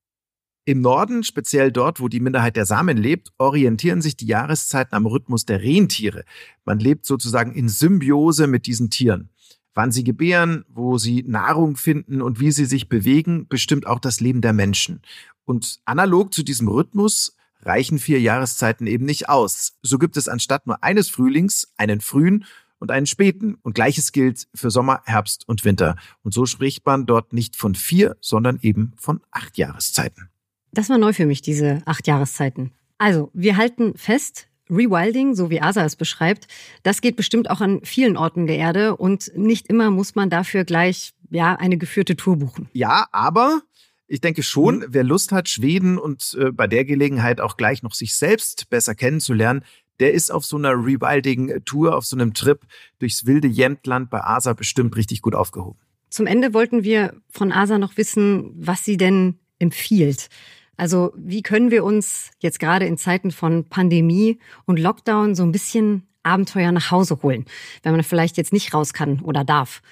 Im 0.67 0.81
Norden, 0.81 1.23
speziell 1.23 1.71
dort, 1.71 2.01
wo 2.01 2.09
die 2.09 2.21
Minderheit 2.21 2.57
der 2.57 2.65
Samen 2.65 2.97
lebt, 2.97 3.33
orientieren 3.37 4.01
sich 4.01 4.17
die 4.17 4.27
Jahreszeiten 4.27 4.95
am 4.95 5.05
Rhythmus 5.05 5.45
der 5.45 5.61
Rentiere. 5.61 6.25
Man 6.65 6.79
lebt 6.79 7.05
sozusagen 7.05 7.53
in 7.53 7.69
Symbiose 7.69 8.47
mit 8.47 8.65
diesen 8.65 8.89
Tieren. 8.89 9.29
Wann 9.75 9.93
sie 9.93 10.05
gebären, 10.05 10.65
wo 10.69 10.99
sie 10.99 11.25
Nahrung 11.27 11.77
finden 11.77 12.23
und 12.23 12.41
wie 12.41 12.53
sie 12.53 12.65
sich 12.65 12.89
bewegen, 12.89 13.49
bestimmt 13.49 13.87
auch 13.87 13.99
das 13.99 14.21
Leben 14.21 14.41
der 14.41 14.53
Menschen. 14.53 15.03
Und 15.45 15.81
analog 15.85 16.33
zu 16.33 16.43
diesem 16.43 16.69
Rhythmus 16.69 17.37
reichen 17.63 17.99
vier 17.99 18.21
Jahreszeiten 18.21 18.87
eben 18.87 19.05
nicht 19.05 19.29
aus. 19.29 19.77
So 19.83 19.99
gibt 19.99 20.17
es 20.17 20.29
anstatt 20.29 20.67
nur 20.67 20.83
eines 20.85 21.11
Frühlings 21.11 21.73
einen 21.77 22.01
frühen 22.01 22.45
und 22.79 22.91
einen 22.91 23.07
späten. 23.07 23.57
Und 23.63 23.75
gleiches 23.75 24.13
gilt 24.13 24.47
für 24.55 24.71
Sommer, 24.71 25.03
Herbst 25.05 25.49
und 25.49 25.65
Winter. 25.65 25.97
Und 26.23 26.35
so 26.35 26.47
spricht 26.47 26.85
man 26.87 27.07
dort 27.07 27.33
nicht 27.33 27.57
von 27.57 27.75
vier, 27.75 28.17
sondern 28.21 28.59
eben 28.61 28.93
von 28.97 29.21
acht 29.31 29.59
Jahreszeiten. 29.59 30.29
Das 30.73 30.91
war 30.91 30.99
neu 30.99 31.13
für 31.13 31.27
mich, 31.27 31.41
diese 31.41 31.83
acht 31.87 32.07
Jahreszeiten. 32.07 32.73
Also, 32.99 33.31
wir 33.33 33.57
halten 33.57 33.97
fest, 33.97 34.49
Rewilding, 34.71 35.35
so 35.35 35.51
wie 35.51 35.61
Asa 35.61 35.85
es 35.85 35.97
beschreibt, 35.97 36.49
das 36.83 37.01
geht 37.01 37.17
bestimmt 37.17 37.51
auch 37.51 37.61
an 37.61 37.81
vielen 37.85 38.17
Orten 38.17 38.47
der 38.47 38.57
Erde 38.57 38.97
und 38.97 39.31
nicht 39.37 39.69
immer 39.69 39.91
muss 39.91 40.15
man 40.15 40.31
dafür 40.31 40.65
gleich 40.65 41.13
ja 41.31 41.55
eine 41.57 41.77
geführte 41.77 42.17
Tour 42.17 42.37
buchen. 42.37 42.69
Ja, 42.73 43.07
aber 43.13 43.63
ich 44.07 44.21
denke 44.21 44.43
schon, 44.43 44.79
mhm. 44.79 44.87
wer 44.89 45.05
Lust 45.05 45.33
hat, 45.33 45.49
Schweden 45.49 45.99
und 45.99 46.37
äh, 46.39 46.51
bei 46.51 46.67
der 46.67 46.85
Gelegenheit 46.85 47.41
auch 47.41 47.57
gleich 47.57 47.83
noch 47.83 47.95
sich 47.95 48.15
selbst 48.15 48.71
besser 48.71 48.95
kennenzulernen, 48.95 49.65
der 50.01 50.13
ist 50.13 50.31
auf 50.31 50.45
so 50.45 50.57
einer 50.57 50.73
Rewilding-Tour, 50.73 51.97
auf 51.97 52.05
so 52.05 52.17
einem 52.17 52.35
Trip 52.35 52.61
durchs 52.99 53.27
wilde 53.27 53.49
Jämtland 53.49 54.11
bei 54.11 54.23
Asa 54.23 54.53
bestimmt 54.53 54.97
richtig 54.97 55.23
gut 55.23 55.35
aufgehoben. 55.35 55.79
Zum 56.11 56.27
Ende 56.27 56.55
wollten 56.55 56.85
wir 56.85 57.15
von 57.29 57.53
Asa 57.53 57.79
noch 57.79 57.97
wissen, 57.97 58.53
was 58.57 58.85
sie 58.85 58.97
denn 58.97 59.39
empfiehlt. 59.59 60.29
Also 60.77 61.13
wie 61.17 61.43
können 61.43 61.71
wir 61.71 61.85
uns 61.85 62.31
jetzt 62.41 62.59
gerade 62.59 62.87
in 62.87 62.97
Zeiten 62.97 63.31
von 63.31 63.65
Pandemie 63.65 64.39
und 64.67 64.79
Lockdown 64.79 65.35
so 65.35 65.43
ein 65.43 65.53
bisschen 65.53 66.07
Abenteuer 66.23 66.73
nach 66.73 66.91
Hause 66.91 67.19
holen, 67.23 67.45
wenn 67.83 67.93
man 67.93 68.03
vielleicht 68.03 68.37
jetzt 68.37 68.53
nicht 68.53 68.75
raus 68.75 68.93
kann 68.93 69.21
oder 69.21 69.45
darf? 69.45 69.83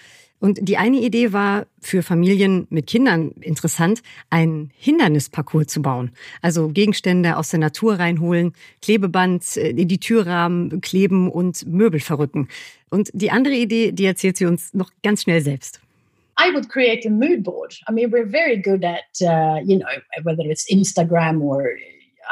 Und 0.42 0.58
die 0.60 0.76
eine 0.76 1.00
Idee 1.00 1.32
war 1.32 1.66
für 1.80 2.02
Familien 2.02 2.66
mit 2.68 2.88
Kindern 2.88 3.30
interessant, 3.42 4.02
einen 4.28 4.72
Hindernisparcours 4.74 5.68
zu 5.68 5.82
bauen. 5.82 6.10
Also 6.40 6.66
Gegenstände 6.66 7.36
aus 7.36 7.50
der 7.50 7.60
Natur 7.60 8.00
reinholen, 8.00 8.52
Klebeband 8.80 9.56
äh, 9.56 9.70
in 9.70 9.86
die 9.86 10.00
Türrahmen 10.00 10.80
kleben 10.80 11.30
und 11.30 11.64
Möbel 11.68 12.00
verrücken. 12.00 12.48
Und 12.90 13.10
die 13.12 13.30
andere 13.30 13.54
Idee, 13.54 13.92
die 13.92 14.04
erzählt 14.04 14.36
sie 14.36 14.46
uns 14.46 14.74
noch 14.74 14.90
ganz 15.04 15.22
schnell 15.22 15.42
selbst. 15.42 15.81
I 16.42 16.50
would 16.50 16.70
create 16.70 17.06
a 17.06 17.10
mood 17.10 17.44
board. 17.44 17.72
I 17.86 17.92
mean, 17.92 18.10
we're 18.10 18.26
very 18.26 18.56
good 18.56 18.82
at, 18.84 19.10
uh, 19.24 19.60
you 19.64 19.78
know, 19.78 19.86
whether 20.24 20.42
it's 20.44 20.72
Instagram 20.72 21.40
or 21.40 21.78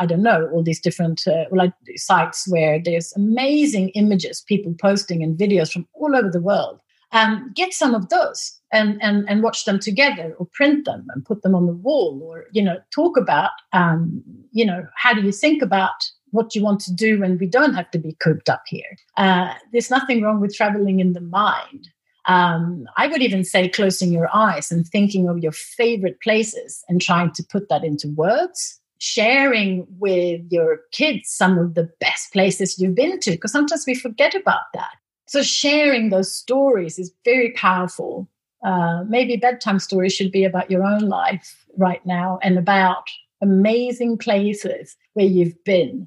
I 0.01 0.07
don't 0.07 0.25
know, 0.25 0.49
all 0.53 0.65
these 0.65 0.81
different 0.81 1.29
uh, 1.29 1.45
like 1.53 1.73
sites 1.95 2.49
where 2.49 2.81
there's 2.85 3.13
amazing 3.15 3.91
images, 3.91 4.43
people 4.49 4.75
posting 4.81 5.23
and 5.23 5.39
videos 5.39 5.71
from 5.73 5.87
all 5.95 6.17
over 6.17 6.29
the 6.29 6.41
world. 6.41 6.81
Um, 7.13 7.53
get 7.55 7.73
some 7.73 7.95
of 7.95 8.09
those 8.09 8.59
and, 8.73 9.01
and, 9.01 9.29
and 9.29 9.45
watch 9.45 9.65
them 9.65 9.79
together 9.79 10.35
or 10.39 10.47
print 10.55 10.87
them 10.87 11.07
and 11.11 11.25
put 11.25 11.43
them 11.43 11.55
on 11.55 11.67
the 11.67 11.75
wall 11.75 12.21
or, 12.25 12.47
you 12.53 12.63
know, 12.63 12.79
talk 12.93 13.17
about, 13.17 13.51
um, 13.73 14.23
you 14.51 14.65
know, 14.65 14.87
how 14.97 15.15
do 15.15 15.23
you 15.23 15.33
think 15.33 15.63
about 15.63 15.99
what 16.31 16.55
you 16.57 16.63
want 16.63 16.81
to 16.81 16.95
do 16.95 17.21
when 17.21 17.39
we 17.39 17.47
don't 17.47 17.75
have 17.75 17.91
to 17.93 17.99
be 17.99 18.17
cooped 18.21 18.49
up 18.49 18.63
here? 18.67 18.97
Uh, 19.17 19.55
there's 19.71 19.91
nothing 19.91 20.23
wrong 20.23 20.41
with 20.41 20.55
traveling 20.55 20.99
in 20.99 21.13
the 21.13 21.21
mind. 21.21 21.89
Um, 22.27 22.87
I 22.97 23.07
would 23.07 23.23
even 23.23 23.45
say 23.45 23.69
closing 23.69 24.13
your 24.13 24.29
eyes 24.35 24.71
and 24.71 24.87
thinking 24.87 25.29
of 25.29 25.39
your 25.39 25.53
favorite 25.53 26.21
places 26.21 26.85
and 26.89 27.01
trying 27.01 27.33
to 27.33 27.43
put 27.43 27.69
that 27.69 27.85
into 27.85 28.09
words. 28.09 28.79
Sharing 28.99 29.87
with 29.99 30.43
your 30.51 30.81
kids 30.93 31.31
some 31.31 31.57
of 31.57 31.75
the 31.75 31.91
best 32.01 32.33
places 32.35 32.79
you've 32.79 32.95
been 32.95 33.19
to, 33.21 33.31
because 33.31 33.53
sometimes 33.53 33.85
we 33.87 33.95
forget 33.95 34.35
about 34.35 34.61
that. 34.75 34.91
So, 35.27 35.43
sharing 35.43 36.11
those 36.11 36.35
stories 36.35 36.99
is 36.99 37.11
very 37.25 37.53
powerful. 37.53 38.29
Uh, 38.63 39.05
maybe 39.09 39.37
bedtime 39.37 39.79
stories 39.79 40.13
should 40.13 40.31
be 40.31 40.45
about 40.45 40.71
your 40.71 40.85
own 40.85 41.09
life 41.09 41.65
right 41.79 42.05
now 42.05 42.39
and 42.43 42.59
about 42.59 43.09
amazing 43.41 44.19
places 44.19 44.97
where 45.15 45.25
you've 45.25 45.65
been. 45.65 46.07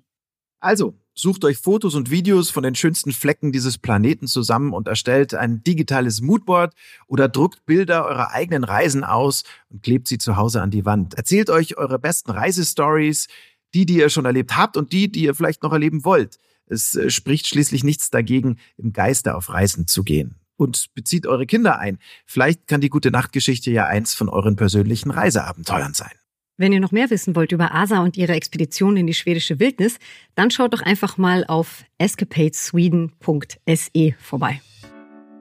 Also, 0.62 0.94
Sucht 1.16 1.46
euch 1.46 1.60
Fotos 1.60 1.94
und 1.94 2.10
Videos 2.10 2.50
von 2.50 2.64
den 2.64 2.74
schönsten 2.74 3.12
Flecken 3.12 3.52
dieses 3.52 3.78
Planeten 3.78 4.26
zusammen 4.26 4.74
und 4.74 4.88
erstellt 4.88 5.36
ein 5.36 5.64
digitales 5.64 6.22
Moodboard 6.22 6.74
oder 7.06 7.30
druckt 7.30 7.66
Bilder 7.68 8.06
eurer 8.06 8.32
eigenen 8.32 8.64
Reisen 8.64 9.04
aus 9.04 9.44
und 9.70 9.84
klebt 9.84 10.08
sie 10.08 10.18
zu 10.18 10.38
Hause 10.38 10.64
an 10.64 10.72
die 10.72 10.86
Wand. 10.86 11.14
Erzählt 11.14 11.52
euch 11.52 11.78
eure 11.78 12.00
besten 12.00 12.32
Reisestories, 12.32 13.28
die, 13.76 13.86
die 13.86 13.98
ihr 13.98 14.10
schon 14.10 14.26
erlebt 14.26 14.58
habt 14.58 14.76
und 14.76 14.92
die, 14.92 15.12
die 15.12 15.24
ihr 15.24 15.36
vielleicht 15.36 15.62
noch 15.62 15.72
erleben 15.72 16.04
wollt. 16.04 16.40
Es 16.66 16.96
äh, 16.96 17.12
spricht 17.12 17.48
schließlich 17.48 17.84
nichts 17.84 18.10
dagegen, 18.10 18.58
im 18.78 18.92
Geiste 18.92 19.36
auf 19.36 19.50
Reisen 19.50 19.86
zu 19.86 20.04
gehen. 20.04 20.40
Und 20.56 20.94
bezieht 20.96 21.28
eure 21.28 21.46
Kinder 21.46 21.78
ein. 21.80 22.00
Vielleicht 22.26 22.68
kann 22.68 22.82
die 22.82 22.90
gute 22.90 23.12
Nachtgeschichte 23.12 23.70
ja 23.70 23.86
eins 23.86 24.14
von 24.14 24.30
euren 24.30 24.56
persönlichen 24.56 25.12
Reiseabenteuern 25.12 25.94
sein. 25.94 26.12
Wenn 26.56 26.72
ihr 26.72 26.80
noch 26.80 26.92
mehr 26.92 27.10
wissen 27.10 27.36
wollt 27.36 27.52
über 27.52 27.74
Asa 27.74 28.04
und 28.04 28.16
ihre 28.16 28.34
Expedition 28.34 28.96
in 28.96 29.08
die 29.08 29.16
schwedische 29.16 29.60
Wildnis, 29.60 29.98
dann 30.36 30.52
schaut 30.52 30.74
doch 30.74 30.84
einfach 30.84 31.18
mal 31.18 31.44
auf 31.48 31.84
escapadesweden.se 31.98 34.14
vorbei. 34.20 34.62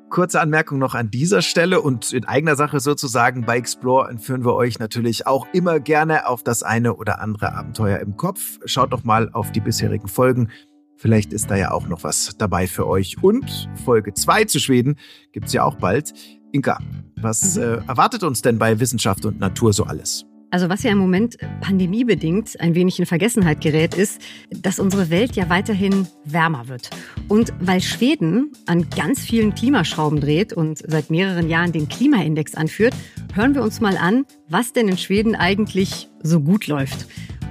Kurze 0.08 0.40
Anmerkung 0.40 0.78
noch 0.78 0.94
an 0.94 1.10
dieser 1.10 1.42
Stelle 1.42 1.82
und 1.82 2.14
in 2.14 2.24
eigener 2.24 2.56
Sache 2.56 2.80
sozusagen 2.80 3.44
bei 3.44 3.58
Explore 3.58 4.08
entführen 4.10 4.42
wir 4.44 4.54
euch 4.54 4.78
natürlich 4.78 5.26
auch 5.26 5.46
immer 5.52 5.80
gerne 5.80 6.26
auf 6.26 6.42
das 6.42 6.62
eine 6.62 6.94
oder 6.94 7.20
andere 7.20 7.54
Abenteuer 7.54 7.98
im 7.98 8.16
Kopf. 8.16 8.58
Schaut 8.64 8.90
doch 8.92 9.04
mal 9.04 9.28
auf 9.32 9.52
die 9.52 9.60
bisherigen 9.60 10.08
Folgen. 10.08 10.48
Vielleicht 10.96 11.34
ist 11.34 11.50
da 11.50 11.56
ja 11.56 11.72
auch 11.72 11.88
noch 11.88 12.04
was 12.04 12.36
dabei 12.38 12.66
für 12.66 12.86
euch. 12.86 13.22
Und 13.22 13.68
Folge 13.84 14.14
2 14.14 14.44
zu 14.44 14.60
Schweden 14.60 14.96
gibt 15.32 15.48
es 15.48 15.52
ja 15.52 15.64
auch 15.64 15.74
bald. 15.74 16.14
Inka, 16.52 16.78
was 17.16 17.58
äh, 17.58 17.80
erwartet 17.86 18.22
uns 18.22 18.40
denn 18.40 18.58
bei 18.58 18.80
Wissenschaft 18.80 19.26
und 19.26 19.40
Natur 19.40 19.72
so 19.72 19.84
alles? 19.84 20.26
Also 20.52 20.68
was 20.68 20.82
ja 20.82 20.92
im 20.92 20.98
Moment 20.98 21.38
pandemiebedingt 21.62 22.60
ein 22.60 22.74
wenig 22.74 22.98
in 22.98 23.06
Vergessenheit 23.06 23.62
gerät, 23.62 23.94
ist, 23.94 24.20
dass 24.50 24.78
unsere 24.78 25.08
Welt 25.08 25.34
ja 25.34 25.48
weiterhin 25.48 26.06
wärmer 26.26 26.68
wird. 26.68 26.90
Und 27.28 27.54
weil 27.58 27.80
Schweden 27.80 28.52
an 28.66 28.90
ganz 28.90 29.20
vielen 29.20 29.54
Klimaschrauben 29.54 30.20
dreht 30.20 30.52
und 30.52 30.82
seit 30.86 31.08
mehreren 31.08 31.48
Jahren 31.48 31.72
den 31.72 31.88
Klimaindex 31.88 32.54
anführt, 32.54 32.92
hören 33.32 33.54
wir 33.54 33.62
uns 33.62 33.80
mal 33.80 33.96
an, 33.96 34.26
was 34.50 34.74
denn 34.74 34.88
in 34.88 34.98
Schweden 34.98 35.34
eigentlich 35.34 36.10
so 36.22 36.40
gut 36.40 36.66
läuft. 36.66 37.06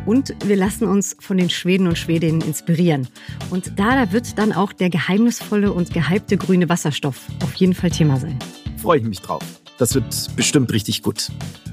Und 0.05 0.35
wir 0.45 0.55
lassen 0.55 0.85
uns 0.85 1.15
von 1.19 1.37
den 1.37 1.49
Schweden 1.49 1.87
und 1.87 1.97
Schwedinnen 1.97 2.41
inspirieren. 2.41 3.07
Und 3.49 3.79
da 3.79 4.11
wird 4.11 4.37
dann 4.37 4.53
auch 4.53 4.73
der 4.73 4.91
geheimnisvolle 4.91 5.73
und 5.73 5.91
gehypte 5.91 6.37
grüne 6.37 6.69
Wasserstoff 6.69 7.27
auf 7.41 7.55
jeden 7.55 7.73
Fall 7.73 7.89
Thema 7.89 8.17
sein. 8.17 8.37
Freue 8.77 8.99
ich 8.99 9.05
mich 9.05 9.21
drauf. 9.21 9.60
Das 9.81 9.95
wird 9.95 10.35
bestimmt 10.35 10.71
richtig 10.73 11.01
gut. 11.01 11.31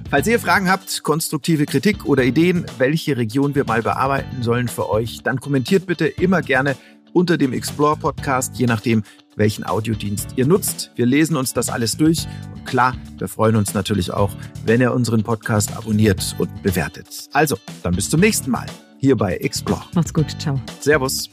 Falls 0.09 0.27
ihr 0.27 0.41
Fragen 0.41 0.71
habt, 0.71 1.03
konstruktive 1.03 1.67
Kritik 1.67 2.07
oder 2.07 2.25
Ideen, 2.25 2.65
welche 2.79 3.19
Region 3.19 3.55
wir 3.55 3.67
mal 3.67 3.83
bearbeiten 3.83 4.43
sollen 4.43 4.69
für 4.69 4.89
euch, 4.89 5.23
dann 5.23 5.41
kommentiert 5.41 5.85
bitte 5.85 6.07
immer 6.07 6.41
gerne 6.41 6.75
unter 7.13 7.37
dem 7.37 7.53
Explore 7.53 7.99
Podcast, 7.99 8.57
je 8.57 8.65
nachdem, 8.65 9.03
welchen 9.37 9.67
Audiodienst 9.67 10.29
ihr 10.37 10.47
nutzt. 10.47 10.91
Wir 10.97 11.05
lesen 11.05 11.37
uns 11.37 11.53
das 11.53 11.69
alles 11.69 11.99
durch 11.99 12.27
und 12.55 12.65
klar, 12.65 12.97
wir 13.19 13.29
freuen 13.29 13.57
uns 13.57 13.75
natürlich 13.75 14.11
auch, 14.11 14.31
wenn 14.65 14.81
ihr 14.81 14.95
unseren 14.95 15.23
Podcast 15.23 15.77
abonniert 15.77 16.35
und 16.39 16.63
bewertet. 16.63 17.29
Also, 17.35 17.59
dann 17.83 17.95
bis 17.95 18.09
zum 18.09 18.21
nächsten 18.21 18.51
Mal 18.51 18.65
hier 18.97 19.19
bei 19.19 19.37
Explore. 19.37 19.85
Macht's 19.93 20.15
gut, 20.15 20.35
ciao. 20.41 20.59
Servus. 20.81 21.29